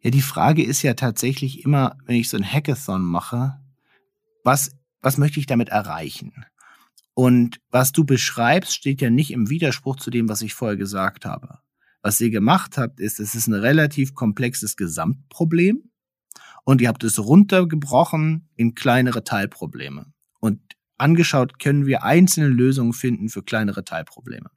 Ja, 0.00 0.10
die 0.10 0.22
Frage 0.22 0.62
ist 0.62 0.82
ja 0.82 0.94
tatsächlich 0.94 1.64
immer, 1.64 1.96
wenn 2.04 2.16
ich 2.16 2.28
so 2.28 2.36
ein 2.36 2.44
Hackathon 2.44 3.02
mache, 3.02 3.58
was, 4.42 4.76
was 5.00 5.16
möchte 5.16 5.40
ich 5.40 5.46
damit 5.46 5.70
erreichen? 5.70 6.44
Und 7.14 7.60
was 7.70 7.92
du 7.92 8.04
beschreibst, 8.04 8.74
steht 8.74 9.00
ja 9.00 9.08
nicht 9.08 9.30
im 9.30 9.48
Widerspruch 9.48 9.96
zu 9.96 10.10
dem, 10.10 10.28
was 10.28 10.42
ich 10.42 10.52
vorher 10.52 10.76
gesagt 10.76 11.24
habe. 11.24 11.60
Was 12.02 12.20
ihr 12.20 12.30
gemacht 12.30 12.76
habt, 12.76 13.00
ist, 13.00 13.18
es 13.18 13.34
ist 13.34 13.46
ein 13.46 13.54
relativ 13.54 14.14
komplexes 14.14 14.76
Gesamtproblem 14.76 15.90
und 16.64 16.80
ihr 16.80 16.88
habt 16.88 17.04
es 17.04 17.18
runtergebrochen 17.18 18.50
in 18.56 18.74
kleinere 18.74 19.24
Teilprobleme. 19.24 20.12
Und 20.40 20.60
angeschaut 20.98 21.58
können 21.58 21.86
wir 21.86 22.04
einzelne 22.04 22.48
Lösungen 22.48 22.92
finden 22.92 23.28
für 23.28 23.42
kleinere 23.42 23.84
Teilprobleme. 23.84 24.50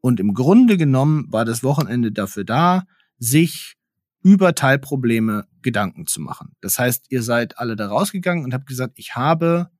Und 0.00 0.20
im 0.20 0.34
Grunde 0.34 0.76
genommen 0.76 1.32
war 1.32 1.44
das 1.44 1.62
Wochenende 1.62 2.12
dafür 2.12 2.44
da, 2.44 2.84
sich 3.18 3.76
über 4.22 4.54
Teilprobleme 4.54 5.46
Gedanken 5.62 6.06
zu 6.06 6.20
machen. 6.20 6.56
Das 6.60 6.78
heißt, 6.78 7.06
ihr 7.10 7.22
seid 7.22 7.58
alle 7.58 7.76
da 7.76 7.88
rausgegangen 7.88 8.44
und 8.44 8.54
habt 8.54 8.66
gesagt, 8.66 8.94
ich 8.96 9.16
habe 9.16 9.70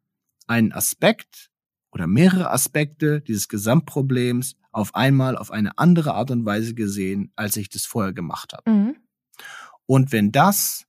einen 0.47 0.72
Aspekt 0.72 1.51
oder 1.91 2.07
mehrere 2.07 2.51
Aspekte 2.51 3.20
dieses 3.20 3.49
Gesamtproblems 3.49 4.57
auf 4.70 4.95
einmal 4.95 5.37
auf 5.37 5.51
eine 5.51 5.78
andere 5.78 6.14
Art 6.14 6.30
und 6.30 6.45
Weise 6.45 6.74
gesehen, 6.74 7.32
als 7.34 7.57
ich 7.57 7.68
das 7.70 7.84
vorher 7.84 8.12
gemacht 8.12 8.53
habe. 8.53 8.70
Mhm. 8.70 8.97
Und 9.87 10.12
wenn 10.12 10.32
das 10.32 10.87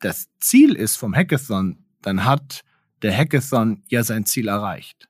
das 0.00 0.28
Ziel 0.38 0.74
ist 0.74 0.96
vom 0.96 1.14
Hackathon, 1.14 1.84
dann 2.02 2.24
hat 2.24 2.62
der 3.02 3.16
Hackathon 3.16 3.82
ja 3.88 4.02
sein 4.04 4.24
Ziel 4.26 4.48
erreicht. 4.48 5.08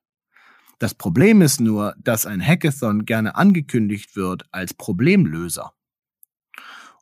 Das 0.78 0.94
Problem 0.94 1.42
ist 1.42 1.60
nur, 1.60 1.94
dass 1.98 2.24
ein 2.26 2.44
Hackathon 2.44 3.04
gerne 3.04 3.36
angekündigt 3.36 4.16
wird 4.16 4.44
als 4.50 4.72
Problemlöser. 4.72 5.72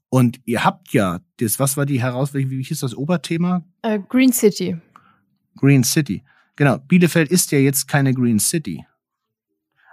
Und 0.09 0.41
ihr 0.47 0.64
habt 0.64 0.93
ja, 0.93 1.20
das, 1.39 1.59
was 1.59 1.76
war 1.76 1.86
die 1.86 2.01
Herausforderung, 2.01 2.51
wie 2.51 2.62
hieß 2.62 2.80
das 2.80 2.97
Oberthema? 2.97 3.64
Uh, 3.84 4.01
Green 4.01 4.32
City. 4.32 4.78
Green 5.57 5.84
City. 5.84 6.24
Genau, 6.57 6.78
Bielefeld 6.78 7.30
ist 7.30 7.53
ja 7.53 7.59
jetzt 7.59 7.86
keine 7.86 8.14
Green 8.14 8.41
City. 8.41 8.84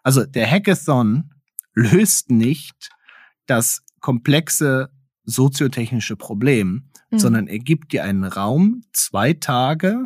Also 0.03 0.25
der 0.25 0.49
Hackathon 0.49 1.31
löst 1.73 2.31
nicht 2.31 2.89
das 3.45 3.83
komplexe 3.99 4.89
soziotechnische 5.25 6.15
Problem, 6.15 6.89
mhm. 7.11 7.19
sondern 7.19 7.47
er 7.47 7.59
gibt 7.59 7.91
dir 7.91 8.03
einen 8.03 8.23
Raum, 8.23 8.83
zwei 8.93 9.33
Tage, 9.33 10.05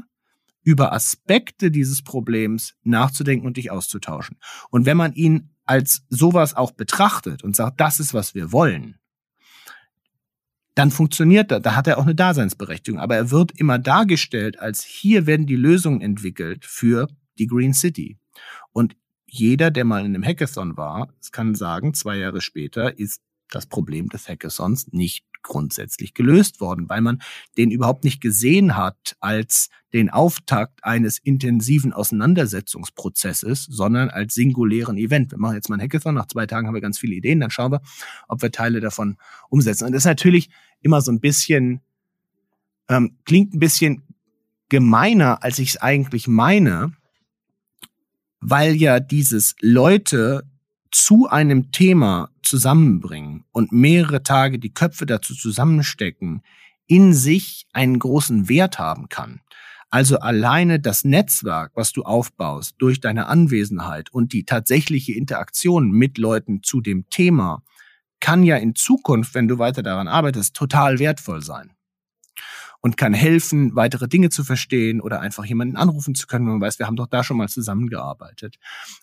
über 0.64 0.93
Aspekte 0.93 1.72
dieses 1.72 2.03
Problems 2.03 2.76
nachzudenken 2.84 3.47
und 3.47 3.57
dich 3.57 3.72
auszutauschen. 3.72 4.38
Und 4.70 4.86
wenn 4.86 4.97
man 4.97 5.14
ihn 5.14 5.51
als 5.66 6.03
sowas 6.10 6.55
auch 6.55 6.72
betrachtet 6.72 7.43
und 7.43 7.55
sagt, 7.55 7.80
das 7.80 7.99
ist, 7.99 8.14
was 8.14 8.36
wir 8.36 8.51
wollen, 8.51 8.99
dann 10.76 10.91
funktioniert 10.91 11.51
er, 11.51 11.60
da 11.60 11.76
hat 11.76 11.88
er 11.88 11.97
auch 11.97 12.03
eine 12.03 12.16
Daseinsberechtigung. 12.16 12.99
Aber 12.99 13.16
er 13.16 13.32
wird 13.32 13.51
immer 13.60 13.78
dargestellt, 13.80 14.60
als 14.60 14.84
hier 14.84 15.28
werden 15.28 15.45
die 15.45 15.55
Lösungen 15.55 16.01
entwickelt 16.01 16.66
für 16.66 17.07
die 17.38 17.47
Green 17.47 17.74
City. 17.74 18.18
Und 18.72 18.95
jeder, 19.26 19.72
der 19.72 19.86
mal 19.86 20.05
in 20.05 20.16
einem 20.16 20.24
Hackathon 20.24 20.78
war, 20.78 21.14
kann 21.32 21.53
sagen, 21.53 21.93
zwei 21.93 22.18
Jahre 22.18 22.41
später 22.41 22.97
ist 22.97 23.22
das 23.49 23.66
Problem 23.66 24.10
des 24.10 24.28
Hackathons 24.28 24.88
nicht 24.91 25.26
grundsätzlich 25.41 26.13
gelöst 26.13 26.61
worden, 26.61 26.89
weil 26.89 27.01
man 27.01 27.21
den 27.57 27.71
überhaupt 27.71 28.03
nicht 28.03 28.21
gesehen 28.21 28.75
hat 28.75 29.15
als 29.19 29.69
den 29.93 30.09
Auftakt 30.09 30.83
eines 30.83 31.17
intensiven 31.17 31.93
Auseinandersetzungsprozesses, 31.93 33.65
sondern 33.65 34.09
als 34.09 34.35
singulären 34.35 34.97
Event. 34.97 35.31
Wir 35.31 35.39
machen 35.39 35.55
jetzt 35.55 35.69
mal 35.69 35.75
ein 35.75 35.81
Hackathon, 35.81 36.15
nach 36.15 36.27
zwei 36.27 36.45
Tagen 36.45 36.67
haben 36.67 36.75
wir 36.75 36.81
ganz 36.81 36.99
viele 36.99 37.15
Ideen, 37.15 37.39
dann 37.39 37.49
schauen 37.49 37.71
wir, 37.71 37.81
ob 38.27 38.41
wir 38.41 38.51
Teile 38.51 38.79
davon 38.81 39.17
umsetzen. 39.49 39.85
Und 39.85 39.93
das 39.93 40.01
ist 40.01 40.05
natürlich 40.05 40.49
immer 40.81 41.01
so 41.01 41.11
ein 41.11 41.19
bisschen, 41.19 41.81
ähm, 42.87 43.17
klingt 43.25 43.53
ein 43.53 43.59
bisschen 43.59 44.03
gemeiner, 44.69 45.43
als 45.43 45.59
ich 45.59 45.69
es 45.69 45.77
eigentlich 45.77 46.27
meine, 46.27 46.93
weil 48.39 48.75
ja 48.75 48.99
dieses 48.99 49.55
Leute 49.61 50.43
zu 50.91 51.27
einem 51.27 51.71
Thema 51.71 52.29
zusammenbringen 52.41 53.38
und 53.51 53.71
mehrere 53.71 54.23
Tage 54.23 54.59
die 54.59 54.73
Köpfe 54.73 55.05
dazu 55.05 55.35
zusammenstecken, 55.35 56.41
in 56.87 57.13
sich 57.13 57.67
einen 57.73 57.99
großen 57.99 58.49
Wert 58.49 58.79
haben 58.79 59.09
kann. 59.09 59.41
Also 59.91 60.19
alleine 60.19 60.79
das 60.79 61.03
Netzwerk, 61.03 61.71
was 61.73 61.91
du 61.91 62.03
aufbaust 62.03 62.75
durch 62.77 62.99
deine 62.99 63.27
Anwesenheit 63.27 64.11
und 64.11 64.33
die 64.33 64.43
tatsächliche 64.43 65.13
Interaktion 65.13 65.89
mit 65.89 66.17
Leuten 66.17 66.61
zu 66.61 66.81
dem 66.81 67.09
Thema, 67.09 67.63
kann 68.19 68.43
ja 68.43 68.57
in 68.57 68.75
Zukunft, 68.75 69.33
wenn 69.33 69.47
du 69.47 69.57
weiter 69.57 69.81
daran 69.81 70.07
arbeitest, 70.07 70.55
total 70.55 70.99
wertvoll 70.99 71.41
sein 71.41 71.71
und 72.81 72.97
kann 72.97 73.13
helfen, 73.13 73.75
weitere 73.75 74.07
Dinge 74.07 74.29
zu 74.29 74.43
verstehen 74.43 75.01
oder 75.01 75.19
einfach 75.21 75.45
jemanden 75.45 75.75
anrufen 75.75 76.15
zu 76.15 76.27
können, 76.27 76.45
wenn 76.45 76.53
man 76.53 76.61
weiß, 76.61 76.79
wir 76.79 76.87
haben 76.87 76.95
doch 76.95 77.07
da 77.07 77.23
schon 77.23 77.37
mal 77.37 77.49
zusammengearbeitet. 77.49 78.57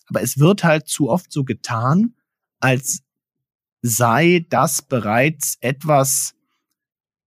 Aber 0.06 0.22
es 0.22 0.38
wird 0.38 0.64
halt 0.64 0.86
zu 0.86 1.10
oft 1.10 1.32
so 1.32 1.44
getan, 1.44 2.14
als 2.60 3.02
sei 3.82 4.46
das 4.48 4.82
bereits 4.82 5.58
etwas, 5.60 6.34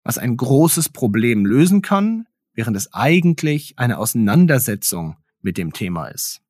was 0.03 0.17
ein 0.17 0.37
großes 0.37 0.89
Problem 0.89 1.45
lösen 1.45 1.81
kann, 1.81 2.27
während 2.53 2.75
es 2.75 2.93
eigentlich 2.93 3.77
eine 3.77 3.97
Auseinandersetzung 3.97 5.17
mit 5.41 5.57
dem 5.57 5.73
Thema 5.73 6.07
ist 6.07 6.41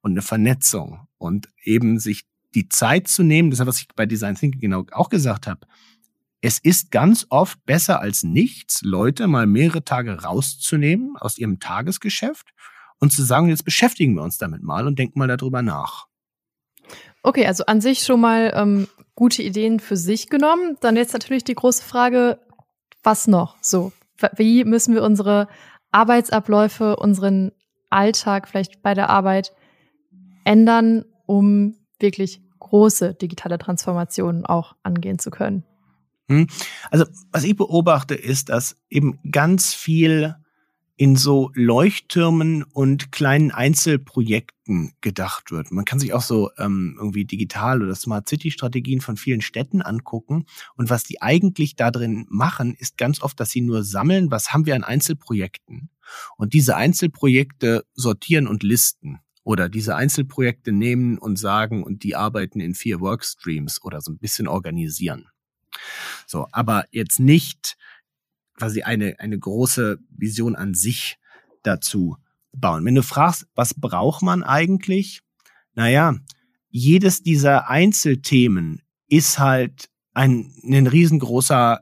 und 0.00 0.12
eine 0.12 0.22
Vernetzung 0.22 1.06
und 1.18 1.48
eben 1.62 1.98
sich 1.98 2.24
die 2.54 2.68
Zeit 2.68 3.08
zu 3.08 3.22
nehmen, 3.22 3.50
das 3.50 3.60
ist, 3.60 3.66
was 3.66 3.80
ich 3.80 3.88
bei 3.94 4.06
Design 4.06 4.34
Thinking 4.34 4.60
genau 4.60 4.86
auch 4.92 5.10
gesagt 5.10 5.46
habe, 5.46 5.66
es 6.40 6.58
ist 6.58 6.90
ganz 6.90 7.26
oft 7.30 7.64
besser 7.66 8.00
als 8.00 8.22
nichts, 8.22 8.82
Leute 8.82 9.26
mal 9.26 9.46
mehrere 9.46 9.84
Tage 9.84 10.22
rauszunehmen 10.22 11.16
aus 11.16 11.36
ihrem 11.36 11.58
Tagesgeschäft 11.58 12.54
und 13.00 13.12
zu 13.12 13.22
sagen, 13.22 13.48
jetzt 13.48 13.64
beschäftigen 13.64 14.14
wir 14.14 14.22
uns 14.22 14.38
damit 14.38 14.62
mal 14.62 14.86
und 14.86 14.98
denken 14.98 15.18
mal 15.18 15.28
darüber 15.28 15.62
nach. 15.62 16.06
Okay, 17.22 17.46
also 17.46 17.66
an 17.66 17.80
sich 17.80 18.00
schon 18.00 18.20
mal 18.20 18.52
ähm, 18.54 18.86
gute 19.18 19.42
Ideen 19.42 19.80
für 19.80 19.96
sich 19.96 20.28
genommen. 20.28 20.76
Dann 20.80 20.94
jetzt 20.94 21.12
natürlich 21.12 21.42
die 21.42 21.56
große 21.56 21.82
Frage, 21.82 22.38
was 23.02 23.26
noch? 23.26 23.56
So, 23.60 23.90
wie 24.36 24.62
müssen 24.62 24.94
wir 24.94 25.02
unsere 25.02 25.48
Arbeitsabläufe, 25.90 26.94
unseren 26.94 27.50
Alltag 27.90 28.46
vielleicht 28.46 28.80
bei 28.80 28.94
der 28.94 29.10
Arbeit 29.10 29.52
ändern, 30.44 31.04
um 31.26 31.74
wirklich 31.98 32.40
große 32.60 33.14
digitale 33.14 33.58
Transformationen 33.58 34.46
auch 34.46 34.76
angehen 34.84 35.18
zu 35.18 35.30
können? 35.30 35.64
Hm? 36.28 36.46
Also, 36.92 37.04
was 37.32 37.42
ich 37.42 37.56
beobachte, 37.56 38.14
ist, 38.14 38.50
dass 38.50 38.76
eben 38.88 39.18
ganz 39.32 39.74
viel 39.74 40.36
in 40.98 41.14
so 41.14 41.52
Leuchttürmen 41.54 42.64
und 42.64 43.12
kleinen 43.12 43.52
Einzelprojekten 43.52 44.94
gedacht 45.00 45.52
wird. 45.52 45.70
Man 45.70 45.84
kann 45.84 46.00
sich 46.00 46.12
auch 46.12 46.22
so 46.22 46.50
ähm, 46.58 46.96
irgendwie 46.98 47.24
digital 47.24 47.84
oder 47.84 47.94
Smart 47.94 48.28
City 48.28 48.50
Strategien 48.50 49.00
von 49.00 49.16
vielen 49.16 49.40
Städten 49.40 49.80
angucken. 49.80 50.46
Und 50.74 50.90
was 50.90 51.04
die 51.04 51.22
eigentlich 51.22 51.76
da 51.76 51.92
drin 51.92 52.26
machen, 52.28 52.74
ist 52.74 52.98
ganz 52.98 53.22
oft, 53.22 53.38
dass 53.38 53.50
sie 53.50 53.60
nur 53.60 53.84
sammeln, 53.84 54.32
was 54.32 54.52
haben 54.52 54.66
wir 54.66 54.74
an 54.74 54.82
Einzelprojekten. 54.82 55.88
Und 56.36 56.52
diese 56.52 56.74
Einzelprojekte 56.74 57.84
sortieren 57.94 58.48
und 58.48 58.64
listen. 58.64 59.20
Oder 59.44 59.68
diese 59.68 59.94
Einzelprojekte 59.94 60.72
nehmen 60.72 61.16
und 61.16 61.38
sagen, 61.38 61.84
und 61.84 62.02
die 62.02 62.16
arbeiten 62.16 62.58
in 62.58 62.74
vier 62.74 62.98
Workstreams 62.98 63.84
oder 63.84 64.00
so 64.00 64.10
ein 64.10 64.18
bisschen 64.18 64.48
organisieren. 64.48 65.28
So, 66.26 66.48
aber 66.50 66.86
jetzt 66.90 67.20
nicht 67.20 67.76
quasi 68.58 68.82
eine, 68.82 69.18
eine 69.20 69.38
große 69.38 69.98
Vision 70.10 70.56
an 70.56 70.74
sich 70.74 71.16
dazu 71.62 72.16
bauen. 72.52 72.84
Wenn 72.84 72.96
du 72.96 73.02
fragst, 73.02 73.46
was 73.54 73.72
braucht 73.72 74.22
man 74.22 74.42
eigentlich? 74.42 75.20
Naja, 75.74 76.16
jedes 76.68 77.22
dieser 77.22 77.70
Einzelthemen 77.70 78.82
ist 79.06 79.38
halt 79.38 79.88
ein, 80.12 80.52
ein 80.64 80.88
riesengroßer, 80.88 81.80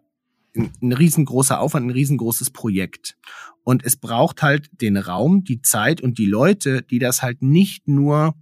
ein 0.55 0.93
riesengroßer 0.93 1.59
Aufwand, 1.59 1.87
ein 1.87 1.93
riesengroßes 1.93 2.51
Projekt. 2.51 3.17
Und 3.65 3.85
es 3.85 3.97
braucht 3.97 4.43
halt 4.43 4.69
den 4.83 4.99
Raum, 4.99 5.45
die 5.45 5.63
Zeit 5.63 6.03
und 6.03 6.19
die 6.19 6.27
Leute, 6.27 6.83
die 6.83 6.99
das 6.99 7.23
halt 7.23 7.41
nicht 7.41 7.89
nur 7.89 8.35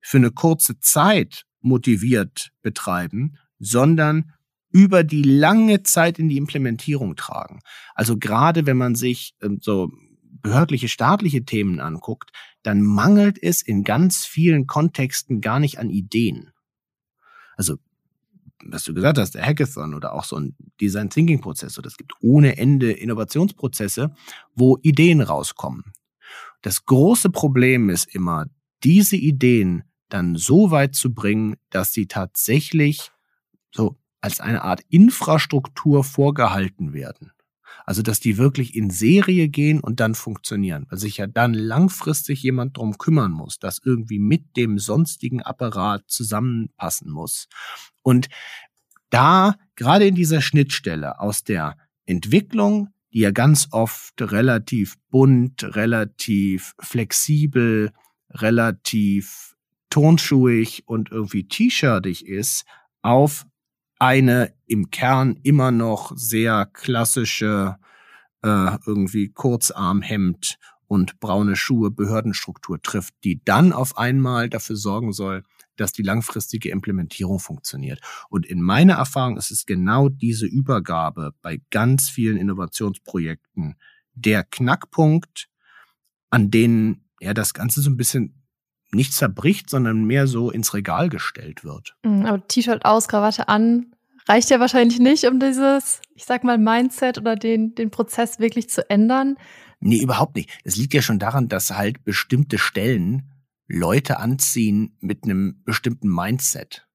für 0.00 0.18
eine 0.18 0.30
kurze 0.30 0.78
Zeit 0.78 1.44
motiviert 1.60 2.52
betreiben, 2.62 3.38
sondern 3.58 4.32
über 4.72 5.04
die 5.04 5.22
lange 5.22 5.82
Zeit 5.82 6.18
in 6.18 6.28
die 6.28 6.36
Implementierung 6.36 7.16
tragen. 7.16 7.60
Also 7.94 8.18
gerade 8.18 8.66
wenn 8.66 8.76
man 8.76 8.94
sich 8.94 9.34
ähm, 9.42 9.58
so 9.60 9.90
behördliche 10.42 10.88
staatliche 10.88 11.44
Themen 11.44 11.80
anguckt, 11.80 12.30
dann 12.62 12.82
mangelt 12.82 13.40
es 13.40 13.62
in 13.62 13.84
ganz 13.84 14.24
vielen 14.24 14.66
Kontexten 14.66 15.40
gar 15.40 15.60
nicht 15.60 15.78
an 15.78 15.90
Ideen. 15.90 16.50
Also 17.56 17.76
was 18.64 18.84
du 18.84 18.94
gesagt 18.94 19.18
hast, 19.18 19.34
der 19.34 19.44
Hackathon 19.44 19.94
oder 19.94 20.12
auch 20.12 20.24
so 20.24 20.36
ein 20.36 20.54
Design 20.80 21.10
Thinking 21.10 21.40
Prozess, 21.40 21.78
oder 21.78 21.88
es 21.88 21.96
gibt 21.96 22.12
ohne 22.20 22.58
Ende 22.58 22.92
Innovationsprozesse, 22.92 24.14
wo 24.54 24.78
Ideen 24.82 25.20
rauskommen. 25.20 25.92
Das 26.62 26.84
große 26.84 27.30
Problem 27.30 27.90
ist 27.90 28.14
immer, 28.14 28.46
diese 28.84 29.16
Ideen 29.16 29.84
dann 30.08 30.36
so 30.36 30.70
weit 30.70 30.94
zu 30.94 31.12
bringen, 31.12 31.56
dass 31.70 31.92
sie 31.92 32.06
tatsächlich 32.06 33.10
so 33.70 33.98
als 34.22 34.40
eine 34.40 34.62
Art 34.62 34.80
Infrastruktur 34.88 36.04
vorgehalten 36.04 36.92
werden. 36.92 37.32
Also, 37.84 38.02
dass 38.02 38.20
die 38.20 38.38
wirklich 38.38 38.76
in 38.76 38.90
Serie 38.90 39.48
gehen 39.48 39.80
und 39.80 39.98
dann 39.98 40.14
funktionieren, 40.14 40.86
weil 40.88 40.98
sich 40.98 41.16
ja 41.16 41.26
dann 41.26 41.52
langfristig 41.52 42.42
jemand 42.42 42.76
drum 42.76 42.96
kümmern 42.96 43.32
muss, 43.32 43.58
das 43.58 43.80
irgendwie 43.84 44.20
mit 44.20 44.56
dem 44.56 44.78
sonstigen 44.78 45.42
Apparat 45.42 46.04
zusammenpassen 46.06 47.10
muss. 47.10 47.48
Und 48.02 48.28
da, 49.10 49.56
gerade 49.74 50.06
in 50.06 50.14
dieser 50.14 50.40
Schnittstelle 50.40 51.20
aus 51.20 51.42
der 51.44 51.76
Entwicklung, 52.06 52.88
die 53.12 53.20
ja 53.20 53.30
ganz 53.30 53.68
oft 53.72 54.14
relativ 54.20 54.96
bunt, 55.10 55.64
relativ 55.76 56.74
flexibel, 56.80 57.90
relativ 58.30 59.54
turnschuhig 59.90 60.84
und 60.86 61.10
irgendwie 61.10 61.46
t-shirtig 61.46 62.26
ist, 62.26 62.64
auf 63.02 63.44
eine 64.02 64.52
im 64.66 64.90
Kern 64.90 65.38
immer 65.44 65.70
noch 65.70 66.10
sehr 66.16 66.66
klassische 66.66 67.76
äh, 68.42 68.76
irgendwie 68.84 69.28
Kurzarmhemd 69.28 70.58
und 70.88 71.20
braune 71.20 71.54
Schuhe 71.54 71.92
Behördenstruktur 71.92 72.82
trifft, 72.82 73.14
die 73.22 73.40
dann 73.44 73.72
auf 73.72 73.96
einmal 73.96 74.48
dafür 74.50 74.74
sorgen 74.74 75.12
soll, 75.12 75.44
dass 75.76 75.92
die 75.92 76.02
langfristige 76.02 76.70
Implementierung 76.70 77.38
funktioniert. 77.38 78.00
Und 78.28 78.44
in 78.44 78.60
meiner 78.60 78.94
Erfahrung 78.94 79.36
ist 79.36 79.52
es 79.52 79.66
genau 79.66 80.08
diese 80.08 80.46
Übergabe 80.46 81.32
bei 81.40 81.60
ganz 81.70 82.10
vielen 82.10 82.36
Innovationsprojekten 82.36 83.76
der 84.14 84.42
Knackpunkt, 84.42 85.48
an 86.28 86.50
denen 86.50 87.08
ja 87.20 87.34
das 87.34 87.54
Ganze 87.54 87.82
so 87.82 87.88
ein 87.88 87.96
bisschen 87.96 88.42
nicht 88.94 89.14
zerbricht, 89.14 89.70
sondern 89.70 90.04
mehr 90.04 90.26
so 90.26 90.50
ins 90.50 90.74
Regal 90.74 91.08
gestellt 91.08 91.64
wird. 91.64 91.96
Mhm, 92.04 92.26
aber 92.26 92.46
T-Shirt 92.46 92.84
aus, 92.84 93.08
Krawatte 93.08 93.48
an, 93.48 93.91
reicht 94.28 94.50
ja 94.50 94.60
wahrscheinlich 94.60 94.98
nicht, 94.98 95.24
um 95.24 95.40
dieses, 95.40 96.00
ich 96.14 96.24
sag 96.24 96.44
mal, 96.44 96.58
Mindset 96.58 97.18
oder 97.18 97.36
den, 97.36 97.74
den 97.74 97.90
Prozess 97.90 98.38
wirklich 98.38 98.68
zu 98.68 98.88
ändern. 98.88 99.36
Nee, 99.80 100.02
überhaupt 100.02 100.36
nicht. 100.36 100.50
Es 100.64 100.76
liegt 100.76 100.94
ja 100.94 101.02
schon 101.02 101.18
daran, 101.18 101.48
dass 101.48 101.70
halt 101.70 102.04
bestimmte 102.04 102.58
Stellen 102.58 103.30
Leute 103.66 104.18
anziehen 104.18 104.96
mit 105.00 105.24
einem 105.24 105.62
bestimmten 105.64 106.08
Mindset. 106.08 106.86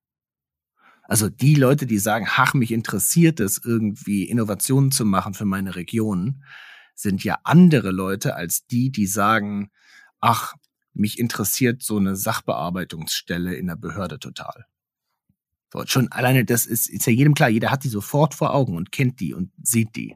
Also 1.04 1.30
die 1.30 1.56
Leute, 1.56 1.86
die 1.86 2.00
sagen, 2.00 2.28
ach, 2.30 2.54
mich 2.54 2.72
interessiert 2.72 3.40
es, 3.40 3.62
irgendwie 3.64 4.24
Innovationen 4.24 4.92
zu 4.92 5.06
machen 5.06 5.34
für 5.34 5.46
meine 5.46 5.76
Region, 5.76 6.44
sind 6.96 7.24
ja 7.24 7.40
andere 7.44 7.92
Leute 7.92 8.36
als 8.36 8.68
die, 8.68 8.92
die 8.92 9.08
sagen, 9.08 9.72
ach, 10.20 10.56
mich 10.94 11.20
interessiert 11.20 11.82
so 11.84 11.98
eine 11.98 12.16
Sachbearbeitungsstelle 12.16 13.56
in 13.56 13.68
der 13.68 13.76
Behörde 13.76 14.20
total. 14.20 14.66
So, 15.78 15.84
schon 15.86 16.12
alleine 16.12 16.44
das 16.44 16.66
ist, 16.66 16.90
ist 16.90 17.06
ja 17.06 17.14
jedem 17.14 17.34
klar, 17.34 17.50
jeder 17.50 17.70
hat 17.70 17.84
die 17.84 17.90
sofort 17.90 18.34
vor 18.34 18.56
Augen 18.56 18.76
und 18.76 18.92
kennt 18.92 19.20
die 19.20 19.34
und 19.34 19.52
sieht 19.62 19.96
die. 19.96 20.16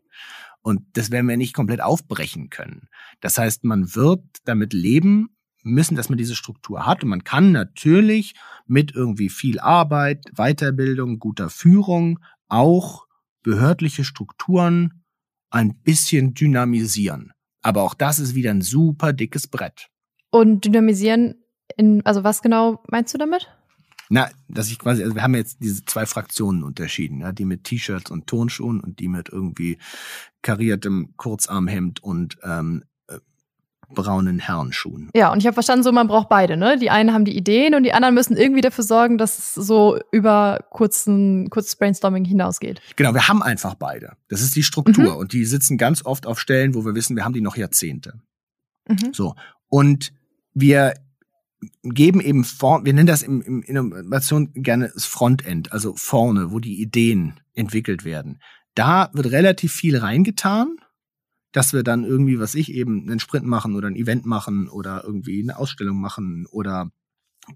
Und 0.62 0.82
das 0.94 1.12
werden 1.12 1.28
wir 1.28 1.38
nicht 1.38 1.54
komplett 1.54 1.82
aufbrechen 1.82 2.50
können. 2.50 2.88
Das 3.20 3.38
heißt, 3.38 3.64
man 3.64 3.96
wird 3.96 4.24
damit 4.46 4.74
leben 4.74 5.36
müssen, 5.64 5.96
dass 5.96 6.10
man 6.10 6.18
diese 6.18 6.36
Struktur 6.36 6.86
hat. 6.86 7.04
Und 7.04 7.10
man 7.10 7.24
kann 7.24 7.52
natürlich 7.52 8.34
mit 8.66 8.94
irgendwie 8.94 9.30
viel 9.30 9.60
Arbeit, 9.60 10.26
Weiterbildung, 10.36 11.20
guter 11.20 11.50
Führung 11.50 12.20
auch 12.48 13.06
behördliche 13.44 14.04
Strukturen 14.04 15.04
ein 15.50 15.80
bisschen 15.82 16.34
dynamisieren. 16.34 17.34
Aber 17.62 17.84
auch 17.84 17.94
das 17.94 18.20
ist 18.20 18.36
wieder 18.36 18.52
ein 18.52 18.62
super 18.62 19.14
dickes 19.14 19.48
Brett. 19.48 19.90
Und 20.32 20.66
dynamisieren 20.66 21.36
in, 21.78 22.06
also 22.06 22.24
was 22.24 22.42
genau 22.42 22.84
meinst 22.90 23.14
du 23.14 23.18
damit? 23.18 23.48
Na, 24.14 24.30
dass 24.50 24.70
ich 24.70 24.78
quasi, 24.78 25.04
also 25.04 25.16
wir 25.16 25.24
haben 25.24 25.36
jetzt 25.36 25.60
diese 25.62 25.86
zwei 25.86 26.06
Fraktionen 26.06 26.64
unterschieden, 26.64 27.22
ja, 27.22 27.32
die 27.32 27.46
mit 27.46 27.64
T-Shirts 27.64 28.12
und 28.12 28.28
Tonschuhen 28.28 28.82
und 28.82 29.00
die 29.00 29.08
mit 29.08 29.30
irgendwie 29.30 29.78
kariertem 30.42 31.14
Kurzarmhemd 31.16 32.04
und 32.04 32.38
ähm, 32.44 32.84
äh, 33.08 33.20
braunen 33.88 34.40
Herrenschuhen. 34.40 35.12
Ja, 35.16 35.32
und 35.32 35.40
ich 35.40 35.46
habe 35.46 35.54
verstanden, 35.54 35.84
so 35.84 35.94
man 35.94 36.10
braucht 36.10 36.28
beide, 36.28 36.58
ne? 36.58 36.78
Die 36.78 36.90
einen 36.90 37.14
haben 37.14 37.24
die 37.24 37.38
Ideen 37.38 37.74
und 37.74 37.84
die 37.84 37.94
anderen 37.94 38.14
müssen 38.14 38.36
irgendwie 38.36 38.60
dafür 38.60 38.84
sorgen, 38.84 39.18
dass 39.18 39.38
es 39.38 39.54
so 39.54 39.98
über 40.12 40.60
kurzen, 40.72 41.50
kurzes 41.50 41.78
Brainstorming 41.78 42.26
hinausgeht. 42.26 42.82
Genau, 42.98 43.14
wir 43.14 43.30
haben 43.30 43.42
einfach 43.42 43.76
beide. 43.76 44.18
Das 44.28 44.42
ist 44.42 44.58
die 44.58 44.64
Struktur. 44.64 45.14
Mhm. 45.14 45.20
Und 45.20 45.32
die 45.32 45.46
sitzen 45.46 45.78
ganz 45.78 46.06
oft 46.06 46.28
auf 46.28 46.38
Stellen, 46.38 46.76
wo 46.76 46.84
wir 46.84 46.96
wissen, 46.96 47.16
wir 47.16 47.24
haben 47.24 47.34
die 47.34 47.40
noch 47.40 47.56
Jahrzehnte. 47.56 48.20
Mhm. 48.90 49.14
So. 49.14 49.36
Und 49.70 50.12
wir 50.54 50.96
geben 51.84 52.22
eben 52.22 52.44
vor, 52.44 52.86
wir 52.86 52.94
nennen 52.94 53.08
das 53.08 53.22
im, 53.22 53.42
im 53.42 53.62
Innovation 53.62 54.52
gerne 54.54 54.92
das 54.94 55.06
Frontend, 55.06 55.72
also 55.72 55.96
vorne, 55.96 56.52
wo 56.52 56.60
die 56.60 56.82
Ideen 56.82 57.40
entwickelt 57.54 58.04
werden. 58.04 58.42
Da 58.74 59.10
wird 59.14 59.32
relativ 59.32 59.72
viel 59.74 59.98
reingetan, 59.98 60.78
dass 61.52 61.74
wir 61.74 61.84
dann 61.84 62.04
irgendwie, 62.04 62.40
was 62.40 62.56
ich 62.56 62.72
eben, 62.72 63.02
einen 63.02 63.20
Sprint 63.20 63.46
machen 63.46 63.76
oder 63.76 63.88
ein 63.88 63.96
Event 63.96 64.26
machen 64.26 64.70
oder 64.70 65.04
irgendwie 65.04 65.42
eine 65.42 65.58
Ausstellung 65.58 66.00
machen 66.00 66.48
oder 66.50 66.92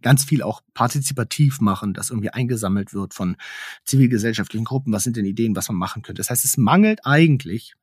ganz 0.02 0.26
viel 0.26 0.42
auch 0.42 0.62
partizipativ 0.74 1.62
machen, 1.62 1.94
dass 1.94 2.10
irgendwie 2.10 2.32
eingesammelt 2.32 2.94
wird 2.94 3.14
von 3.14 3.38
zivilgesellschaftlichen 3.86 4.66
Gruppen, 4.66 4.92
was 4.92 5.04
sind 5.04 5.16
denn 5.16 5.26
Ideen, 5.26 5.56
was 5.56 5.70
man 5.70 5.78
machen 5.78 6.02
könnte. 6.02 6.20
Das 6.20 6.30
heißt, 6.30 6.44
es 6.44 6.58
mangelt 6.58 7.06
eigentlich 7.06 7.76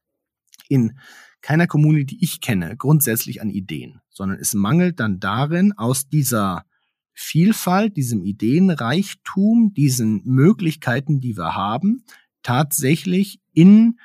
in 0.69 0.99
keiner 1.43 1.67
Kommune, 1.67 2.05
die 2.05 2.23
ich 2.23 2.41
kenne, 2.41 2.77
grundsätzlich 2.77 3.43
an 3.43 3.51
Ideen, 3.51 4.01
sondern 4.09 4.39
es 4.39 4.55
mangelt 4.55 5.01
dann 5.01 5.21
darin, 5.21 5.73
aus 5.73 6.09
dieser 6.09 6.65
Vielfalt, 7.13 7.97
diesem 7.97 8.23
Ideenreichtum, 8.23 9.75
diesen 9.75 10.23
Möglichkeiten, 10.25 11.21
die 11.21 11.37
wir 11.37 11.55
haben, 11.55 12.05
tatsächlich 12.43 13.41
in 13.53 13.99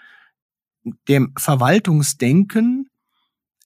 dem 1.07 1.33
Verwaltungsdenken 1.37 2.89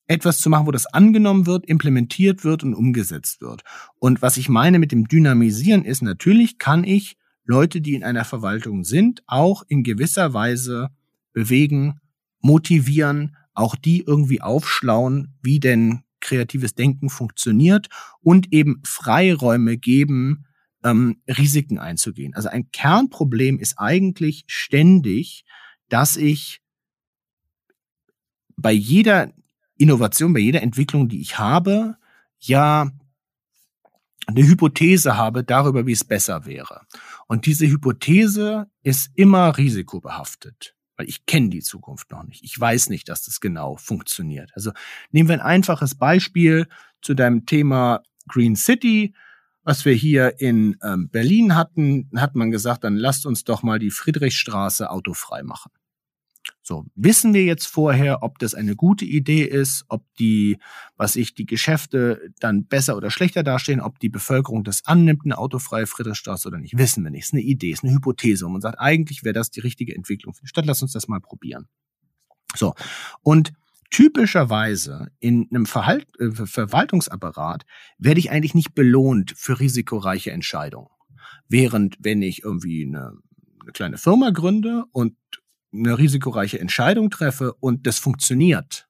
etwas 0.07 0.39
zu 0.39 0.49
machen, 0.49 0.67
wo 0.67 0.72
das 0.72 0.88
angenommen 0.88 1.45
wird, 1.45 1.65
implementiert 1.65 2.43
wird 2.43 2.63
und 2.63 2.74
umgesetzt 2.74 3.41
wird. 3.41 3.63
Und 3.97 4.22
was 4.22 4.38
ich 4.38 4.49
meine 4.49 4.78
mit 4.78 4.91
dem 4.91 5.07
Dynamisieren 5.07 5.86
ist, 5.86 6.01
natürlich 6.01 6.57
kann 6.57 6.84
ich 6.84 7.15
Leute, 7.45 7.82
die 7.82 7.95
in 7.95 8.03
einer 8.03 8.26
Verwaltung 8.26 8.84
sind, 8.84 9.24
auch 9.26 9.63
in 9.67 9.84
gewisser 9.84 10.34
Weise 10.34 10.89
bewegen, 11.34 11.99
motivieren, 12.41 13.38
auch 13.54 13.76
die 13.76 14.02
irgendwie 14.02 14.41
aufschlauen, 14.41 15.36
wie 15.41 15.60
denn 15.60 16.04
kreatives 16.20 16.76
Denken 16.76 17.10
funktioniert 17.10 17.88
und 18.22 18.54
eben 18.54 18.82
Freiräume 18.86 19.78
geben, 19.78 20.45
ähm, 20.84 21.22
Risiken 21.28 21.80
einzugehen. 21.80 22.34
Also 22.34 22.49
ein 22.49 22.72
Kernproblem 22.72 23.60
ist 23.60 23.78
eigentlich 23.78 24.43
ständig, 24.47 25.45
dass 25.89 26.16
ich 26.16 26.62
bei 28.56 28.72
jeder 28.72 29.34
Innovation, 29.78 30.34
bei 30.34 30.39
jeder 30.39 30.62
Entwicklung, 30.62 31.10
die 31.10 31.22
ich 31.22 31.39
habe, 31.39 31.97
ja 32.39 32.91
eine 34.28 34.47
Hypothese 34.47 35.18
habe 35.18 35.43
darüber, 35.43 35.88
wie 35.88 35.91
es 35.91 36.04
besser 36.04 36.45
wäre. 36.45 36.86
Und 37.28 37.47
diese 37.47 37.68
Hypothese 37.68 38.70
ist 38.84 39.10
immer 39.16 39.58
risikobehaftet 39.58 40.76
weil 40.98 41.10
ich 41.10 41.26
kenne 41.26 41.50
die 41.50 41.62
Zukunft 41.62 42.12
noch 42.12 42.24
nicht. 42.24 42.44
Ich 42.44 42.60
weiß 42.60 42.89
nicht, 42.89 43.10
dass 43.10 43.24
das 43.24 43.39
genau 43.39 43.78
funktioniert. 43.78 44.52
Also 44.56 44.72
nehmen 45.12 45.30
wir 45.30 45.36
ein 45.36 45.42
einfaches 45.42 45.96
Beispiel 45.96 46.68
zu 47.02 47.14
deinem 47.14 47.46
Thema 47.46 48.04
Green 48.28 48.56
City, 48.56 49.14
was 49.64 49.86
wir 49.86 49.94
hier 49.94 50.39
in 50.39 50.78
ähm, 50.84 51.10
Berlin 51.10 51.56
hatten, 51.56 52.10
hat 52.16 52.36
man 52.36 52.50
gesagt, 52.50 52.84
dann 52.84 52.96
lasst 52.96 53.26
uns 53.26 53.44
doch 53.44 53.62
mal 53.62 53.78
die 53.78 53.92
Friedrichstraße 53.92 54.89
autofrei 54.89 55.44
machen. 55.44 55.72
So, 56.72 56.86
wissen 56.95 57.34
wir 57.34 57.43
jetzt 57.43 57.65
vorher, 57.65 58.24
ob 58.24 58.39
das 58.39 58.53
eine 58.53 58.78
gute 58.78 59.03
Idee 59.03 59.43
ist, 59.43 59.84
ob 59.89 60.05
die, 60.19 60.57
was 60.95 61.17
ich, 61.17 61.34
die 61.34 61.45
Geschäfte 61.45 62.32
dann 62.39 62.65
besser 62.65 62.95
oder 62.95 63.11
schlechter 63.11 63.43
dastehen, 63.43 63.82
ob 63.82 63.99
die 63.99 64.07
Bevölkerung 64.07 64.63
das 64.63 64.86
annimmt, 64.86 65.24
eine 65.26 65.38
autofreie 65.38 65.86
Friedrichstraße 65.86 66.47
oder 66.47 66.59
nicht, 66.59 66.78
wissen 66.78 67.03
wir 67.03 67.11
nicht. 67.11 67.24
Ist 67.24 67.34
eine 67.34 67.41
Idee, 67.41 67.72
ist 67.72 67.84
eine 67.84 67.91
Hypothese. 67.91 68.45
Und 68.45 68.53
man 68.53 68.61
sagt, 68.61 68.80
eigentlich 68.80 69.26
wäre 69.26 69.34
das 69.34 69.51
die 69.51 69.59
richtige 69.59 69.93
Entwicklung 69.93 70.34
für 70.34 70.43
die 70.43 70.47
Stadt. 70.47 70.65
Lass 70.65 70.82
uns 70.82 70.93
das 70.93 71.09
mal 71.09 71.19
probieren. 71.19 71.67
So. 72.55 72.74
Und 73.22 73.51
typischerweise 73.89 75.11
in 75.19 75.49
einem 75.51 75.65
Verhalt, 75.65 76.07
äh, 76.22 76.32
Verwaltungsapparat 76.32 77.65
werde 77.97 78.22
ich 78.22 78.32
eigentlich 78.32 78.55
nicht 78.55 78.74
belohnt 78.76 79.34
für 79.36 79.59
risikoreiche 79.59 80.32
Entscheidungen. 80.32 80.88
Während 81.49 81.97
wenn 81.99 82.22
ich 82.22 82.43
irgendwie 82.45 82.86
eine, 82.86 83.17
eine 83.61 83.74
kleine 83.74 83.97
Firma 83.97 84.30
gründe 84.30 84.86
und 84.93 85.17
eine 85.74 85.97
risikoreiche 85.97 86.59
Entscheidung 86.59 87.09
treffe 87.09 87.53
und 87.53 87.88
das 87.88 87.99
funktioniert, 87.99 88.88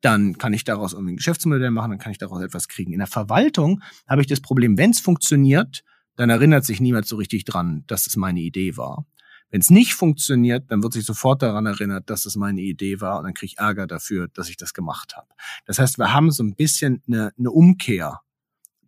dann 0.00 0.38
kann 0.38 0.52
ich 0.52 0.64
daraus 0.64 0.92
irgendwie 0.92 1.12
ein 1.12 1.16
Geschäftsmodell 1.16 1.70
machen, 1.70 1.90
dann 1.90 1.98
kann 1.98 2.12
ich 2.12 2.18
daraus 2.18 2.42
etwas 2.42 2.68
kriegen. 2.68 2.92
In 2.92 2.98
der 2.98 3.06
Verwaltung 3.06 3.82
habe 4.08 4.22
ich 4.22 4.26
das 4.26 4.40
Problem, 4.40 4.78
wenn 4.78 4.90
es 4.90 5.00
funktioniert, 5.00 5.82
dann 6.16 6.30
erinnert 6.30 6.64
sich 6.64 6.80
niemand 6.80 7.06
so 7.06 7.16
richtig 7.16 7.44
dran, 7.44 7.84
dass 7.86 8.06
es 8.06 8.16
meine 8.16 8.40
Idee 8.40 8.76
war. 8.76 9.06
Wenn 9.50 9.60
es 9.60 9.70
nicht 9.70 9.94
funktioniert, 9.94 10.70
dann 10.70 10.82
wird 10.82 10.92
sich 10.92 11.04
sofort 11.04 11.42
daran 11.42 11.66
erinnert, 11.66 12.08
dass 12.08 12.24
es 12.24 12.36
meine 12.36 12.60
Idee 12.60 13.00
war 13.00 13.18
und 13.18 13.24
dann 13.24 13.34
kriege 13.34 13.52
ich 13.52 13.58
Ärger 13.58 13.86
dafür, 13.86 14.28
dass 14.28 14.48
ich 14.48 14.56
das 14.56 14.74
gemacht 14.74 15.16
habe. 15.16 15.26
Das 15.66 15.78
heißt, 15.78 15.98
wir 15.98 16.12
haben 16.12 16.30
so 16.30 16.44
ein 16.44 16.54
bisschen 16.54 17.02
eine, 17.06 17.32
eine 17.36 17.50
Umkehr, 17.50 18.20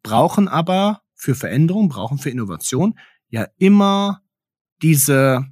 brauchen 0.02 0.48
aber 0.48 1.02
für 1.14 1.34
Veränderung, 1.34 1.88
brauchen 1.88 2.18
für 2.18 2.30
Innovation 2.30 2.98
ja 3.28 3.46
immer 3.58 4.22
diese, 4.82 5.46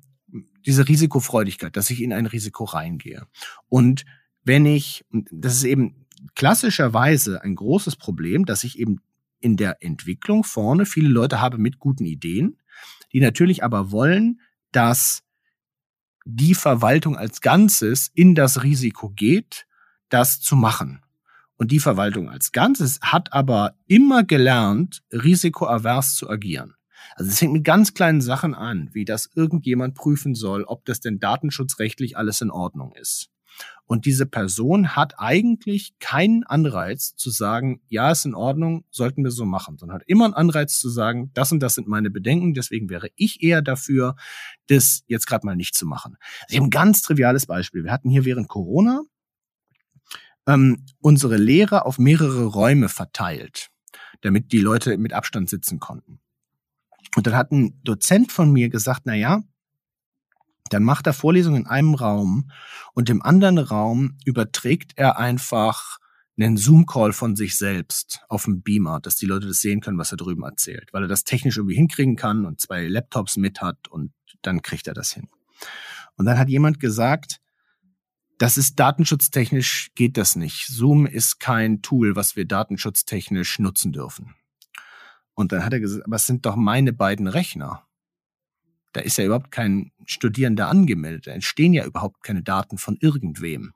diese 0.67 0.89
Risikofreudigkeit, 0.89 1.77
dass 1.77 1.91
ich 1.91 2.03
in 2.03 2.13
ein 2.13 2.27
Risiko 2.27 2.65
reingehe. 2.65 3.27
Und 3.69 4.05
wenn 4.45 4.67
ich, 4.67 5.05
das 5.31 5.55
ist 5.55 5.65
eben 5.65 6.07
klassischerweise 6.35 7.43
ein 7.43 7.55
großes 7.55 7.97
Problem, 7.97 8.45
dass 8.45 8.65
ich 8.65 8.79
eben 8.79 9.01
in 9.41 9.57
der 9.57 9.83
Entwicklung 9.83 10.45
vorne 10.45 10.87
viele 10.87 11.09
Leute 11.09 11.41
habe 11.41 11.59
mit 11.59 11.79
guten 11.79 12.05
Ideen, 12.05 12.59
die 13.13 13.21
natürlich 13.21 13.65
aber 13.65 13.91
wollen, 13.91 14.41
dass 14.73 15.23
die 16.25 16.55
Verwaltung 16.55 17.17
als 17.17 17.41
Ganzes 17.41 18.11
in 18.15 18.35
das 18.35 18.63
Risiko 18.63 19.11
geht, 19.11 19.67
das 20.11 20.41
zu 20.41 20.57
machen. 20.57 21.03
Und 21.57 21.73
die 21.73 21.81
Verwaltung 21.81 22.29
als 22.29 22.53
Ganzes 22.53 23.01
hat 23.03 23.33
aber 23.33 23.75
immer 23.87 24.25
gelernt, 24.25 25.03
risikoavers 25.13 26.15
zu 26.15 26.29
agieren. 26.31 26.75
Also 27.17 27.31
es 27.31 27.39
fängt 27.39 27.53
mit 27.53 27.65
ganz 27.65 27.95
kleinen 27.95 28.21
Sachen 28.21 28.55
an, 28.55 28.91
wie 28.93 29.05
dass 29.05 29.31
irgendjemand 29.35 29.95
prüfen 29.95 30.35
soll, 30.35 30.65
ob 30.65 30.85
das 30.85 31.01
denn 31.01 31.19
datenschutzrechtlich 31.19 32.17
alles 32.17 32.41
in 32.41 32.51
Ordnung 32.51 32.93
ist. 32.93 33.31
Und 33.87 34.07
diese 34.07 34.27
Person 34.27 34.95
hat 34.95 35.15
eigentlich 35.19 35.99
keinen 35.99 36.45
Anreiz 36.45 37.17
zu 37.17 37.31
sagen, 37.31 37.81
ja, 37.89 38.13
ist 38.13 38.25
in 38.25 38.35
Ordnung, 38.35 38.85
sollten 38.91 39.25
wir 39.25 39.33
so 39.33 39.45
machen, 39.45 39.79
sondern 39.79 39.97
hat 39.97 40.07
immer 40.07 40.27
einen 40.27 40.35
Anreiz 40.35 40.79
zu 40.79 40.89
sagen, 40.89 41.31
das 41.35 41.51
und 41.51 41.61
das 41.61 41.75
sind 41.75 41.89
meine 41.89 42.11
Bedenken, 42.11 42.55
deswegen 42.55 42.89
wäre 42.89 43.09
ich 43.17 43.43
eher 43.43 43.63
dafür, 43.63 44.15
das 44.69 45.03
jetzt 45.09 45.27
gerade 45.27 45.45
mal 45.45 45.57
nicht 45.57 45.75
zu 45.75 45.87
machen. 45.87 46.17
Also 46.43 46.53
ich 46.53 46.57
habe 46.59 46.69
ein 46.69 46.71
ganz 46.71 47.03
triviales 47.03 47.47
Beispiel. 47.47 47.85
Wir 47.85 47.93
hatten 47.93 48.11
hier 48.11 48.25
während 48.25 48.49
Corona 48.49 49.03
ähm, 50.47 50.87
unsere 51.01 51.37
Lehrer 51.37 51.85
auf 51.85 51.99
mehrere 51.99 52.45
Räume 52.45 52.89
verteilt, 52.89 53.71
damit 54.21 54.53
die 54.53 54.61
Leute 54.61 54.99
mit 54.99 55.13
Abstand 55.13 55.51
sitzen 55.51 55.81
konnten. 55.81 56.21
Und 57.17 57.27
dann 57.27 57.35
hat 57.35 57.53
ein 57.53 57.81
Dozent 57.83 58.33
von 58.33 58.53
mir 58.53 58.69
gesagt, 58.69 59.03
na 59.05 59.15
ja, 59.15 59.43
dann 60.71 60.85
macht 60.85 61.07
er 61.07 61.13
Vorlesungen 61.13 61.63
in 61.63 61.67
einem 61.67 61.95
Raum 61.95 62.51
und 62.95 63.11
im 63.11 63.23
anderen 63.23 63.59
Raum 63.59 64.17
überträgt 64.25 64.93
er 64.97 65.19
einfach 65.19 65.99
einen 66.39 66.57
Zoom-Call 66.57 67.13
von 67.13 67.37
sich 67.37 67.59
selbst 67.59 68.23
auf 68.29 68.45
dem 68.45 68.63
Beamer, 68.63 69.01
dass 69.01 69.17
die 69.17 69.27
Leute 69.27 69.47
das 69.47 69.61
sehen 69.61 69.81
können, 69.81 69.99
was 69.99 70.13
er 70.13 70.17
drüben 70.17 70.43
erzählt, 70.43 70.89
weil 70.93 71.03
er 71.03 71.09
das 71.09 71.25
technisch 71.25 71.57
irgendwie 71.57 71.75
hinkriegen 71.75 72.17
kann 72.17 72.47
und 72.47 72.61
zwei 72.61 72.87
Laptops 72.87 73.37
mit 73.37 73.61
hat 73.61 73.89
und 73.89 74.13
dann 74.43 74.63
kriegt 74.63 74.87
er 74.87 74.95
das 74.95 75.13
hin. 75.13 75.29
Und 76.17 76.25
dann 76.25 76.39
hat 76.39 76.49
jemand 76.49 76.81
gesagt, 76.81 77.41
das 78.39 78.57
ist 78.57 78.81
datenschutztechnisch 78.81 79.91
geht 79.95 80.17
das 80.17 80.35
nicht. 80.35 80.67
Zoom 80.67 81.05
ist 81.05 81.41
kein 81.41 81.83
Tool, 81.83 82.17
was 82.17 82.37
wir 82.37 82.47
datenschutztechnisch 82.47 83.59
nutzen 83.59 83.93
dürfen. 83.93 84.35
Und 85.41 85.53
dann 85.53 85.65
hat 85.65 85.73
er 85.73 85.81
gesagt, 85.81 86.05
aber 86.05 86.17
es 86.17 86.27
sind 86.27 86.45
doch 86.45 86.55
meine 86.55 86.93
beiden 86.93 87.27
Rechner. 87.27 87.87
Da 88.93 89.01
ist 89.01 89.17
ja 89.17 89.25
überhaupt 89.25 89.51
kein 89.51 89.91
Studierender 90.05 90.69
angemeldet. 90.69 91.29
Da 91.29 91.31
entstehen 91.31 91.73
ja 91.73 91.87
überhaupt 91.87 92.23
keine 92.23 92.43
Daten 92.43 92.77
von 92.77 92.99
irgendwem. 93.01 93.73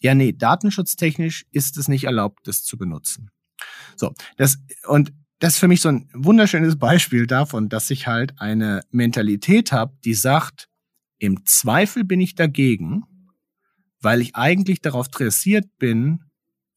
Ja, 0.00 0.14
nee, 0.14 0.32
datenschutztechnisch 0.32 1.46
ist 1.50 1.78
es 1.78 1.88
nicht 1.88 2.04
erlaubt, 2.04 2.46
das 2.46 2.62
zu 2.62 2.76
benutzen. 2.76 3.30
So, 3.96 4.12
das, 4.36 4.58
und 4.86 5.14
das 5.38 5.54
ist 5.54 5.60
für 5.60 5.68
mich 5.68 5.80
so 5.80 5.88
ein 5.88 6.10
wunderschönes 6.12 6.76
Beispiel 6.78 7.26
davon, 7.26 7.70
dass 7.70 7.88
ich 7.88 8.06
halt 8.06 8.38
eine 8.38 8.82
Mentalität 8.90 9.72
habe, 9.72 9.96
die 10.04 10.12
sagt, 10.12 10.68
im 11.16 11.46
Zweifel 11.46 12.04
bin 12.04 12.20
ich 12.20 12.34
dagegen, 12.34 13.04
weil 14.02 14.20
ich 14.20 14.36
eigentlich 14.36 14.82
darauf 14.82 15.08
dressiert 15.08 15.78
bin, 15.78 16.24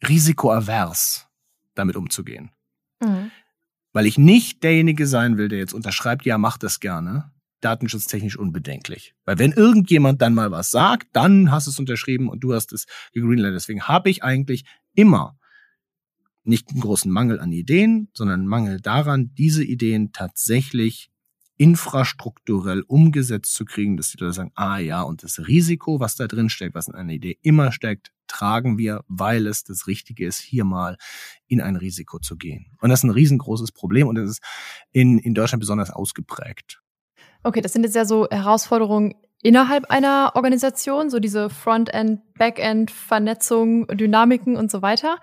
risikoavers 0.08 1.28
damit 1.76 1.98
umzugehen. 1.98 2.52
Mhm. 3.02 3.32
Weil 3.92 4.06
ich 4.06 4.18
nicht 4.18 4.64
derjenige 4.64 5.08
sein 5.08 5.38
will, 5.38 5.48
der 5.48 5.60
jetzt 5.60 5.74
unterschreibt, 5.74 6.26
ja, 6.26 6.38
mach 6.38 6.58
das 6.58 6.80
gerne, 6.80 7.32
datenschutztechnisch 7.62 8.38
unbedenklich. 8.38 9.16
Weil 9.26 9.40
wenn 9.40 9.52
irgendjemand 9.52 10.22
dann 10.22 10.34
mal 10.34 10.52
was 10.52 10.72
sagt, 10.72 11.08
dann 11.14 11.52
hast 11.52 11.68
du 11.68 11.72
es 11.72 11.80
unterschrieben 11.80 12.30
und 12.30 12.42
du 12.42 12.54
hast 12.54 12.72
es 12.74 12.86
gegreenlightet. 13.14 13.56
Deswegen 13.56 13.84
habe 13.84 14.10
ich 14.10 14.24
eigentlich 14.24 14.66
immer 14.94 15.38
nicht 16.44 16.70
einen 16.70 16.82
großen 16.82 17.12
Mangel 17.12 17.40
an 17.40 17.52
Ideen, 17.52 18.10
sondern 18.14 18.42
einen 18.42 18.50
Mangel 18.50 18.80
daran, 18.80 19.34
diese 19.36 19.64
Ideen 19.64 20.12
tatsächlich 20.12 21.10
infrastrukturell 21.58 22.82
umgesetzt 22.88 23.54
zu 23.54 23.66
kriegen, 23.66 23.98
dass 23.98 24.12
die 24.12 24.18
Leute 24.18 24.34
sagen, 24.34 24.52
ah 24.56 24.78
ja, 24.78 25.02
und 25.02 25.24
das 25.24 25.40
Risiko, 25.40 26.00
was 26.00 26.16
da 26.16 26.28
drin 26.28 26.50
steckt, 26.50 26.74
was 26.74 26.88
in 26.88 26.96
einer 26.96 27.12
Idee 27.12 27.38
immer 27.42 27.72
steckt, 27.72 28.12
tragen 28.30 28.78
wir, 28.78 29.04
weil 29.08 29.48
es 29.48 29.64
das 29.64 29.88
Richtige 29.88 30.26
ist, 30.26 30.40
hier 30.40 30.64
mal 30.64 30.98
in 31.48 31.60
ein 31.62 31.76
Risiko 31.76 32.20
zu 32.20 32.38
gehen. 32.38 32.78
Und 32.80 32.90
das 32.90 33.00
ist 33.00 33.04
ein 33.04 33.10
riesengroßes 33.10 33.72
Problem 33.72 34.08
und 34.08 34.16
das 34.16 34.30
ist 34.30 34.44
in, 34.92 35.20
in 35.20 35.34
Deutschland 35.34 35.60
besonders 35.60 35.90
ausgeprägt. 35.90 36.82
Okay, 37.44 37.62
das 37.62 37.74
sind 37.74 37.84
jetzt 37.84 37.96
ja 37.96 38.06
so 38.06 38.28
Herausforderungen 38.30 39.16
innerhalb 39.42 39.90
einer 39.90 40.34
Organisation, 40.36 41.10
so 41.10 41.20
diese 41.20 41.50
Frontend, 41.50 42.22
Backend, 42.38 42.92
Vernetzung, 42.92 43.88
Dynamiken 43.88 44.58
und 44.58 44.70
so 44.70 44.82
weiter. 44.82 45.18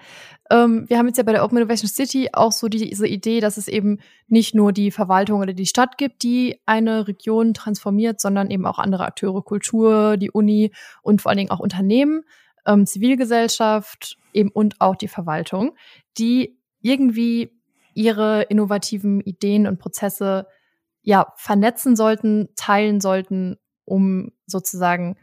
Ähm, 0.50 0.86
wir 0.88 0.98
haben 0.98 1.06
jetzt 1.06 1.18
ja 1.18 1.24
bei 1.24 1.32
der 1.32 1.44
Open 1.44 1.58
Innovation 1.58 1.88
City 1.88 2.30
auch 2.32 2.52
so 2.52 2.68
diese 2.68 3.06
Idee, 3.06 3.40
dass 3.40 3.58
es 3.58 3.68
eben 3.68 3.98
nicht 4.28 4.54
nur 4.54 4.72
die 4.72 4.90
Verwaltung 4.90 5.40
oder 5.40 5.52
die 5.52 5.66
Stadt 5.66 5.98
gibt, 5.98 6.22
die 6.22 6.60
eine 6.64 7.08
Region 7.08 7.52
transformiert, 7.52 8.20
sondern 8.20 8.50
eben 8.50 8.64
auch 8.64 8.78
andere 8.78 9.04
Akteure, 9.04 9.42
Kultur, 9.42 10.16
die 10.16 10.30
Uni 10.30 10.72
und 11.02 11.20
vor 11.20 11.30
allen 11.30 11.38
Dingen 11.38 11.50
auch 11.50 11.60
Unternehmen, 11.60 12.22
ähm, 12.66 12.86
Zivilgesellschaft 12.86 14.16
eben 14.32 14.50
und 14.50 14.80
auch 14.80 14.96
die 14.96 15.08
Verwaltung, 15.08 15.76
die 16.18 16.58
irgendwie 16.80 17.50
ihre 17.94 18.42
innovativen 18.42 19.20
Ideen 19.20 19.66
und 19.66 19.78
Prozesse 19.78 20.46
ja 21.02 21.32
vernetzen 21.36 21.96
sollten, 21.96 22.48
teilen 22.56 23.00
sollten, 23.00 23.56
um 23.84 24.32
sozusagen 24.46 25.16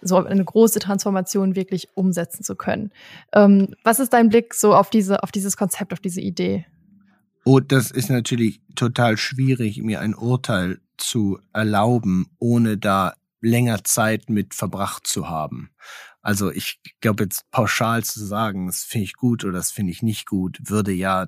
so 0.00 0.16
eine 0.16 0.44
große 0.44 0.78
Transformation 0.78 1.56
wirklich 1.56 1.88
umsetzen 1.94 2.44
zu 2.44 2.56
können. 2.56 2.90
Ähm, 3.32 3.74
was 3.84 4.00
ist 4.00 4.12
dein 4.12 4.28
Blick 4.28 4.54
so 4.54 4.74
auf 4.74 4.90
diese, 4.90 5.22
auf 5.22 5.32
dieses 5.32 5.56
Konzept, 5.56 5.92
auf 5.92 6.00
diese 6.00 6.20
Idee? 6.20 6.66
Oh, 7.44 7.60
das 7.60 7.90
ist 7.90 8.10
natürlich 8.10 8.60
total 8.74 9.16
schwierig, 9.16 9.82
mir 9.82 10.00
ein 10.00 10.14
Urteil 10.14 10.80
zu 10.96 11.38
erlauben, 11.52 12.26
ohne 12.38 12.78
da 12.78 13.14
länger 13.44 13.84
Zeit 13.84 14.30
mit 14.30 14.54
verbracht 14.54 15.06
zu 15.06 15.28
haben. 15.28 15.70
Also 16.22 16.50
ich 16.50 16.80
glaube 17.00 17.24
jetzt 17.24 17.50
pauschal 17.50 18.02
zu 18.02 18.24
sagen, 18.24 18.66
das 18.66 18.82
finde 18.82 19.04
ich 19.04 19.14
gut 19.14 19.44
oder 19.44 19.52
das 19.52 19.70
finde 19.70 19.92
ich 19.92 20.02
nicht 20.02 20.26
gut, 20.26 20.58
würde 20.62 20.92
ja 20.92 21.26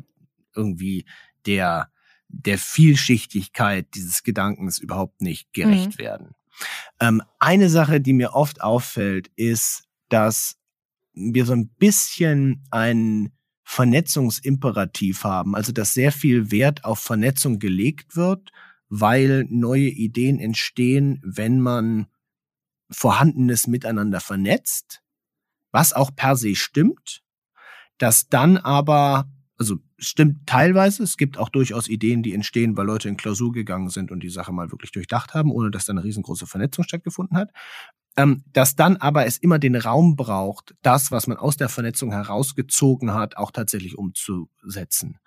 irgendwie 0.54 1.04
der 1.44 1.90
der 2.28 2.58
Vielschichtigkeit 2.58 3.86
dieses 3.94 4.22
Gedankens 4.22 4.78
überhaupt 4.78 5.20
nicht 5.20 5.52
gerecht 5.52 5.98
mhm. 5.98 6.02
werden. 6.02 6.34
Ähm, 7.00 7.22
eine 7.38 7.68
Sache, 7.68 8.00
die 8.00 8.12
mir 8.12 8.32
oft 8.32 8.62
auffällt, 8.62 9.30
ist, 9.36 9.84
dass 10.08 10.56
wir 11.12 11.44
so 11.44 11.52
ein 11.52 11.68
bisschen 11.68 12.64
einen 12.70 13.32
Vernetzungsimperativ 13.64 15.24
haben, 15.24 15.54
also 15.54 15.72
dass 15.72 15.92
sehr 15.92 16.12
viel 16.12 16.50
Wert 16.50 16.84
auf 16.84 17.00
Vernetzung 17.00 17.58
gelegt 17.58 18.16
wird, 18.16 18.50
weil 18.88 19.46
neue 19.48 19.88
Ideen 19.88 20.38
entstehen, 20.38 21.20
wenn 21.24 21.60
man 21.60 22.06
Vorhandenes 22.90 23.66
miteinander 23.66 24.20
vernetzt, 24.20 25.02
was 25.72 25.92
auch 25.92 26.14
per 26.14 26.36
se 26.36 26.54
stimmt, 26.54 27.22
dass 27.98 28.28
dann 28.28 28.56
aber 28.56 29.28
also 29.58 29.76
stimmt 29.98 30.46
teilweise. 30.46 31.02
Es 31.02 31.16
gibt 31.16 31.38
auch 31.38 31.48
durchaus 31.48 31.88
Ideen, 31.88 32.22
die 32.22 32.34
entstehen, 32.34 32.76
weil 32.76 32.86
Leute 32.86 33.08
in 33.08 33.16
Klausur 33.16 33.52
gegangen 33.52 33.88
sind 33.88 34.10
und 34.10 34.22
die 34.22 34.28
Sache 34.28 34.52
mal 34.52 34.70
wirklich 34.70 34.92
durchdacht 34.92 35.34
haben, 35.34 35.50
ohne 35.50 35.70
dass 35.70 35.86
da 35.86 35.92
eine 35.92 36.04
riesengroße 36.04 36.46
Vernetzung 36.46 36.84
stattgefunden 36.84 37.36
hat. 37.36 37.50
Ähm, 38.18 38.44
dass 38.52 38.76
dann 38.76 38.96
aber 38.96 39.26
es 39.26 39.36
immer 39.36 39.58
den 39.58 39.76
Raum 39.76 40.16
braucht, 40.16 40.74
das, 40.82 41.10
was 41.10 41.26
man 41.26 41.36
aus 41.36 41.56
der 41.56 41.68
Vernetzung 41.68 42.12
herausgezogen 42.12 43.12
hat, 43.12 43.36
auch 43.36 43.50
tatsächlich 43.50 43.98
umzusetzen. 43.98 45.18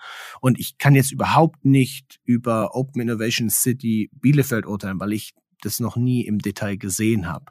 Und 0.41 0.59
ich 0.59 0.77
kann 0.79 0.95
jetzt 0.95 1.11
überhaupt 1.11 1.65
nicht 1.65 2.19
über 2.23 2.75
Open 2.75 3.01
Innovation 3.01 3.49
City 3.49 4.09
Bielefeld 4.13 4.65
urteilen, 4.65 4.99
weil 4.99 5.13
ich 5.13 5.33
das 5.61 5.79
noch 5.79 5.97
nie 5.97 6.25
im 6.25 6.39
Detail 6.39 6.77
gesehen 6.77 7.27
habe. 7.27 7.45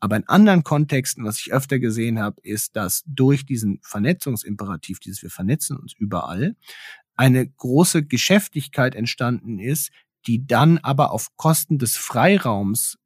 Aber 0.00 0.16
in 0.16 0.28
anderen 0.28 0.62
Kontexten, 0.64 1.24
was 1.24 1.40
ich 1.40 1.52
öfter 1.52 1.78
gesehen 1.78 2.18
habe, 2.18 2.40
ist, 2.42 2.76
dass 2.76 3.02
durch 3.06 3.46
diesen 3.46 3.80
Vernetzungsimperativ, 3.82 5.00
dieses 5.00 5.22
wir 5.22 5.30
vernetzen 5.30 5.76
uns 5.76 5.94
überall, 5.94 6.56
eine 7.16 7.48
große 7.48 8.04
Geschäftigkeit 8.04 8.94
entstanden 8.94 9.58
ist, 9.58 9.90
die 10.26 10.46
dann 10.46 10.78
aber 10.78 11.10
auf 11.12 11.28
Kosten 11.36 11.78
des 11.78 11.96
Freiraums 11.96 12.98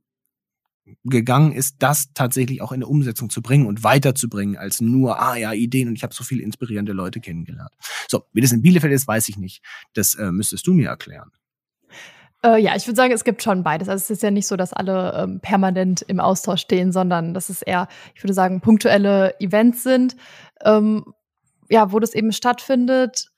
gegangen 1.05 1.53
ist, 1.53 1.77
das 1.81 2.13
tatsächlich 2.15 2.63
auch 2.63 2.73
in 2.73 2.81
der 2.81 2.89
Umsetzung 2.89 3.31
zu 3.31 3.43
bringen 3.43 3.67
und 3.67 3.85
weiterzubringen 3.85 4.57
als 4.57 4.81
nur, 4.81 5.21
ah 5.21 5.37
ja, 5.37 5.53
Ideen 5.53 5.89
und 5.89 5.95
ich 5.95 6.03
habe 6.03 6.15
so 6.15 6.25
viele 6.25 6.43
inspirierende 6.43 6.93
Leute 6.93 7.21
kennengelernt. 7.21 7.73
So, 8.09 8.25
wie 8.33 8.41
das 8.41 8.53
in 8.53 8.63
Bielefeld 8.63 8.93
ist, 8.93 9.07
weiß 9.07 9.29
ich 9.29 9.37
nicht. 9.37 9.63
Das 9.95 10.15
äh, 10.15 10.33
müsstest 10.33 10.67
du 10.67 10.75
mir 10.75 10.89
erklären. 10.89 11.31
Äh, 12.45 12.61
ja, 12.61 12.77
ich 12.77 12.87
würde 12.87 12.97
sagen, 12.97 13.13
es 13.13 13.25
gibt 13.25 13.43
schon 13.43 13.65
beides. 13.65 13.89
Also 13.89 14.03
es 14.03 14.11
ist 14.11 14.23
ja 14.23 14.31
nicht 14.31 14.47
so, 14.47 14.57
dass 14.57 14.73
alle 14.73 15.13
ähm, 15.15 15.41
permanent 15.41 16.03
im 16.03 16.21
Austausch 16.21 16.61
stehen, 16.61 16.93
sondern 16.93 17.35
dass 17.35 17.49
es 17.49 17.63
eher, 17.63 17.89
ich 18.15 18.23
würde 18.23 18.35
sagen, 18.35 18.61
punktuelle 18.61 19.39
Events 19.41 19.83
sind, 19.83 20.17
ähm, 20.65 21.05
ja, 21.69 21.93
wo 21.93 21.99
das 21.99 22.15
eben 22.15 22.33
stattfindet. 22.33 23.31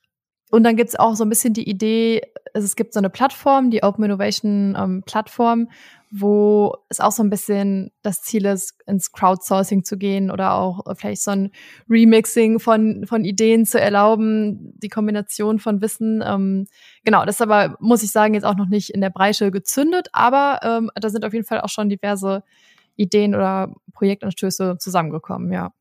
Und 0.51 0.63
dann 0.63 0.75
gibt's 0.75 0.95
auch 0.95 1.15
so 1.15 1.23
ein 1.23 1.29
bisschen 1.29 1.53
die 1.53 1.67
Idee, 1.67 2.21
es 2.53 2.75
gibt 2.75 2.93
so 2.93 2.99
eine 2.99 3.09
Plattform, 3.09 3.71
die 3.71 3.83
Open 3.83 4.03
Innovation 4.03 4.75
ähm, 4.77 5.03
Plattform, 5.05 5.69
wo 6.11 6.75
es 6.89 6.99
auch 6.99 7.13
so 7.13 7.23
ein 7.23 7.29
bisschen 7.29 7.91
das 8.01 8.21
Ziel 8.21 8.45
ist, 8.45 8.75
ins 8.85 9.13
Crowdsourcing 9.13 9.85
zu 9.85 9.97
gehen 9.97 10.29
oder 10.29 10.53
auch 10.53 10.83
vielleicht 10.95 11.23
so 11.23 11.31
ein 11.31 11.51
Remixing 11.89 12.59
von, 12.59 13.05
von 13.07 13.23
Ideen 13.23 13.65
zu 13.65 13.79
erlauben, 13.79 14.73
die 14.77 14.89
Kombination 14.89 15.59
von 15.59 15.81
Wissen. 15.81 16.21
Ähm, 16.23 16.67
genau, 17.05 17.25
das 17.25 17.35
ist 17.35 17.41
aber, 17.41 17.77
muss 17.79 18.03
ich 18.03 18.11
sagen, 18.11 18.33
jetzt 18.33 18.43
auch 18.43 18.57
noch 18.57 18.67
nicht 18.67 18.89
in 18.89 18.99
der 18.99 19.09
Breite 19.09 19.51
gezündet, 19.51 20.09
aber 20.11 20.59
ähm, 20.63 20.91
da 20.95 21.09
sind 21.09 21.23
auf 21.23 21.33
jeden 21.33 21.45
Fall 21.45 21.61
auch 21.61 21.69
schon 21.69 21.87
diverse 21.87 22.43
Ideen 22.97 23.33
oder 23.33 23.73
Projektanstöße 23.93 24.77
zusammengekommen, 24.79 25.53
ja. 25.53 25.71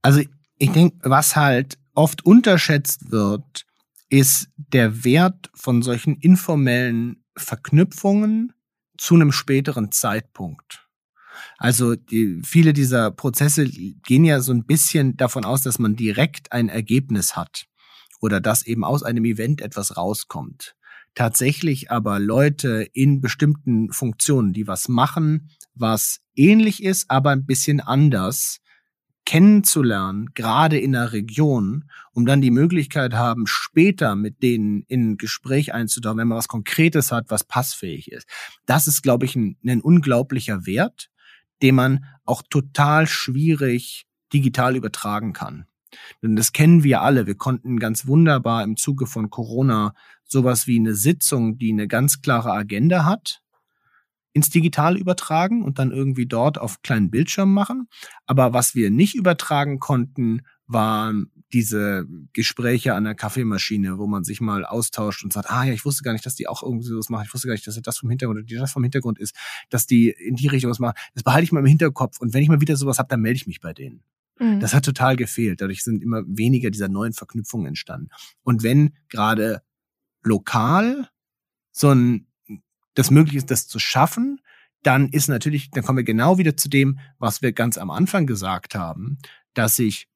Also 0.00 0.22
ich 0.56 0.72
denke, 0.72 0.96
was 1.02 1.36
halt 1.36 1.78
oft 1.94 2.24
unterschätzt 2.24 3.10
wird, 3.12 3.66
ist 4.08 4.48
der 4.56 5.04
Wert 5.04 5.50
von 5.54 5.82
solchen 5.82 6.16
informellen 6.16 7.19
Verknüpfungen 7.40 8.52
zu 8.96 9.14
einem 9.14 9.32
späteren 9.32 9.92
Zeitpunkt. 9.92 10.86
Also 11.58 11.94
die, 11.94 12.40
viele 12.44 12.72
dieser 12.72 13.10
Prozesse 13.10 13.66
gehen 13.66 14.24
ja 14.24 14.40
so 14.40 14.52
ein 14.52 14.66
bisschen 14.66 15.16
davon 15.16 15.44
aus, 15.44 15.62
dass 15.62 15.78
man 15.78 15.96
direkt 15.96 16.52
ein 16.52 16.68
Ergebnis 16.68 17.36
hat 17.36 17.66
oder 18.20 18.40
dass 18.40 18.66
eben 18.66 18.84
aus 18.84 19.02
einem 19.02 19.24
Event 19.24 19.60
etwas 19.60 19.96
rauskommt. 19.96 20.74
Tatsächlich 21.14 21.90
aber 21.90 22.20
Leute 22.20 22.88
in 22.92 23.20
bestimmten 23.20 23.92
Funktionen, 23.92 24.52
die 24.52 24.66
was 24.66 24.88
machen, 24.88 25.50
was 25.74 26.20
ähnlich 26.36 26.82
ist, 26.82 27.10
aber 27.10 27.30
ein 27.30 27.46
bisschen 27.46 27.80
anders, 27.80 28.60
kennenzulernen, 29.30 30.30
gerade 30.34 30.76
in 30.76 30.90
der 30.90 31.12
Region, 31.12 31.84
um 32.10 32.26
dann 32.26 32.40
die 32.40 32.50
Möglichkeit 32.50 33.14
haben, 33.14 33.46
später 33.46 34.16
mit 34.16 34.42
denen 34.42 34.82
in 34.88 35.12
ein 35.12 35.16
Gespräch 35.18 35.72
einzutauchen, 35.72 36.18
wenn 36.18 36.26
man 36.26 36.38
was 36.38 36.48
Konkretes 36.48 37.12
hat, 37.12 37.26
was 37.30 37.44
passfähig 37.44 38.10
ist. 38.10 38.26
Das 38.66 38.88
ist, 38.88 39.02
glaube 39.02 39.26
ich, 39.26 39.36
ein, 39.36 39.56
ein 39.64 39.82
unglaublicher 39.82 40.66
Wert, 40.66 41.10
den 41.62 41.76
man 41.76 42.06
auch 42.24 42.42
total 42.42 43.06
schwierig 43.06 44.04
digital 44.32 44.74
übertragen 44.74 45.32
kann. 45.32 45.66
Denn 46.24 46.34
das 46.34 46.52
kennen 46.52 46.82
wir 46.82 47.02
alle. 47.02 47.28
Wir 47.28 47.36
konnten 47.36 47.78
ganz 47.78 48.08
wunderbar 48.08 48.64
im 48.64 48.76
Zuge 48.76 49.06
von 49.06 49.30
Corona 49.30 49.94
sowas 50.24 50.66
wie 50.66 50.80
eine 50.80 50.96
Sitzung, 50.96 51.56
die 51.56 51.70
eine 51.70 51.86
ganz 51.86 52.20
klare 52.20 52.50
Agenda 52.50 53.04
hat, 53.04 53.42
ins 54.32 54.50
Digital 54.50 54.96
übertragen 54.96 55.62
und 55.62 55.78
dann 55.78 55.90
irgendwie 55.90 56.26
dort 56.26 56.58
auf 56.58 56.82
kleinen 56.82 57.10
Bildschirm 57.10 57.52
machen. 57.52 57.88
Aber 58.26 58.52
was 58.52 58.74
wir 58.74 58.90
nicht 58.90 59.14
übertragen 59.14 59.80
konnten, 59.80 60.42
waren 60.66 61.32
diese 61.52 62.06
Gespräche 62.32 62.94
an 62.94 63.04
der 63.04 63.16
Kaffeemaschine, 63.16 63.98
wo 63.98 64.06
man 64.06 64.22
sich 64.22 64.40
mal 64.40 64.64
austauscht 64.64 65.24
und 65.24 65.32
sagt, 65.32 65.50
ah 65.50 65.64
ja, 65.64 65.72
ich 65.72 65.84
wusste 65.84 66.04
gar 66.04 66.12
nicht, 66.12 66.24
dass 66.24 66.36
die 66.36 66.46
auch 66.46 66.62
irgendwie 66.62 66.86
sowas 66.86 67.08
machen. 67.08 67.24
Ich 67.26 67.34
wusste 67.34 67.48
gar 67.48 67.54
nicht, 67.54 67.66
dass 67.66 67.80
das 67.80 67.98
vom 67.98 68.08
Hintergrund 68.08 68.40
oder 68.40 68.60
das 68.60 68.72
vom 68.72 68.84
Hintergrund 68.84 69.18
ist, 69.18 69.34
dass 69.68 69.86
die 69.86 70.10
in 70.10 70.36
die 70.36 70.46
Richtung 70.46 70.70
was 70.70 70.78
machen. 70.78 70.94
Das 71.14 71.24
behalte 71.24 71.44
ich 71.44 71.52
mal 71.52 71.60
im 71.60 71.66
Hinterkopf. 71.66 72.20
Und 72.20 72.32
wenn 72.32 72.42
ich 72.42 72.48
mal 72.48 72.60
wieder 72.60 72.76
sowas 72.76 72.98
habe, 72.98 73.08
dann 73.08 73.20
melde 73.20 73.36
ich 73.36 73.48
mich 73.48 73.60
bei 73.60 73.72
denen. 73.72 74.04
Mhm. 74.38 74.60
Das 74.60 74.72
hat 74.74 74.84
total 74.84 75.16
gefehlt. 75.16 75.60
Dadurch 75.60 75.82
sind 75.82 76.02
immer 76.02 76.22
weniger 76.26 76.70
dieser 76.70 76.88
neuen 76.88 77.12
Verknüpfungen 77.12 77.66
entstanden. 77.66 78.08
Und 78.42 78.62
wenn 78.62 78.94
gerade 79.08 79.62
lokal 80.22 81.08
so 81.72 81.90
ein 81.90 82.26
das 82.94 83.10
möglich 83.10 83.36
ist, 83.36 83.50
das 83.50 83.66
zu 83.66 83.78
schaffen, 83.78 84.40
dann 84.82 85.08
ist 85.08 85.28
natürlich, 85.28 85.70
dann 85.70 85.84
kommen 85.84 85.98
wir 85.98 86.04
genau 86.04 86.38
wieder 86.38 86.56
zu 86.56 86.68
dem, 86.68 86.98
was 87.18 87.42
wir 87.42 87.52
ganz 87.52 87.78
am 87.78 87.90
Anfang 87.90 88.26
gesagt 88.26 88.74
haben, 88.74 89.18
dass 89.54 89.76
sich 89.76 90.08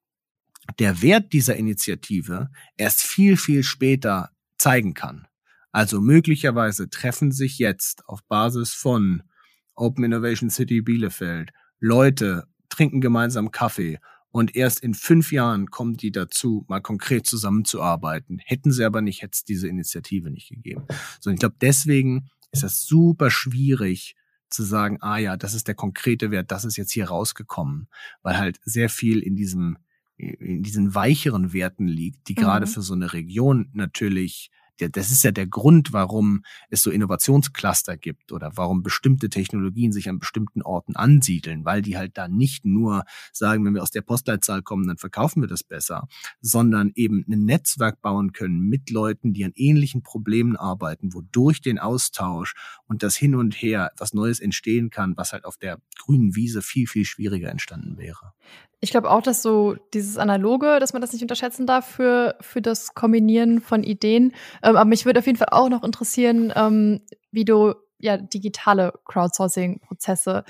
der 0.78 1.02
Wert 1.02 1.32
dieser 1.32 1.56
Initiative 1.56 2.50
erst 2.76 3.02
viel, 3.02 3.36
viel 3.36 3.62
später 3.62 4.30
zeigen 4.56 4.94
kann. 4.94 5.26
Also 5.72 6.00
möglicherweise 6.00 6.88
treffen 6.88 7.32
sich 7.32 7.58
jetzt 7.58 8.08
auf 8.08 8.24
Basis 8.24 8.72
von 8.72 9.22
Open 9.74 10.04
Innovation 10.04 10.48
City 10.48 10.80
Bielefeld 10.80 11.50
Leute, 11.80 12.46
trinken 12.68 13.00
gemeinsam 13.00 13.50
Kaffee 13.50 13.98
und 14.30 14.56
erst 14.56 14.80
in 14.80 14.94
fünf 14.94 15.32
Jahren 15.32 15.70
kommen 15.70 15.96
die 15.96 16.10
dazu, 16.10 16.64
mal 16.68 16.80
konkret 16.80 17.26
zusammenzuarbeiten. 17.26 18.38
Hätten 18.38 18.72
sie 18.72 18.84
aber 18.84 19.00
nicht, 19.00 19.22
hätte 19.22 19.34
es 19.34 19.44
diese 19.44 19.68
Initiative 19.68 20.30
nicht 20.30 20.48
gegeben. 20.48 20.86
So, 21.20 21.30
ich 21.30 21.38
glaube, 21.38 21.56
deswegen 21.60 22.30
ist 22.55 22.62
das 22.62 22.86
super 22.86 23.30
schwierig 23.30 24.16
zu 24.48 24.62
sagen, 24.62 24.98
ah 25.00 25.18
ja, 25.18 25.36
das 25.36 25.55
ist 25.55 25.68
der 25.68 25.74
konkrete 25.74 26.30
Wert, 26.30 26.50
das 26.50 26.64
ist 26.64 26.76
jetzt 26.76 26.92
hier 26.92 27.09
rausgekommen, 27.09 27.88
weil 28.22 28.38
halt 28.38 28.61
sehr 28.64 28.88
viel 28.88 29.20
in 29.20 29.36
diesem 29.36 29.78
in 30.16 30.62
diesen 30.62 30.94
weicheren 30.94 31.52
Werten 31.52 31.88
liegt, 31.88 32.28
die 32.28 32.34
mhm. 32.34 32.42
gerade 32.42 32.66
für 32.68 32.82
so 32.82 32.94
eine 32.94 33.12
Region 33.12 33.68
natürlich 33.72 34.52
das 34.78 35.10
ist 35.10 35.24
ja 35.24 35.30
der 35.30 35.46
Grund, 35.46 35.92
warum 35.92 36.44
es 36.68 36.82
so 36.82 36.90
Innovationscluster 36.90 37.96
gibt 37.96 38.32
oder 38.32 38.52
warum 38.56 38.82
bestimmte 38.82 39.28
Technologien 39.28 39.92
sich 39.92 40.08
an 40.08 40.18
bestimmten 40.18 40.62
Orten 40.62 40.96
ansiedeln, 40.96 41.64
weil 41.64 41.82
die 41.82 41.96
halt 41.96 42.16
da 42.18 42.28
nicht 42.28 42.64
nur 42.64 43.04
sagen, 43.32 43.64
wenn 43.64 43.74
wir 43.74 43.82
aus 43.82 43.90
der 43.90 44.02
Postleitzahl 44.02 44.62
kommen, 44.62 44.86
dann 44.86 44.98
verkaufen 44.98 45.42
wir 45.42 45.48
das 45.48 45.62
besser, 45.62 46.08
sondern 46.40 46.92
eben 46.94 47.24
ein 47.28 47.44
Netzwerk 47.44 48.00
bauen 48.02 48.32
können 48.32 48.60
mit 48.60 48.90
Leuten, 48.90 49.32
die 49.32 49.44
an 49.44 49.52
ähnlichen 49.54 50.02
Problemen 50.02 50.56
arbeiten, 50.56 51.14
wodurch 51.14 51.60
den 51.60 51.78
Austausch 51.78 52.54
und 52.86 53.02
das 53.02 53.16
Hin 53.16 53.34
und 53.34 53.54
Her 53.54 53.90
etwas 53.92 54.14
Neues 54.14 54.40
entstehen 54.40 54.90
kann, 54.90 55.16
was 55.16 55.32
halt 55.32 55.44
auf 55.44 55.56
der 55.56 55.78
grünen 55.98 56.34
Wiese 56.34 56.62
viel, 56.62 56.86
viel 56.86 57.04
schwieriger 57.04 57.50
entstanden 57.50 57.96
wäre. 57.96 58.32
Ich 58.85 58.91
glaube 58.91 59.11
auch, 59.11 59.22
dass 59.22 59.41
so 59.41 59.76
dieses 59.95 60.18
Analoge, 60.18 60.78
dass 60.78 60.93
man 60.93 61.01
das 61.01 61.14
nicht 61.14 61.22
unterschätzen 61.22 61.66
darf 61.66 61.87
für, 61.87 62.37
für 62.43 62.61
das 62.61 62.93
Kombinieren 62.93 63.62
von 63.62 63.82
Ideen. 63.82 64.35
Ähm, 64.62 64.76
aber 64.76 64.85
mich 64.85 65.07
würde 65.07 65.20
auf 65.20 65.26
jeden 65.26 65.39
Fall 65.39 65.49
auch 65.53 65.70
noch 65.70 65.82
interessieren, 65.82 66.53
ähm, 66.55 67.01
wie 67.32 67.47
du 67.47 67.72
ja 67.99 68.18
digitale 68.18 68.93
Crowdsourcing-Prozesse 69.07 70.45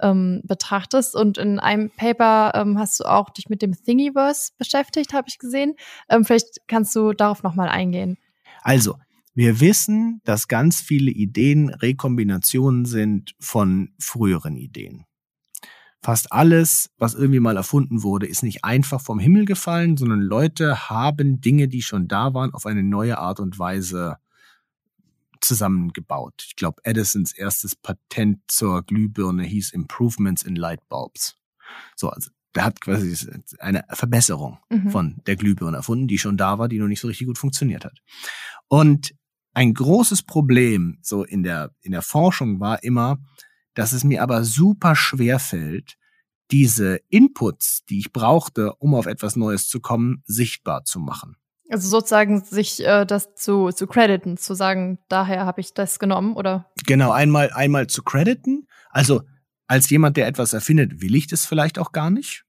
ähm, 0.00 0.40
betrachtest. 0.44 1.16
Und 1.16 1.36
in 1.36 1.58
einem 1.58 1.90
Paper 1.90 2.52
ähm, 2.54 2.78
hast 2.78 3.00
du 3.00 3.06
auch 3.06 3.30
dich 3.30 3.48
mit 3.48 3.60
dem 3.60 3.72
Thingiverse 3.72 4.52
beschäftigt, 4.56 5.12
habe 5.12 5.26
ich 5.26 5.40
gesehen. 5.40 5.74
Ähm, 6.08 6.24
vielleicht 6.24 6.58
kannst 6.68 6.94
du 6.94 7.12
darauf 7.12 7.42
nochmal 7.42 7.68
eingehen. 7.68 8.18
Also, 8.62 8.98
wir 9.34 9.58
wissen, 9.58 10.20
dass 10.24 10.46
ganz 10.46 10.80
viele 10.80 11.10
Ideen 11.10 11.70
Rekombinationen 11.70 12.84
sind 12.84 13.34
von 13.40 13.94
früheren 13.98 14.56
Ideen 14.56 15.06
fast 16.02 16.32
alles, 16.32 16.90
was 16.98 17.14
irgendwie 17.14 17.40
mal 17.40 17.56
erfunden 17.56 18.02
wurde, 18.02 18.26
ist 18.26 18.42
nicht 18.42 18.64
einfach 18.64 19.00
vom 19.00 19.18
Himmel 19.18 19.44
gefallen, 19.44 19.96
sondern 19.96 20.20
Leute 20.20 20.88
haben 20.88 21.40
Dinge, 21.40 21.68
die 21.68 21.82
schon 21.82 22.08
da 22.08 22.32
waren, 22.32 22.54
auf 22.54 22.66
eine 22.66 22.82
neue 22.82 23.18
Art 23.18 23.40
und 23.40 23.58
Weise 23.58 24.16
zusammengebaut. 25.40 26.44
Ich 26.46 26.56
glaube, 26.56 26.80
Edisons 26.84 27.32
erstes 27.32 27.76
Patent 27.76 28.40
zur 28.48 28.82
Glühbirne 28.82 29.44
hieß 29.44 29.72
Improvements 29.72 30.42
in 30.42 30.56
Light 30.56 30.86
Bulbs. 30.88 31.36
So, 31.96 32.08
also 32.08 32.30
der 32.54 32.64
hat 32.64 32.80
quasi 32.80 33.16
eine 33.58 33.84
Verbesserung 33.90 34.58
mhm. 34.70 34.90
von 34.90 35.22
der 35.26 35.36
Glühbirne 35.36 35.76
erfunden, 35.76 36.08
die 36.08 36.18
schon 36.18 36.36
da 36.36 36.58
war, 36.58 36.68
die 36.68 36.78
noch 36.78 36.88
nicht 36.88 37.00
so 37.00 37.08
richtig 37.08 37.26
gut 37.26 37.38
funktioniert 37.38 37.84
hat. 37.84 37.98
Und 38.68 39.14
ein 39.52 39.74
großes 39.74 40.22
Problem 40.22 40.98
so 41.02 41.24
in 41.24 41.42
der 41.42 41.72
in 41.80 41.92
der 41.92 42.02
Forschung 42.02 42.60
war 42.60 42.82
immer, 42.82 43.18
dass 43.74 43.92
es 43.92 44.04
mir 44.04 44.22
aber 44.22 44.44
super 44.44 44.96
schwer 44.96 45.38
fällt, 45.38 45.96
diese 46.50 47.00
Inputs, 47.08 47.84
die 47.88 47.98
ich 47.98 48.12
brauchte, 48.12 48.74
um 48.74 48.94
auf 48.94 49.06
etwas 49.06 49.36
Neues 49.36 49.68
zu 49.68 49.80
kommen, 49.80 50.22
sichtbar 50.26 50.84
zu 50.84 50.98
machen. 50.98 51.36
Also 51.70 51.88
sozusagen 51.88 52.42
sich 52.44 52.84
äh, 52.84 53.04
das 53.06 53.34
zu, 53.36 53.70
zu 53.70 53.86
crediten, 53.86 54.36
zu 54.36 54.54
sagen, 54.54 54.98
daher 55.08 55.46
habe 55.46 55.60
ich 55.60 55.72
das 55.72 56.00
genommen, 56.00 56.34
oder? 56.34 56.68
Genau, 56.84 57.12
einmal, 57.12 57.50
einmal 57.52 57.86
zu 57.86 58.02
crediten. 58.02 58.66
Also 58.90 59.22
als 59.68 59.88
jemand, 59.88 60.16
der 60.16 60.26
etwas 60.26 60.52
erfindet, 60.52 61.00
will 61.00 61.14
ich 61.14 61.28
das 61.28 61.46
vielleicht 61.46 61.78
auch 61.78 61.92
gar 61.92 62.10
nicht 62.10 62.44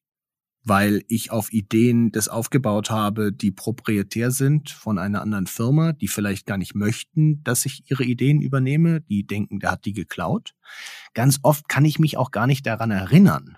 weil 0.63 1.03
ich 1.07 1.31
auf 1.31 1.51
Ideen 1.51 2.11
das 2.11 2.27
aufgebaut 2.27 2.91
habe, 2.91 3.31
die 3.31 3.51
proprietär 3.51 4.31
sind 4.31 4.69
von 4.69 4.97
einer 4.97 5.21
anderen 5.21 5.47
Firma, 5.47 5.93
die 5.93 6.07
vielleicht 6.07 6.45
gar 6.45 6.57
nicht 6.57 6.75
möchten, 6.75 7.43
dass 7.43 7.65
ich 7.65 7.89
ihre 7.89 8.03
Ideen 8.03 8.41
übernehme, 8.41 9.01
die 9.01 9.25
denken, 9.25 9.59
der 9.59 9.71
hat 9.71 9.85
die 9.85 9.93
geklaut. 9.93 10.53
Ganz 11.13 11.39
oft 11.43 11.67
kann 11.67 11.85
ich 11.85 11.99
mich 11.99 12.17
auch 12.17 12.31
gar 12.31 12.47
nicht 12.47 12.65
daran 12.65 12.91
erinnern. 12.91 13.57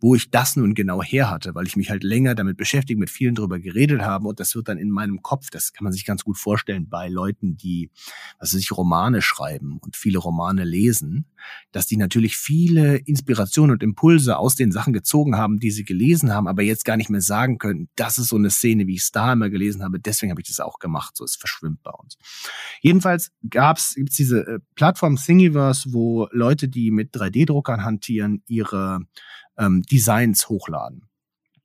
Wo 0.00 0.14
ich 0.14 0.30
das 0.30 0.56
nun 0.56 0.74
genau 0.74 1.02
her 1.02 1.30
hatte, 1.30 1.54
weil 1.54 1.66
ich 1.66 1.76
mich 1.76 1.90
halt 1.90 2.04
länger 2.04 2.34
damit 2.34 2.56
beschäftigt, 2.56 2.98
mit 2.98 3.10
vielen 3.10 3.34
drüber 3.34 3.58
geredet 3.58 4.02
habe. 4.02 4.28
Und 4.28 4.40
das 4.40 4.54
wird 4.54 4.68
dann 4.68 4.78
in 4.78 4.90
meinem 4.90 5.22
Kopf, 5.22 5.50
das 5.50 5.72
kann 5.72 5.84
man 5.84 5.92
sich 5.92 6.04
ganz 6.04 6.24
gut 6.24 6.38
vorstellen 6.38 6.88
bei 6.88 7.08
Leuten, 7.08 7.56
die, 7.56 7.90
also 8.38 8.56
sich 8.56 8.72
Romane 8.72 9.22
schreiben 9.22 9.78
und 9.78 9.96
viele 9.96 10.18
Romane 10.18 10.64
lesen, 10.64 11.26
dass 11.72 11.86
die 11.86 11.96
natürlich 11.96 12.36
viele 12.36 12.96
Inspirationen 12.96 13.72
und 13.72 13.82
Impulse 13.82 14.36
aus 14.36 14.54
den 14.54 14.72
Sachen 14.72 14.92
gezogen 14.92 15.36
haben, 15.36 15.58
die 15.58 15.70
sie 15.70 15.84
gelesen 15.84 16.32
haben, 16.32 16.48
aber 16.48 16.62
jetzt 16.62 16.84
gar 16.84 16.96
nicht 16.96 17.10
mehr 17.10 17.20
sagen 17.20 17.58
können, 17.58 17.88
das 17.96 18.18
ist 18.18 18.28
so 18.28 18.36
eine 18.36 18.50
Szene, 18.50 18.86
wie 18.86 18.94
ich 18.94 19.02
es 19.02 19.12
da 19.12 19.32
immer 19.32 19.50
gelesen 19.50 19.82
habe, 19.82 20.00
deswegen 20.00 20.30
habe 20.30 20.40
ich 20.40 20.48
das 20.48 20.60
auch 20.60 20.78
gemacht, 20.78 21.16
so 21.16 21.24
es 21.24 21.36
verschwimmt 21.36 21.82
bei 21.82 21.90
uns. 21.90 22.16
Jedenfalls 22.80 23.32
gab's 23.48 23.94
gibt's 23.94 24.16
diese 24.16 24.46
äh, 24.46 24.58
Plattform 24.74 25.16
Thingiverse, 25.16 25.92
wo 25.92 26.28
Leute, 26.32 26.68
die 26.68 26.90
mit 26.90 27.14
3D-Druckern 27.14 27.84
hantieren, 27.84 28.42
ihre 28.46 29.00
ähm, 29.58 29.82
Designs 29.82 30.48
hochladen. 30.48 31.08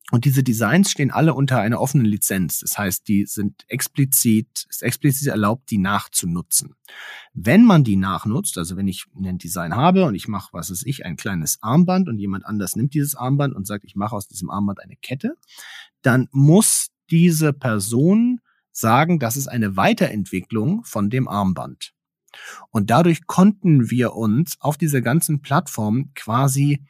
Und 0.09 0.23
diese 0.23 0.41
Designs 0.41 0.89
stehen 0.89 1.11
alle 1.11 1.33
unter 1.33 1.59
einer 1.59 1.81
offenen 1.81 2.05
Lizenz. 2.05 2.59
Das 2.59 2.77
heißt, 2.77 3.09
die 3.09 3.25
sind 3.25 3.65
explizit, 3.67 4.65
ist 4.69 4.81
explizit 4.81 5.27
erlaubt, 5.27 5.69
die 5.69 5.79
nachzunutzen. 5.79 6.75
Wenn 7.33 7.65
man 7.65 7.83
die 7.83 7.97
nachnutzt, 7.97 8.57
also 8.57 8.77
wenn 8.77 8.88
ich 8.88 9.05
ein 9.17 9.38
Design 9.38 9.75
habe 9.75 10.05
und 10.05 10.15
ich 10.15 10.29
mache, 10.29 10.53
was 10.53 10.71
weiß 10.71 10.83
ich, 10.85 11.05
ein 11.05 11.17
kleines 11.17 11.61
Armband 11.61 12.07
und 12.07 12.19
jemand 12.19 12.45
anders 12.45 12.77
nimmt 12.77 12.93
dieses 12.93 13.15
Armband 13.15 13.53
und 13.53 13.67
sagt, 13.67 13.83
ich 13.83 13.95
mache 13.95 14.15
aus 14.15 14.29
diesem 14.29 14.49
Armband 14.49 14.81
eine 14.81 14.95
Kette, 14.95 15.35
dann 16.03 16.29
muss 16.31 16.88
diese 17.09 17.51
Person 17.51 18.39
sagen, 18.71 19.19
das 19.19 19.35
ist 19.35 19.47
eine 19.47 19.75
Weiterentwicklung 19.75 20.85
von 20.85 21.09
dem 21.09 21.27
Armband. 21.27 21.93
Und 22.69 22.89
dadurch 22.89 23.25
konnten 23.27 23.89
wir 23.89 24.13
uns 24.13 24.55
auf 24.61 24.77
dieser 24.77 25.01
ganzen 25.01 25.41
Plattform 25.41 26.13
quasi 26.13 26.85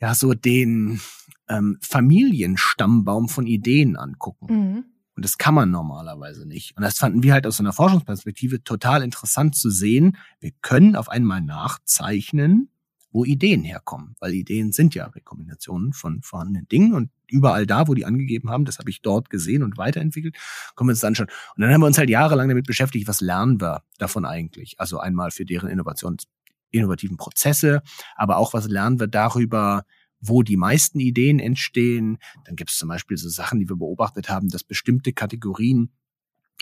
ja 0.00 0.14
so 0.14 0.34
den 0.34 1.00
ähm, 1.48 1.78
Familienstammbaum 1.80 3.28
von 3.28 3.46
Ideen 3.46 3.96
angucken. 3.96 4.46
Mhm. 4.46 4.84
Und 5.16 5.24
das 5.24 5.36
kann 5.36 5.54
man 5.54 5.70
normalerweise 5.70 6.46
nicht. 6.46 6.76
Und 6.76 6.84
das 6.84 6.96
fanden 6.96 7.24
wir 7.24 7.32
halt 7.32 7.46
aus 7.46 7.58
einer 7.58 7.72
Forschungsperspektive 7.72 8.62
total 8.62 9.02
interessant 9.02 9.56
zu 9.56 9.68
sehen. 9.68 10.16
Wir 10.38 10.52
können 10.62 10.94
auf 10.94 11.08
einmal 11.08 11.40
nachzeichnen, 11.40 12.70
wo 13.10 13.24
Ideen 13.24 13.64
herkommen. 13.64 14.14
Weil 14.20 14.34
Ideen 14.34 14.70
sind 14.70 14.94
ja 14.94 15.06
Rekombinationen 15.06 15.92
von 15.92 16.22
vorhandenen 16.22 16.68
Dingen 16.68 16.94
und 16.94 17.10
überall 17.26 17.66
da, 17.66 17.88
wo 17.88 17.94
die 17.94 18.04
angegeben 18.04 18.50
haben, 18.50 18.64
das 18.64 18.78
habe 18.78 18.90
ich 18.90 19.02
dort 19.02 19.28
gesehen 19.28 19.62
und 19.62 19.76
weiterentwickelt, 19.76 20.36
können 20.76 20.88
wir 20.88 20.92
uns 20.92 21.00
dann 21.00 21.14
schon. 21.14 21.26
Und 21.26 21.62
dann 21.62 21.72
haben 21.72 21.80
wir 21.80 21.86
uns 21.86 21.98
halt 21.98 22.10
jahrelang 22.10 22.48
damit 22.48 22.66
beschäftigt, 22.66 23.08
was 23.08 23.20
lernen 23.20 23.60
wir 23.60 23.82
davon 23.98 24.24
eigentlich? 24.24 24.78
Also 24.78 25.00
einmal 25.00 25.30
für 25.30 25.44
deren 25.44 25.68
Innovations, 25.68 26.28
innovativen 26.70 27.16
Prozesse, 27.16 27.82
aber 28.16 28.36
auch 28.36 28.54
was 28.54 28.68
lernen 28.68 29.00
wir 29.00 29.06
darüber, 29.06 29.84
wo 30.20 30.42
die 30.42 30.56
meisten 30.56 31.00
Ideen 31.00 31.38
entstehen. 31.38 32.18
Dann 32.44 32.56
gibt 32.56 32.70
es 32.70 32.76
zum 32.76 32.88
Beispiel 32.88 33.16
so 33.16 33.28
Sachen, 33.28 33.60
die 33.60 33.68
wir 33.68 33.76
beobachtet 33.76 34.28
haben, 34.28 34.48
dass 34.48 34.64
bestimmte 34.64 35.12
Kategorien 35.12 35.92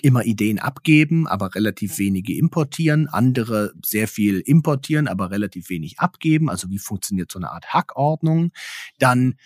immer 0.03 0.25
Ideen 0.25 0.59
abgeben, 0.59 1.27
aber 1.27 1.55
relativ 1.55 1.99
wenige 1.99 2.37
importieren, 2.37 3.09
andere 3.09 3.73
sehr 3.85 4.09
viel 4.09 4.41
importieren, 4.41 5.09
aber 5.09 5.31
relativ 5.31 5.71
wenig 5.71 5.99
abgeben. 5.99 6.51
Also 6.51 6.69
wie 6.69 6.79
funktioniert 6.79 7.33
so 7.33 7.39
eine 7.39 7.51
Art 7.51 7.73
Hackordnung? 7.73 8.53
Dann, 8.99 9.37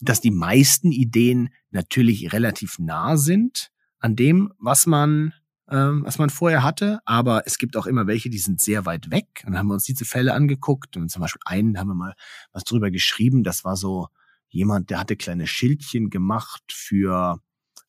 dass 0.00 0.22
die 0.22 0.30
meisten 0.30 0.92
Ideen 0.92 1.50
natürlich 1.70 2.32
relativ 2.32 2.78
nah 2.78 3.18
sind 3.18 3.70
an 3.98 4.16
dem, 4.16 4.52
was 4.58 4.86
man 4.86 5.34
ähm, 5.70 6.02
was 6.04 6.18
man 6.18 6.30
vorher 6.30 6.62
hatte, 6.62 7.00
aber 7.04 7.42
es 7.46 7.58
gibt 7.58 7.76
auch 7.76 7.86
immer 7.86 8.06
welche, 8.06 8.30
die 8.30 8.38
sind 8.38 8.60
sehr 8.60 8.86
weit 8.86 9.10
weg. 9.10 9.42
Und 9.44 9.52
dann 9.52 9.58
haben 9.58 9.68
wir 9.68 9.74
uns 9.74 9.84
diese 9.84 10.04
Fälle 10.04 10.34
angeguckt 10.34 10.96
und 10.96 11.10
zum 11.10 11.20
Beispiel 11.20 11.42
einen 11.44 11.78
haben 11.78 11.88
wir 11.88 11.94
mal 11.94 12.14
was 12.52 12.64
drüber 12.64 12.90
geschrieben. 12.90 13.44
Das 13.44 13.64
war 13.64 13.76
so 13.76 14.08
jemand, 14.48 14.90
der 14.90 14.98
hatte 14.98 15.16
kleine 15.16 15.46
Schildchen 15.46 16.10
gemacht 16.10 16.62
für 16.72 17.40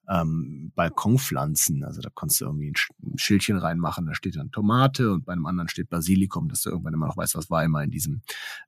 ähm, 0.09 0.71
Balkonpflanzen. 0.75 1.84
Also 1.84 2.01
da 2.01 2.09
konntest 2.13 2.41
du 2.41 2.45
irgendwie 2.45 2.71
ein 2.71 3.17
Schildchen 3.17 3.57
reinmachen, 3.57 4.07
da 4.07 4.15
steht 4.15 4.36
dann 4.36 4.51
Tomate 4.51 5.13
und 5.13 5.25
bei 5.25 5.34
einem 5.34 5.45
anderen 5.45 5.69
steht 5.69 5.89
Basilikum, 5.89 6.49
dass 6.49 6.63
du 6.63 6.71
irgendwann 6.71 6.93
immer 6.93 7.07
noch 7.07 7.17
weißt, 7.17 7.36
was 7.36 7.49
war 7.49 7.63
immer 7.63 7.84
in 7.84 7.91
diesem, 7.91 8.21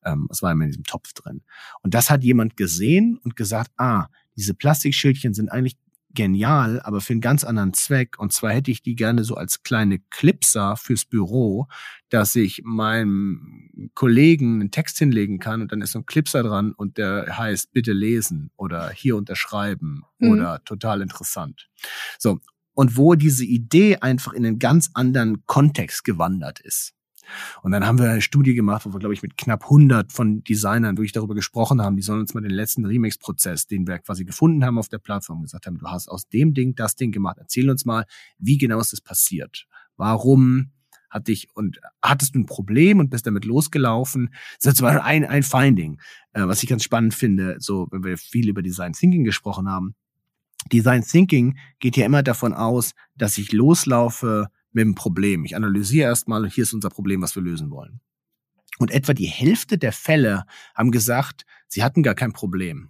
ähm, 0.06 0.28
was 0.30 0.42
war 0.42 0.52
immer 0.52 0.66
in 0.66 0.70
diesem 0.70 0.84
Topf 0.84 1.14
drin. 1.14 1.42
Und 1.82 1.94
das 1.94 2.10
hat 2.10 2.24
jemand 2.24 2.58
gesehen 2.58 3.20
und 3.24 3.36
gesagt, 3.36 3.72
ah, 3.78 4.08
diese 4.38 4.54
Plastikschildchen 4.54 5.34
sind 5.34 5.52
eigentlich 5.52 5.78
genial, 6.14 6.80
aber 6.82 7.02
für 7.02 7.14
einen 7.14 7.22
ganz 7.22 7.44
anderen 7.44 7.74
Zweck. 7.74 8.20
Und 8.20 8.34
zwar 8.34 8.52
hätte 8.52 8.72
ich 8.72 8.82
die 8.82 8.96
gerne 8.96 9.24
so 9.24 9.36
als 9.36 9.64
kleine 9.64 10.00
Clipser 10.10 10.76
fürs 10.78 11.06
Büro, 11.06 11.68
dass 12.10 12.36
ich 12.36 12.62
meinem 12.64 13.92
Kollegen 13.94 14.62
einen 14.62 14.72
Text 14.72 14.98
hinlegen 15.00 15.40
kann 15.40 15.62
und 15.62 15.72
dann 15.72 15.82
ist 15.82 15.94
so 15.94 16.00
ein 16.00 16.06
Clipser 16.06 16.44
dran 16.44 16.74
und 16.74 16.98
der 16.98 17.38
heißt 17.38 17.72
bitte 17.72 17.94
lesen 17.94 18.52
oder 18.58 18.90
hier 18.90 19.16
unterschreiben 19.16 20.04
mhm. 20.20 20.32
oder 20.32 20.64
total 20.64 21.02
interessant. 21.02 21.70
So. 22.18 22.40
Und 22.74 22.98
wo 22.98 23.16
diese 23.16 23.44
Idee 23.44 23.98
einfach 23.98 24.34
in 24.34 24.46
einen 24.46 24.60
ganz 24.60 24.92
anderen 24.94 25.46
Kontext 25.46 26.04
gewandert 26.04 26.62
ist. 26.62 26.94
Und 27.64 27.72
dann 27.72 27.86
haben 27.86 28.00
wir 28.00 28.10
eine 28.10 28.22
Studie 28.22 28.54
gemacht, 28.54 28.86
wo 28.86 28.94
wir, 28.94 29.00
glaube 29.00 29.14
ich, 29.14 29.22
mit 29.22 29.38
knapp 29.38 29.64
100 29.64 30.12
von 30.12 30.44
Designern 30.44 30.98
wirklich 30.98 31.12
darüber 31.12 31.36
gesprochen 31.36 31.82
haben. 31.82 31.96
Die 31.96 32.02
sollen 32.02 32.22
uns 32.22 32.34
mal 32.34 32.42
den 32.42 32.52
letzten 32.52 32.86
Remix-Prozess, 32.86 33.68
den 33.68 33.88
wir 33.88 34.00
quasi 34.00 34.26
gefunden 34.26 34.66
haben 34.66 34.78
auf 34.78 34.90
der 34.90 35.00
Plattform, 35.00 35.42
gesagt 35.42 35.66
haben, 35.66 35.78
du 35.78 35.88
hast 35.88 36.08
aus 36.08 36.28
dem 36.28 36.54
Ding 36.54 36.76
das 36.76 36.96
Ding 36.96 37.12
gemacht. 37.12 37.38
Erzähl 37.40 37.70
uns 37.70 37.86
mal, 37.86 38.06
wie 38.38 38.58
genau 38.58 38.80
ist 38.80 38.94
das 38.94 39.02
passiert? 39.02 39.68
Warum 39.98 40.72
hat 41.10 41.28
dich 41.28 41.50
und 41.54 41.80
hattest 42.02 42.36
du 42.36 42.40
ein 42.40 42.46
Problem 42.46 43.00
und 43.00 43.10
bist 43.10 43.28
damit 43.28 43.46
losgelaufen? 43.46 44.34
Das 44.62 44.74
ist 44.74 44.78
zum 44.78 44.86
Beispiel 44.86 45.02
ein, 45.02 45.26
ein 45.26 45.44
Finding, 45.44 46.00
äh, 46.34 46.48
was 46.48 46.64
ich 46.64 46.70
ganz 46.70 46.84
spannend 46.84 47.14
finde, 47.14 47.58
so, 47.60 47.88
wenn 47.92 48.04
wir 48.04 48.18
viel 48.18 48.50
über 48.50 48.62
Design 48.62 48.94
Thinking 48.94 49.24
gesprochen 49.24 49.70
haben. 49.70 49.96
Design 50.72 51.04
Thinking 51.04 51.58
geht 51.80 51.98
ja 51.98 52.06
immer 52.06 52.24
davon 52.24 52.54
aus, 52.54 52.94
dass 53.16 53.38
ich 53.38 53.52
loslaufe 53.52 54.48
mit 54.72 54.84
dem 54.84 54.96
Problem. 54.96 55.46
Ich 55.46 55.56
analysiere 55.56 56.10
erstmal, 56.10 56.50
hier 56.50 56.64
ist 56.64 56.74
unser 56.74 56.90
Problem, 56.90 57.22
was 57.22 57.36
wir 57.36 57.44
lösen 57.44 57.72
wollen. 57.72 58.02
Und 58.80 58.92
etwa 58.92 59.14
die 59.14 59.28
Hälfte 59.28 59.78
der 59.78 59.92
Fälle 59.92 60.46
haben 60.74 60.92
gesagt, 60.92 61.46
sie 61.68 61.84
hatten 61.84 62.04
gar 62.04 62.16
kein 62.16 62.34
Problem. 62.34 62.90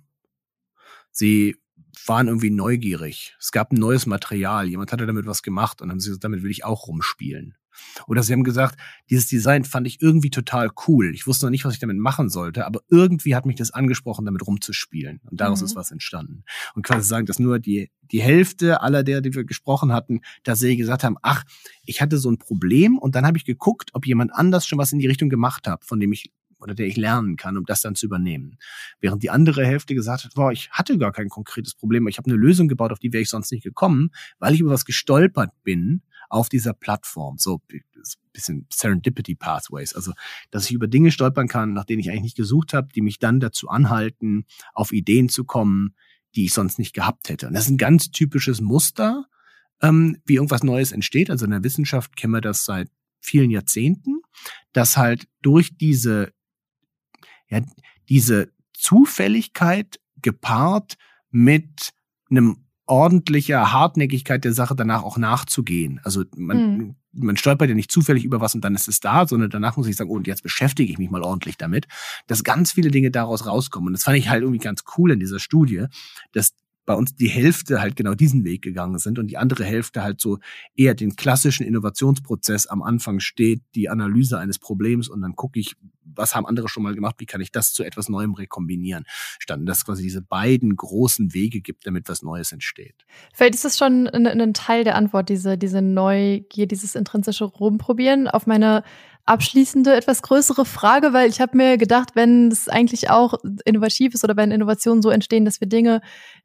Sie 1.12 1.58
waren 2.06 2.28
irgendwie 2.28 2.50
neugierig. 2.50 3.36
Es 3.40 3.52
gab 3.52 3.72
ein 3.72 3.80
neues 3.80 4.06
Material, 4.06 4.70
jemand 4.70 4.92
hatte 4.92 5.06
damit 5.06 5.26
was 5.26 5.44
gemacht 5.44 5.82
und 5.82 5.90
haben 5.90 6.00
sie 6.00 6.10
gesagt, 6.10 6.24
damit 6.24 6.44
will 6.44 6.52
ich 6.52 6.64
auch 6.64 6.88
rumspielen. 6.88 7.56
Oder 8.08 8.24
sie 8.24 8.34
haben 8.34 8.44
gesagt, 8.44 8.80
dieses 9.10 9.28
Design 9.28 9.64
fand 9.64 9.88
ich 9.88 10.02
irgendwie 10.02 10.30
total 10.30 10.70
cool. 10.88 11.14
Ich 11.14 11.28
wusste 11.28 11.46
noch 11.46 11.52
nicht, 11.52 11.66
was 11.66 11.74
ich 11.74 11.80
damit 11.80 11.98
machen 11.98 12.30
sollte, 12.30 12.66
aber 12.66 12.82
irgendwie 12.90 13.36
hat 13.36 13.46
mich 13.46 13.56
das 13.56 13.72
angesprochen, 13.72 14.26
damit 14.26 14.46
rumzuspielen. 14.46 15.22
Und 15.30 15.42
daraus 15.42 15.62
mhm. 15.62 15.66
ist 15.66 15.76
was 15.76 15.92
entstanden. 15.92 16.44
Und 16.76 16.86
quasi 16.86 17.08
sagen, 17.08 17.26
dass 17.26 17.40
nur 17.40 17.60
die, 17.60 17.92
die 18.12 18.22
Hälfte 18.22 18.82
aller 18.82 19.04
der, 19.04 19.22
die 19.22 19.34
wir 19.34 19.46
gesprochen 19.46 19.94
hatten, 19.94 20.22
dass 20.44 20.60
sie 20.60 20.78
gesagt 20.78 21.04
haben, 21.04 21.18
ach, 21.22 21.44
ich 21.86 22.02
hatte 22.02 22.18
so 22.18 22.30
ein 22.30 22.38
Problem 22.38 22.98
und 22.98 23.16
dann 23.16 23.26
habe 23.26 23.38
ich 23.38 23.46
geguckt, 23.46 23.92
ob 23.94 24.06
jemand 24.06 24.34
anders 24.34 24.66
schon 24.66 24.80
was 24.80 24.92
in 24.92 25.00
die 25.00 25.08
Richtung 25.08 25.30
gemacht 25.30 25.68
hat, 25.68 25.86
von 25.86 26.00
dem 26.00 26.12
ich 26.12 26.32
oder 26.62 26.76
der 26.76 26.88
ich 26.88 26.98
lernen 26.98 27.36
kann, 27.38 27.58
um 27.58 27.66
das 27.66 27.82
dann 27.82 27.96
zu 27.96 28.06
übernehmen. 28.06 28.58
Während 29.00 29.24
die 29.24 29.30
andere 29.30 29.66
Hälfte 29.66 29.96
gesagt 29.96 30.24
hat, 30.24 30.34
boah, 30.36 30.52
ich 30.52 30.70
hatte 30.72 30.98
gar 30.98 31.12
kein 31.12 31.30
konkretes 31.30 31.74
Problem, 31.74 32.08
ich 32.08 32.18
habe 32.18 32.30
eine 32.30 32.40
Lösung 32.40 32.68
gebaut, 32.68 32.92
auf 32.92 33.00
die 33.00 33.12
wäre 33.12 33.22
ich 33.22 33.30
sonst 33.30 33.52
nicht 33.52 33.64
gekommen, 33.64 34.12
weil 34.40 34.54
ich 34.54 34.60
über 34.60 34.72
was 34.72 34.86
gestolpert 34.86 35.52
bin, 35.64 36.04
auf 36.32 36.50
dieser 36.50 36.74
Plattform. 36.74 37.38
So 37.38 37.62
bisschen 38.34 38.68
Serendipity 38.72 39.36
Pathways. 39.36 39.94
Also, 39.94 40.14
dass 40.50 40.66
ich 40.66 40.72
über 40.72 40.88
Dinge 40.88 41.12
stolpern 41.12 41.48
kann, 41.48 41.74
nach 41.74 41.86
denen 41.86 42.00
ich 42.00 42.10
eigentlich 42.10 42.24
nicht 42.24 42.38
gesucht 42.38 42.74
habe, 42.74 42.90
die 42.94 43.02
mich 43.02 43.20
dann 43.20 43.40
dazu 43.40 43.70
anhalten, 43.70 44.46
auf 44.74 44.92
Ideen 44.92 45.30
zu 45.30 45.44
kommen, 45.44 45.96
die 46.36 46.46
ich 46.46 46.54
sonst 46.54 46.80
nicht 46.80 46.94
gehabt 46.94 47.30
hätte. 47.30 47.48
Und 47.48 47.54
das 47.54 47.66
ist 47.66 47.72
ein 47.72 47.78
ganz 47.78 48.12
typisches 48.12 48.62
Muster, 48.62 49.26
ähm, 49.82 50.22
wie 50.26 50.36
irgendwas 50.36 50.64
Neues 50.64 50.92
entsteht. 50.92 51.30
Also 51.30 51.46
in 51.46 51.52
der 51.52 51.64
Wissenschaft 51.64 52.16
kennen 52.16 52.34
wir 52.34 52.42
das 52.42 52.66
seit 52.66 52.90
vielen 53.20 53.52
Jahrzehnten, 53.52 54.22
dass 54.72 54.98
halt 54.98 55.28
durch 55.42 55.78
diese, 55.78 56.34
ja, 57.50 57.62
diese 58.10 58.52
Zufälligkeit 58.74 60.00
gepaart 60.22 60.96
mit 61.30 61.92
einem 62.30 62.66
ordentlicher 62.92 63.72
Hartnäckigkeit 63.72 64.44
der 64.44 64.52
Sache 64.52 64.76
danach 64.76 65.04
auch 65.04 65.18
nachzugehen. 65.18 66.02
Also 66.04 66.26
man, 66.36 66.78
mhm. 66.78 66.96
man 67.14 67.38
stolpert 67.38 67.70
ja 67.70 67.76
nicht 67.76 67.90
zufällig 67.90 68.26
über 68.26 68.42
was 68.42 68.54
und 68.54 68.66
dann 68.66 68.76
ist 68.76 68.90
es 68.90 69.00
da, 69.00 69.26
sondern 69.26 69.50
danach 69.50 69.78
muss 69.78 69.88
ich 69.88 69.96
sagen, 69.96 70.10
oh, 70.10 70.16
und 70.16 70.28
jetzt 70.28 70.44
beschäftige 70.44 70.92
ich 70.92 70.98
mich 70.98 71.10
mal 71.10 71.24
ordentlich 71.24 71.58
damit, 71.58 71.88
dass 72.28 72.44
ganz 72.44 72.74
viele 72.74 72.92
Dinge 72.92 73.10
daraus 73.10 73.46
rauskommen. 73.46 73.88
Und 73.88 73.94
das 73.94 74.04
fand 74.04 74.18
ich 74.18 74.28
halt 74.28 74.42
irgendwie 74.44 74.60
ganz 74.60 74.84
cool 74.98 75.12
in 75.12 75.22
dieser 75.22 75.40
Studie, 75.40 75.86
dass 76.34 76.54
bei 76.92 76.98
uns 76.98 77.16
die 77.16 77.30
Hälfte 77.30 77.80
halt 77.80 77.96
genau 77.96 78.16
diesen 78.16 78.44
Weg 78.44 78.64
gegangen 78.64 79.00
sind 79.00 79.18
und 79.18 79.28
die 79.28 79.38
andere 79.38 79.64
Hälfte 79.64 80.04
halt 80.04 80.20
so 80.20 80.40
eher 80.76 80.94
den 80.94 81.16
klassischen 81.16 81.66
Innovationsprozess 81.66 82.68
am 82.68 82.84
Anfang 82.84 83.22
steht, 83.22 83.62
die 83.76 83.88
Analyse 83.88 84.38
eines 84.38 84.60
Problems 84.60 85.08
und 85.08 85.22
dann 85.22 85.38
gucke 85.38 85.58
ich, 85.58 85.78
was 86.04 86.36
haben 86.36 86.46
andere 86.46 86.68
schon 86.68 86.84
mal 86.84 86.94
gemacht, 86.94 87.16
wie 87.20 87.26
kann 87.26 87.40
ich 87.40 87.54
das 87.54 87.72
zu 87.72 87.86
etwas 87.86 88.10
Neuem 88.10 88.34
rekombinieren, 88.34 89.06
standen, 89.40 89.66
dass 89.66 89.78
es 89.78 89.86
quasi 89.86 90.04
diese 90.04 90.22
beiden 90.22 90.76
großen 90.76 91.34
Wege 91.34 91.62
gibt, 91.62 91.88
damit 91.88 92.10
was 92.10 92.24
Neues 92.24 92.52
entsteht. 92.52 93.06
Vielleicht 93.34 93.56
ist 93.56 93.64
das 93.64 93.78
schon 93.78 94.10
ein, 94.10 94.28
ein 94.28 94.54
Teil 94.54 94.84
der 94.84 94.96
Antwort, 94.96 95.30
diese, 95.30 95.58
diese 95.58 95.82
Neugier, 95.82 96.68
dieses 96.68 96.96
intrinsische 96.96 97.46
Rumprobieren. 97.46 98.28
Auf 98.28 98.48
meine 98.48 98.84
abschließende, 99.32 99.96
etwas 99.96 100.22
größere 100.24 100.66
Frage, 100.66 101.14
weil 101.14 101.30
ich 101.30 101.40
habe 101.40 101.56
mir 101.56 101.78
gedacht, 101.78 102.10
wenn 102.16 102.50
es 102.50 102.68
eigentlich 102.68 103.10
auch 103.10 103.36
innovativ 103.64 104.14
ist 104.14 104.26
oder 104.26 104.36
wenn 104.36 104.52
Innovationen 104.52 105.02
so 105.02 105.10
entstehen, 105.10 105.46
dass 105.46 105.62
wir 105.62 105.70
Dinge 105.70 106.02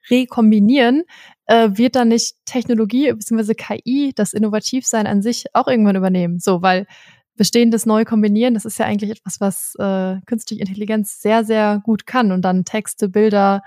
rekombinieren, 0.08 1.02
äh, 1.46 1.70
wird 1.72 1.96
dann 1.96 2.08
nicht 2.08 2.36
Technologie 2.44 3.12
bzw. 3.12 3.54
KI 3.54 4.12
das 4.14 4.32
Innovativsein 4.32 5.08
an 5.08 5.20
sich 5.20 5.46
auch 5.52 5.66
irgendwann 5.66 5.96
übernehmen? 5.96 6.38
So, 6.38 6.62
weil 6.62 6.86
Bestehendes 7.34 7.86
neu 7.86 8.04
kombinieren, 8.04 8.54
das 8.54 8.64
ist 8.64 8.78
ja 8.78 8.86
eigentlich 8.86 9.10
etwas, 9.10 9.40
was 9.40 9.74
äh, 9.80 10.20
künstliche 10.24 10.62
Intelligenz 10.62 11.20
sehr, 11.20 11.44
sehr 11.44 11.80
gut 11.82 12.06
kann 12.06 12.30
und 12.30 12.42
dann 12.42 12.64
Texte, 12.64 13.08
Bilder, 13.08 13.62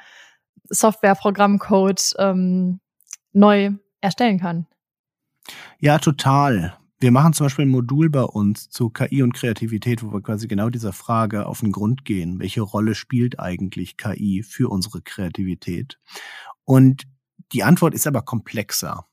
Software, 0.70 1.16
Programmcode 1.16 2.14
ähm, 2.18 2.80
neu 3.34 3.72
erstellen 4.00 4.40
kann. 4.40 4.66
Ja, 5.80 6.00
total. 6.00 6.78
Wir 7.02 7.12
machen 7.12 7.32
zum 7.32 7.46
Beispiel 7.46 7.66
ein 7.66 7.70
Modul 7.70 8.10
bei 8.10 8.24
uns 8.24 8.70
zu 8.70 8.90
KI 8.90 9.24
und 9.24 9.34
Kreativität, 9.34 10.04
wo 10.04 10.12
wir 10.12 10.22
quasi 10.22 10.50
genau 10.50 10.70
dieser 10.70 10.92
Frage 10.92 11.46
auf 11.46 11.62
den 11.62 11.72
Grund 11.72 12.04
gehen. 12.04 12.40
Welche 12.40 12.62
Rolle 12.62 12.94
spielt 12.94 13.40
eigentlich 13.40 13.96
KI 13.96 14.44
für 14.44 14.70
unsere 14.70 15.02
Kreativität? 15.02 15.98
Und 16.66 17.04
die 17.54 17.64
Antwort 17.64 17.94
ist 17.94 18.06
aber 18.06 18.22
komplexer. 18.22 19.06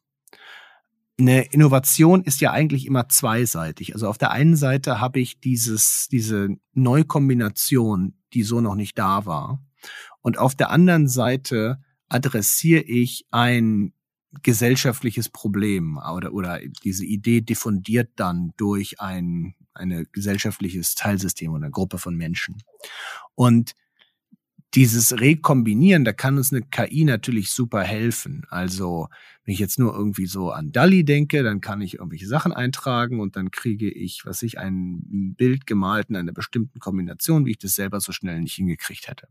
Eine 1.19 1.45
Innovation 1.53 2.25
ist 2.25 2.41
ja 2.41 2.51
eigentlich 2.51 2.87
immer 2.87 3.09
zweiseitig. 3.09 3.95
Also 3.95 4.09
auf 4.09 4.19
der 4.19 4.33
einen 4.33 4.57
Seite 4.57 5.01
habe 5.01 5.21
ich 5.21 5.39
dieses, 5.39 6.09
diese 6.11 6.49
Neukombination, 6.75 8.19
die 8.35 8.43
so 8.43 8.61
noch 8.61 8.75
nicht 8.75 8.99
da 8.99 9.27
war. 9.27 9.65
Und 10.23 10.39
auf 10.39 10.57
der 10.57 10.71
anderen 10.71 11.07
Seite 11.07 11.79
adressiere 12.09 12.83
ich 12.83 13.27
ein 13.31 13.93
gesellschaftliches 14.43 15.29
Problem 15.29 15.99
oder, 15.99 16.33
oder 16.33 16.61
diese 16.85 17.05
Idee 17.05 17.41
diffundiert 17.41 18.11
dann 18.17 18.53
durch 18.57 19.01
ein 19.01 19.55
eine 19.77 20.07
gesellschaftliches 20.07 20.95
Teilsystem 20.95 21.53
oder 21.53 21.65
eine 21.65 21.71
Gruppe 21.71 21.99
von 21.99 22.17
Menschen. 22.17 22.63
Und 23.35 23.75
dieses 24.75 25.19
Rekombinieren, 25.19 26.05
da 26.05 26.13
kann 26.13 26.37
uns 26.37 26.53
eine 26.53 26.63
KI 26.63 27.05
natürlich 27.05 27.51
super 27.51 27.83
helfen. 27.83 28.43
Also, 28.51 29.09
wenn 29.45 29.55
ich 29.55 29.61
jetzt 29.61 29.79
nur 29.79 29.95
irgendwie 29.95 30.27
so 30.27 30.51
an 30.51 30.73
DALI 30.73 31.05
denke, 31.05 31.43
dann 31.43 31.61
kann 31.61 31.81
ich 31.81 31.95
irgendwelche 31.95 32.27
Sachen 32.27 32.53
eintragen 32.53 33.21
und 33.21 33.37
dann 33.37 33.51
kriege 33.51 33.91
ich, 33.91 34.23
was 34.25 34.43
ich, 34.43 34.59
ein 34.59 35.35
Bild 35.37 35.67
gemalt 35.67 36.11
in 36.11 36.17
einer 36.17 36.33
bestimmten 36.33 36.79
Kombination, 36.79 37.47
wie 37.47 37.53
ich 37.53 37.59
das 37.59 37.75
selber 37.75 38.01
so 38.01 38.13
schnell 38.13 38.41
nicht 38.41 38.57
hingekriegt 38.57 39.09
hätte. 39.09 39.29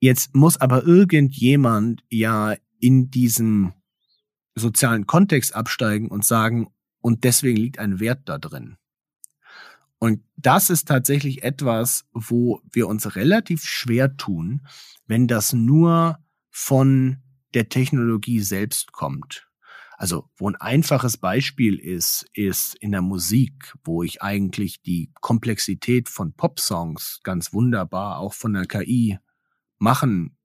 Jetzt 0.00 0.34
muss 0.34 0.58
aber 0.58 0.84
irgendjemand 0.84 2.02
ja 2.10 2.56
in 2.78 3.10
diesen 3.10 3.72
sozialen 4.54 5.06
Kontext 5.06 5.54
absteigen 5.54 6.08
und 6.08 6.24
sagen, 6.24 6.68
und 7.00 7.24
deswegen 7.24 7.56
liegt 7.56 7.78
ein 7.78 8.00
Wert 8.00 8.28
da 8.28 8.38
drin. 8.38 8.76
Und 9.98 10.22
das 10.36 10.70
ist 10.70 10.86
tatsächlich 10.86 11.42
etwas, 11.42 12.06
wo 12.12 12.60
wir 12.70 12.86
uns 12.86 13.16
relativ 13.16 13.64
schwer 13.64 14.16
tun, 14.16 14.66
wenn 15.06 15.26
das 15.26 15.52
nur 15.52 16.18
von 16.50 17.18
der 17.54 17.68
Technologie 17.68 18.40
selbst 18.40 18.92
kommt. 18.92 19.48
Also, 19.96 20.30
wo 20.36 20.48
ein 20.48 20.54
einfaches 20.54 21.16
Beispiel 21.16 21.76
ist, 21.76 22.26
ist 22.32 22.76
in 22.76 22.92
der 22.92 23.02
Musik, 23.02 23.74
wo 23.82 24.04
ich 24.04 24.22
eigentlich 24.22 24.80
die 24.82 25.10
Komplexität 25.20 26.08
von 26.08 26.34
Popsongs 26.34 27.18
ganz 27.24 27.52
wunderbar 27.52 28.18
auch 28.18 28.34
von 28.34 28.52
der 28.52 28.66
KI 28.66 29.18
machen 29.78 30.36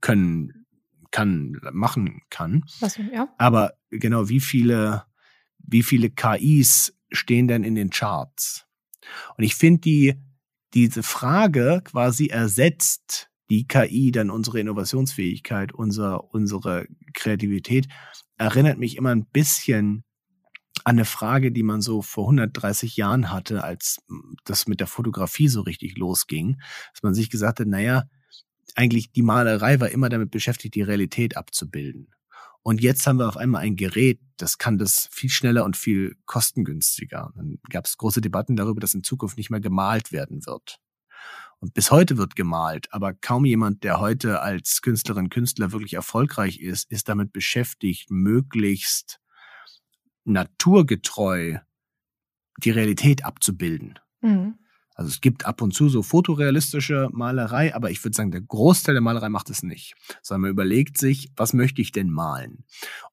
können 0.00 0.61
kann, 1.12 1.60
machen 1.72 2.22
kann. 2.30 2.64
Was, 2.80 2.96
ja. 2.96 3.32
Aber 3.38 3.74
genau, 3.90 4.28
wie 4.28 4.40
viele, 4.40 5.04
wie 5.58 5.84
viele 5.84 6.10
KIs 6.10 6.98
stehen 7.12 7.46
denn 7.46 7.62
in 7.62 7.76
den 7.76 7.90
Charts? 7.90 8.66
Und 9.36 9.44
ich 9.44 9.54
finde 9.54 9.80
die, 9.80 10.14
diese 10.74 11.02
Frage 11.02 11.82
quasi 11.84 12.26
ersetzt 12.26 13.30
die 13.50 13.66
KI 13.66 14.10
dann 14.10 14.30
unsere 14.30 14.60
Innovationsfähigkeit, 14.60 15.72
unser, 15.72 16.32
unsere 16.32 16.86
Kreativität, 17.12 17.86
erinnert 18.38 18.78
mich 18.78 18.96
immer 18.96 19.10
ein 19.10 19.26
bisschen 19.26 20.04
an 20.84 20.96
eine 20.96 21.04
Frage, 21.04 21.52
die 21.52 21.62
man 21.62 21.80
so 21.80 22.02
vor 22.02 22.24
130 22.24 22.96
Jahren 22.96 23.30
hatte, 23.30 23.62
als 23.62 24.02
das 24.44 24.66
mit 24.66 24.80
der 24.80 24.86
Fotografie 24.86 25.48
so 25.48 25.60
richtig 25.60 25.96
losging, 25.96 26.60
dass 26.92 27.02
man 27.02 27.14
sich 27.14 27.30
gesagt 27.30 27.60
hat, 27.60 27.66
naja, 27.68 28.04
eigentlich 28.74 29.12
die 29.12 29.22
Malerei 29.22 29.80
war 29.80 29.90
immer 29.90 30.08
damit 30.08 30.30
beschäftigt, 30.30 30.74
die 30.74 30.82
Realität 30.82 31.36
abzubilden. 31.36 32.08
Und 32.62 32.80
jetzt 32.80 33.06
haben 33.06 33.18
wir 33.18 33.28
auf 33.28 33.36
einmal 33.36 33.62
ein 33.62 33.76
Gerät, 33.76 34.20
das 34.36 34.56
kann 34.56 34.78
das 34.78 35.08
viel 35.10 35.30
schneller 35.30 35.64
und 35.64 35.76
viel 35.76 36.16
kostengünstiger. 36.26 37.32
Dann 37.34 37.58
gab 37.70 37.86
es 37.86 37.98
große 37.98 38.20
Debatten 38.20 38.54
darüber, 38.54 38.80
dass 38.80 38.94
in 38.94 39.02
Zukunft 39.02 39.36
nicht 39.36 39.50
mehr 39.50 39.60
gemalt 39.60 40.12
werden 40.12 40.46
wird. 40.46 40.78
Und 41.58 41.74
bis 41.74 41.90
heute 41.90 42.18
wird 42.18 42.34
gemalt, 42.34 42.92
aber 42.92 43.14
kaum 43.14 43.44
jemand, 43.44 43.84
der 43.84 44.00
heute 44.00 44.40
als 44.40 44.82
Künstlerin, 44.82 45.28
Künstler 45.28 45.70
wirklich 45.70 45.94
erfolgreich 45.94 46.60
ist, 46.60 46.90
ist 46.90 47.08
damit 47.08 47.32
beschäftigt, 47.32 48.10
möglichst 48.10 49.20
naturgetreu 50.24 51.58
die 52.58 52.70
Realität 52.70 53.24
abzubilden. 53.24 53.98
Mhm. 54.20 54.58
Also 54.94 55.08
es 55.08 55.20
gibt 55.20 55.46
ab 55.46 55.62
und 55.62 55.72
zu 55.72 55.88
so 55.88 56.02
fotorealistische 56.02 57.08
Malerei, 57.12 57.74
aber 57.74 57.90
ich 57.90 58.02
würde 58.04 58.14
sagen, 58.14 58.30
der 58.30 58.42
Großteil 58.42 58.94
der 58.94 59.02
Malerei 59.02 59.28
macht 59.28 59.50
es 59.50 59.62
nicht. 59.62 59.94
Sondern 60.22 60.42
man 60.42 60.50
überlegt 60.50 60.98
sich, 60.98 61.30
was 61.36 61.52
möchte 61.52 61.80
ich 61.80 61.92
denn 61.92 62.10
malen? 62.10 62.64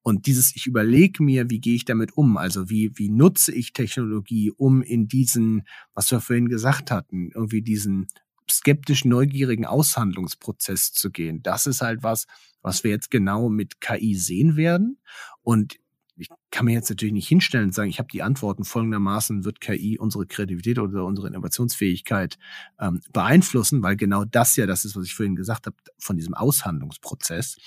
Und 0.02 0.26
dieses, 0.26 0.56
ich 0.56 0.68
überlege 0.68 1.24
mir, 1.24 1.50
wie 1.50 1.60
gehe 1.60 1.76
ich 1.76 1.86
damit 1.86 2.18
um? 2.18 2.38
Also 2.38 2.70
wie, 2.70 2.92
wie 2.96 3.10
nutze 3.10 3.54
ich 3.54 3.74
Technologie, 3.74 4.52
um 4.52 4.82
in 4.82 5.08
diesen, 5.08 5.64
was 5.94 6.12
wir 6.12 6.20
vorhin 6.20 6.50
gesagt 6.50 6.92
hatten, 6.92 7.32
irgendwie 7.34 7.62
diesen 7.62 8.08
skeptisch 8.50 9.06
neugierigen 9.06 9.66
Aushandlungsprozess 9.66 10.92
zu 10.92 11.12
gehen. 11.12 11.42
Das 11.44 11.68
ist 11.68 11.82
halt 11.82 12.04
was, 12.04 12.26
was 12.62 12.84
wir 12.84 12.92
jetzt 12.92 13.12
genau 13.12 13.50
mit 13.50 13.80
KI 13.80 14.16
sehen 14.16 14.56
werden. 14.56 15.00
Und 15.42 15.78
ich 16.20 16.28
kann 16.52 16.66
mir 16.66 16.74
jetzt 16.74 16.90
natürlich 16.90 17.14
nicht 17.14 17.28
hinstellen 17.28 17.66
und 17.66 17.74
sagen, 17.74 17.90
ich 17.90 18.00
habe 18.00 18.10
die 18.12 18.22
Antworten 18.22 18.66
folgendermaßen, 18.66 19.46
wird 19.46 19.62
KI 19.62 19.98
unsere 19.98 20.26
Kreativität 20.26 20.78
oder 20.80 21.06
unsere 21.06 21.28
Innovationsfähigkeit 21.28 22.38
ähm, 22.80 23.02
beeinflussen, 23.14 23.82
weil 23.82 23.96
genau 23.96 24.26
das 24.26 24.56
ja 24.56 24.66
das 24.66 24.86
ist, 24.86 24.96
was 24.96 25.06
ich 25.06 25.16
vorhin 25.16 25.36
gesagt 25.36 25.66
habe, 25.66 25.78
von 25.98 26.18
diesem 26.18 26.34
Aushandlungsprozess. 26.34 27.58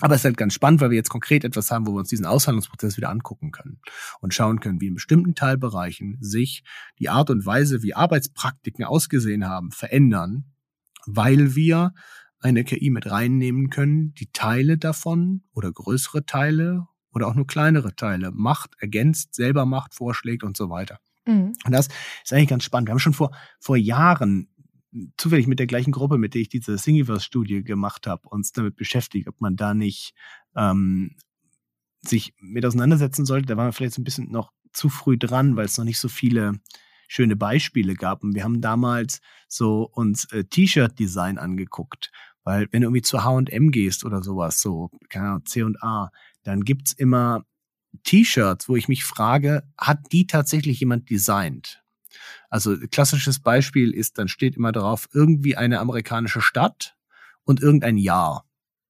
Aber 0.00 0.14
es 0.14 0.20
ist 0.20 0.26
halt 0.26 0.36
ganz 0.36 0.54
spannend, 0.54 0.80
weil 0.80 0.90
wir 0.90 0.96
jetzt 0.96 1.10
konkret 1.10 1.44
etwas 1.44 1.70
haben, 1.70 1.86
wo 1.86 1.92
wir 1.92 1.98
uns 1.98 2.08
diesen 2.08 2.26
Aushandlungsprozess 2.26 2.96
wieder 2.96 3.10
angucken 3.10 3.50
können 3.50 3.80
und 4.20 4.32
schauen 4.32 4.60
können, 4.60 4.80
wie 4.80 4.86
in 4.86 4.94
bestimmten 4.94 5.34
Teilbereichen 5.34 6.18
sich 6.20 6.62
die 7.00 7.08
Art 7.08 7.30
und 7.30 7.44
Weise, 7.46 7.82
wie 7.82 7.94
Arbeitspraktiken 7.94 8.84
ausgesehen 8.84 9.48
haben, 9.48 9.72
verändern, 9.72 10.44
weil 11.06 11.56
wir 11.56 11.94
eine 12.40 12.62
KI 12.62 12.90
mit 12.90 13.10
reinnehmen 13.10 13.70
können, 13.70 14.14
die 14.14 14.30
Teile 14.32 14.78
davon 14.78 15.42
oder 15.52 15.72
größere 15.72 16.24
Teile 16.24 16.86
oder 17.12 17.26
auch 17.26 17.34
nur 17.34 17.46
kleinere 17.46 17.94
Teile 17.94 18.30
macht, 18.32 18.70
ergänzt, 18.78 19.34
selber 19.34 19.66
macht, 19.66 19.94
vorschlägt 19.94 20.42
und 20.42 20.56
so 20.56 20.70
weiter. 20.70 21.00
Mhm. 21.26 21.54
Und 21.64 21.72
das 21.72 21.88
ist 22.24 22.32
eigentlich 22.32 22.48
ganz 22.48 22.64
spannend. 22.64 22.88
Wir 22.88 22.92
haben 22.92 22.98
schon 22.98 23.14
vor, 23.14 23.30
vor 23.60 23.76
Jahren 23.76 24.48
zufällig 25.16 25.46
mit 25.46 25.58
der 25.58 25.66
gleichen 25.66 25.92
Gruppe, 25.92 26.18
mit 26.18 26.34
der 26.34 26.40
ich 26.42 26.48
diese 26.48 26.76
Thingiverse-Studie 26.76 27.62
gemacht 27.62 28.06
habe, 28.06 28.28
uns 28.28 28.52
damit 28.52 28.76
beschäftigt, 28.76 29.28
ob 29.28 29.40
man 29.40 29.56
da 29.56 29.74
nicht 29.74 30.14
ähm, 30.56 31.16
sich 32.02 32.34
mit 32.40 32.64
auseinandersetzen 32.64 33.26
sollte. 33.26 33.46
Da 33.46 33.56
waren 33.56 33.68
wir 33.68 33.72
vielleicht 33.72 33.98
ein 33.98 34.04
bisschen 34.04 34.30
noch 34.30 34.52
zu 34.72 34.88
früh 34.88 35.18
dran, 35.18 35.56
weil 35.56 35.66
es 35.66 35.76
noch 35.76 35.84
nicht 35.84 35.98
so 35.98 36.08
viele 36.08 36.52
schöne 37.06 37.36
Beispiele 37.36 37.94
gab. 37.94 38.22
Und 38.22 38.34
wir 38.34 38.44
haben 38.44 38.60
damals 38.60 39.20
so 39.48 39.88
uns 39.92 40.30
äh, 40.32 40.44
T-Shirt-Design 40.44 41.38
angeguckt. 41.38 42.10
Weil 42.44 42.68
wenn 42.70 42.80
du 42.80 42.86
irgendwie 42.88 43.02
zu 43.02 43.24
H&M 43.24 43.70
gehst 43.70 44.04
oder 44.04 44.22
sowas, 44.22 44.60
so, 44.60 44.90
keine 45.10 45.28
Ahnung, 45.28 45.44
C&A, 45.44 46.10
dann 46.48 46.64
gibt's 46.64 46.92
immer 46.92 47.44
T-Shirts, 48.04 48.68
wo 48.68 48.76
ich 48.76 48.88
mich 48.88 49.04
frage, 49.04 49.64
hat 49.76 49.98
die 50.12 50.26
tatsächlich 50.26 50.80
jemand 50.80 51.10
designt? 51.10 51.82
Also 52.48 52.74
klassisches 52.90 53.40
Beispiel 53.40 53.92
ist, 53.92 54.16
dann 54.16 54.28
steht 54.28 54.56
immer 54.56 54.72
drauf, 54.72 55.08
irgendwie 55.12 55.56
eine 55.56 55.78
amerikanische 55.78 56.40
Stadt 56.40 56.96
und 57.44 57.60
irgendein 57.60 57.98
Jahr. 57.98 58.46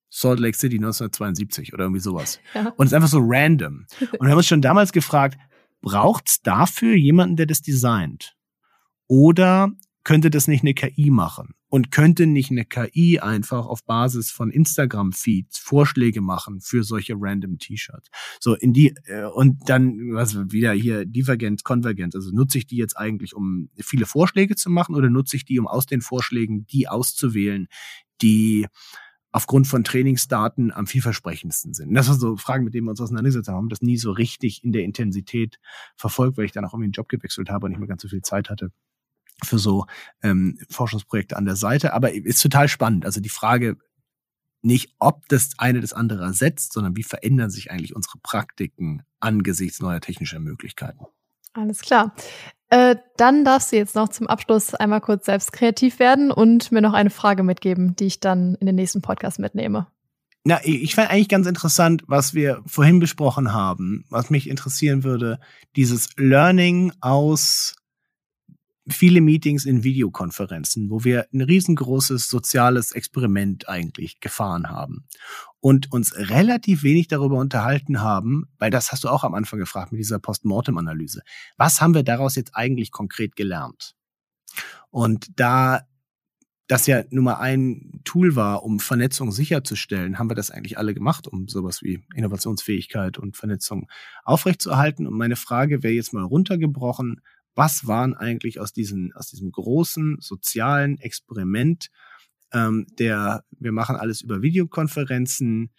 Salt 0.09 0.39
Lake 0.39 0.57
City 0.57 0.77
1972 0.77 1.75
oder 1.75 1.85
irgendwie 1.85 2.01
sowas. 2.01 2.39
Ja. 2.55 2.73
Und 2.77 2.87
es 2.87 2.93
ist 2.93 2.95
einfach 2.95 3.09
so 3.09 3.21
random. 3.21 3.87
Und 4.01 4.21
wir 4.21 4.31
haben 4.31 4.39
uns 4.39 4.47
schon 4.47 4.63
damals 4.63 4.93
gefragt, 4.93 5.37
braucht's 5.83 6.41
dafür 6.41 6.95
jemanden, 6.95 7.37
der 7.37 7.47
das 7.47 7.61
designt? 7.61 8.37
Oder 9.09 9.73
könnte 10.09 10.31
das 10.31 10.49
nicht 10.49 10.63
eine 10.63 10.73
KI 10.73 11.11
machen? 11.11 11.51
Und 11.69 11.91
könnte 11.91 12.27
nicht 12.27 12.51
eine 12.51 12.65
KI 12.65 13.21
einfach 13.21 13.67
auf 13.67 13.85
Basis 13.85 14.31
von 14.31 14.51
Instagram-Feeds 14.51 15.59
Vorschläge 15.59 16.23
machen 16.23 16.63
für 16.63 16.83
solche 16.83 17.13
random 17.15 17.59
T-Shirts? 17.59 18.09
So 18.41 18.55
in 18.55 18.73
die, 18.73 18.95
äh, 19.05 19.27
und 19.27 19.69
dann, 19.69 20.15
was 20.15 20.35
wieder 20.51 20.73
hier, 20.73 21.05
Divergenz, 21.05 21.63
Konvergenz. 21.63 22.15
Also 22.15 22.31
nutze 22.31 22.57
ich 22.57 22.67
die 22.67 22.77
jetzt 22.77 22.97
eigentlich, 22.97 23.37
um 23.37 23.69
viele 23.77 24.07
Vorschläge 24.07 24.57
zu 24.57 24.71
machen 24.71 24.95
oder 24.95 25.11
nutze 25.11 25.37
ich 25.37 25.45
die, 25.45 25.59
um 25.59 25.67
aus 25.67 25.85
den 25.85 26.01
Vorschlägen 26.01 26.67
die 26.69 26.89
auszuwählen, 26.89 27.69
die 28.23 28.67
aufgrund 29.31 29.67
von 29.67 29.85
Trainingsdaten 29.85 30.73
am 30.73 30.87
vielversprechendsten 30.87 31.75
sind. 31.75 31.93
das 31.93 32.09
waren 32.09 32.19
so 32.19 32.39
Fragen, 32.39 32.65
mit 32.65 32.73
denen 32.73 32.87
wir 32.87 32.93
uns 32.93 33.01
auseinandergesetzt 33.03 33.51
haben, 33.51 33.69
das 33.69 33.83
nie 33.83 33.99
so 33.99 34.13
richtig 34.13 34.65
in 34.65 34.73
der 34.73 34.85
Intensität 34.85 35.59
verfolgt, 35.97 36.39
weil 36.39 36.47
ich 36.47 36.53
dann 36.53 36.65
auch 36.65 36.73
irgendwie 36.73 36.87
einen 36.87 36.93
Job 36.93 37.11
gewechselt 37.11 37.51
habe 37.51 37.67
und 37.67 37.73
nicht 37.73 37.79
mehr 37.79 37.89
ganz 37.89 38.01
so 38.01 38.09
viel 38.09 38.23
Zeit 38.23 38.49
hatte 38.49 38.73
für 39.45 39.59
so 39.59 39.87
ähm, 40.23 40.59
Forschungsprojekte 40.71 41.37
an 41.37 41.45
der 41.45 41.57
Seite. 41.57 41.93
Aber 41.95 42.13
ist 42.13 42.43
total 42.43 42.69
spannend. 42.69 43.05
Also 43.05 43.21
die 43.21 43.29
Frage 43.29 43.77
nicht, 44.63 44.95
ob 44.99 45.29
das 45.29 45.51
eine 45.59 45.81
das 45.81 45.93
andere 45.93 46.25
ersetzt, 46.25 46.73
sondern 46.73 46.97
wie 46.97 47.05
verändern 47.05 47.51
sich 47.51 47.71
eigentlich 47.71 47.95
unsere 47.95 48.19
Praktiken 48.19 49.03
angesichts 49.21 49.81
neuer 49.81 50.01
technischer 50.01 50.41
Möglichkeiten. 50.41 51.07
Alles 51.53 51.81
klar. 51.81 52.15
Äh, 52.71 52.97
dann 53.17 53.45
darfst 53.45 53.73
du 53.73 53.77
jetzt 53.77 53.95
noch 53.95 54.09
zum 54.09 54.27
Abschluss 54.27 54.75
einmal 54.75 55.01
kurz 55.01 55.27
selbst 55.27 55.53
kreativ 55.53 55.99
werden 55.99 56.31
und 56.31 56.71
mir 56.71 56.83
noch 56.83 56.93
eine 56.93 57.11
Frage 57.11 57.43
mitgeben, 57.43 57.97
die 57.97 58.07
ich 58.07 58.21
dann 58.21 58.57
in 58.57 58.67
den 58.67 58.77
nächsten 58.77 59.01
Podcast 59.01 59.39
mitnehme. 59.39 59.87
Na, 60.45 60.61
ich 60.63 60.95
fand 60.95 61.11
eigentlich 61.11 61.29
ganz 61.29 61.47
interessant, 61.47 62.05
was 62.07 62.33
wir 62.33 62.63
vorhin 62.67 63.01
besprochen 63.01 63.53
haben. 63.53 64.05
Was 64.09 64.31
mich 64.31 64.49
interessieren 64.49 65.03
würde, 65.03 65.41
dieses 65.77 66.11
Learning 66.17 66.93
aus 67.01 67.75
viele 68.91 69.21
Meetings 69.21 69.65
in 69.65 69.85
Videokonferenzen, 69.85 70.91
wo 70.91 71.05
wir 71.05 71.27
ein 71.33 71.41
riesengroßes 71.41 72.29
soziales 72.29 72.93
Experiment 72.93 73.69
eigentlich 73.69 74.21
gefahren 74.21 74.71
haben 74.71 75.07
und 75.61 75.93
uns 75.93 76.15
relativ 76.17 76.83
wenig 76.83 77.09
darüber 77.09 77.39
unterhalten 77.39 78.01
haben, 78.01 78.45
weil 78.59 78.71
das 78.71 78.93
hast 78.93 79.05
du 79.05 79.09
auch 79.09 79.25
am 79.25 79.35
Anfang 79.35 79.59
gefragt 79.59 79.93
mit 79.93 80.01
dieser 80.01 80.19
Postmortem-Analyse. 80.19 81.23
Was 81.57 81.81
haben 81.81 81.95
wir 81.95 82.03
daraus 82.03 82.37
jetzt 82.37 82.55
eigentlich 82.55 82.91
konkret 82.91 83.37
gelernt? 83.37 83.95
Und 84.91 85.29
da 85.39 85.83
das 86.69 86.87
ja 86.87 87.03
nun 87.09 87.25
mal 87.25 87.37
ein 87.37 88.03
Tool 88.05 88.37
war, 88.37 88.63
um 88.63 88.79
Vernetzung 88.79 89.33
sicherzustellen, 89.33 90.19
haben 90.19 90.31
wir 90.31 90.35
das 90.35 90.51
eigentlich 90.51 90.77
alle 90.77 90.93
gemacht, 90.93 91.27
um 91.27 91.49
sowas 91.49 91.83
wie 91.83 92.05
Innovationsfähigkeit 92.15 93.17
und 93.17 93.39
Vernetzung 93.39 93.89
aufrechtzuerhalten. 94.23 95.07
Und 95.07 95.17
meine 95.17 95.37
Frage 95.37 95.83
wäre 95.83 95.95
jetzt 95.95 96.13
mal 96.13 96.25
runtergebrochen, 96.25 97.23
was 97.59 97.89
waren 97.89 98.15
eigentlich 98.15 98.61
aus, 98.61 98.73
diesen, 98.73 99.13
aus 99.15 99.27
diesem 99.27 99.51
großen 99.51 100.19
sozialen 100.21 100.99
Experiment, 101.01 101.89
ähm, 102.53 102.87
der 102.99 103.45
wir 103.51 103.73
machen 103.73 103.97
alles 103.97 104.21
über 104.21 104.43
Videokonferenzen, 104.43 105.73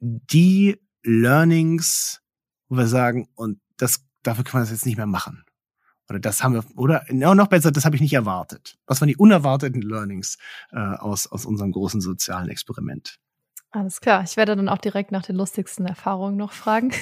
die 0.00 0.80
Learnings, 1.02 2.22
wo 2.68 2.78
wir 2.78 2.86
sagen, 2.86 3.28
und 3.34 3.60
das, 3.76 4.02
dafür 4.22 4.44
können 4.44 4.62
wir 4.62 4.64
das 4.64 4.70
jetzt 4.70 4.86
nicht 4.86 4.96
mehr 4.96 5.06
machen. 5.06 5.44
Oder 6.08 6.20
das 6.20 6.42
haben 6.42 6.54
wir, 6.54 6.64
oder 6.74 7.04
noch 7.10 7.48
besser, 7.48 7.70
das 7.70 7.84
habe 7.84 7.96
ich 7.96 8.02
nicht 8.02 8.14
erwartet. 8.14 8.78
Was 8.86 9.00
waren 9.00 9.08
die 9.08 9.16
unerwarteten 9.16 9.82
Learnings 9.82 10.38
äh, 10.72 10.78
aus, 10.78 11.26
aus 11.26 11.44
unserem 11.44 11.72
großen 11.72 12.00
sozialen 12.00 12.48
Experiment? 12.48 13.18
Alles 13.70 14.00
klar. 14.00 14.22
Ich 14.22 14.38
werde 14.38 14.56
dann 14.56 14.70
auch 14.70 14.78
direkt 14.78 15.12
nach 15.12 15.22
den 15.22 15.36
lustigsten 15.36 15.86
Erfahrungen 15.86 16.36
noch 16.36 16.52
fragen. 16.52 16.92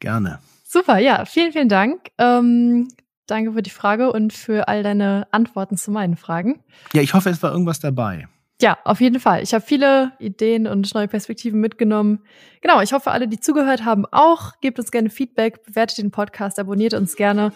Gerne. 0.00 0.40
Super, 0.64 0.98
ja, 0.98 1.24
vielen, 1.24 1.52
vielen 1.52 1.68
Dank. 1.68 2.10
Ähm, 2.18 2.88
Danke 3.28 3.52
für 3.52 3.62
die 3.62 3.70
Frage 3.70 4.10
und 4.10 4.32
für 4.32 4.68
all 4.68 4.82
deine 4.82 5.28
Antworten 5.30 5.76
zu 5.76 5.90
meinen 5.90 6.16
Fragen. 6.16 6.64
Ja, 6.94 7.02
ich 7.02 7.14
hoffe, 7.14 7.28
es 7.28 7.42
war 7.42 7.52
irgendwas 7.52 7.78
dabei. 7.78 8.26
Ja, 8.60 8.78
auf 8.84 9.00
jeden 9.00 9.20
Fall. 9.20 9.42
Ich 9.42 9.54
habe 9.54 9.64
viele 9.64 10.12
Ideen 10.18 10.66
und 10.66 10.92
neue 10.94 11.06
Perspektiven 11.06 11.60
mitgenommen. 11.60 12.20
Genau, 12.60 12.80
ich 12.80 12.92
hoffe, 12.92 13.12
alle, 13.12 13.28
die 13.28 13.38
zugehört 13.38 13.84
haben, 13.84 14.04
auch. 14.10 14.54
Gebt 14.60 14.78
uns 14.80 14.90
gerne 14.90 15.10
Feedback, 15.10 15.64
bewertet 15.64 15.98
den 15.98 16.10
Podcast, 16.10 16.58
abonniert 16.58 16.94
uns 16.94 17.14
gerne. 17.14 17.52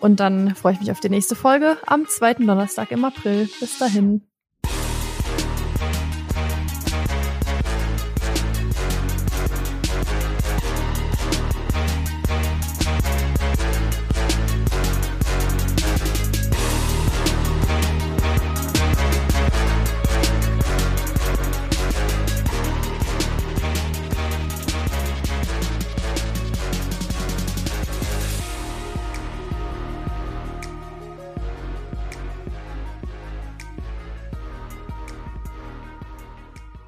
Und 0.00 0.18
dann 0.20 0.54
freue 0.56 0.74
ich 0.74 0.80
mich 0.80 0.90
auf 0.90 1.00
die 1.00 1.08
nächste 1.08 1.36
Folge 1.36 1.78
am 1.86 2.06
zweiten 2.08 2.46
Donnerstag 2.46 2.90
im 2.90 3.04
April. 3.04 3.48
Bis 3.60 3.78
dahin. 3.78 4.26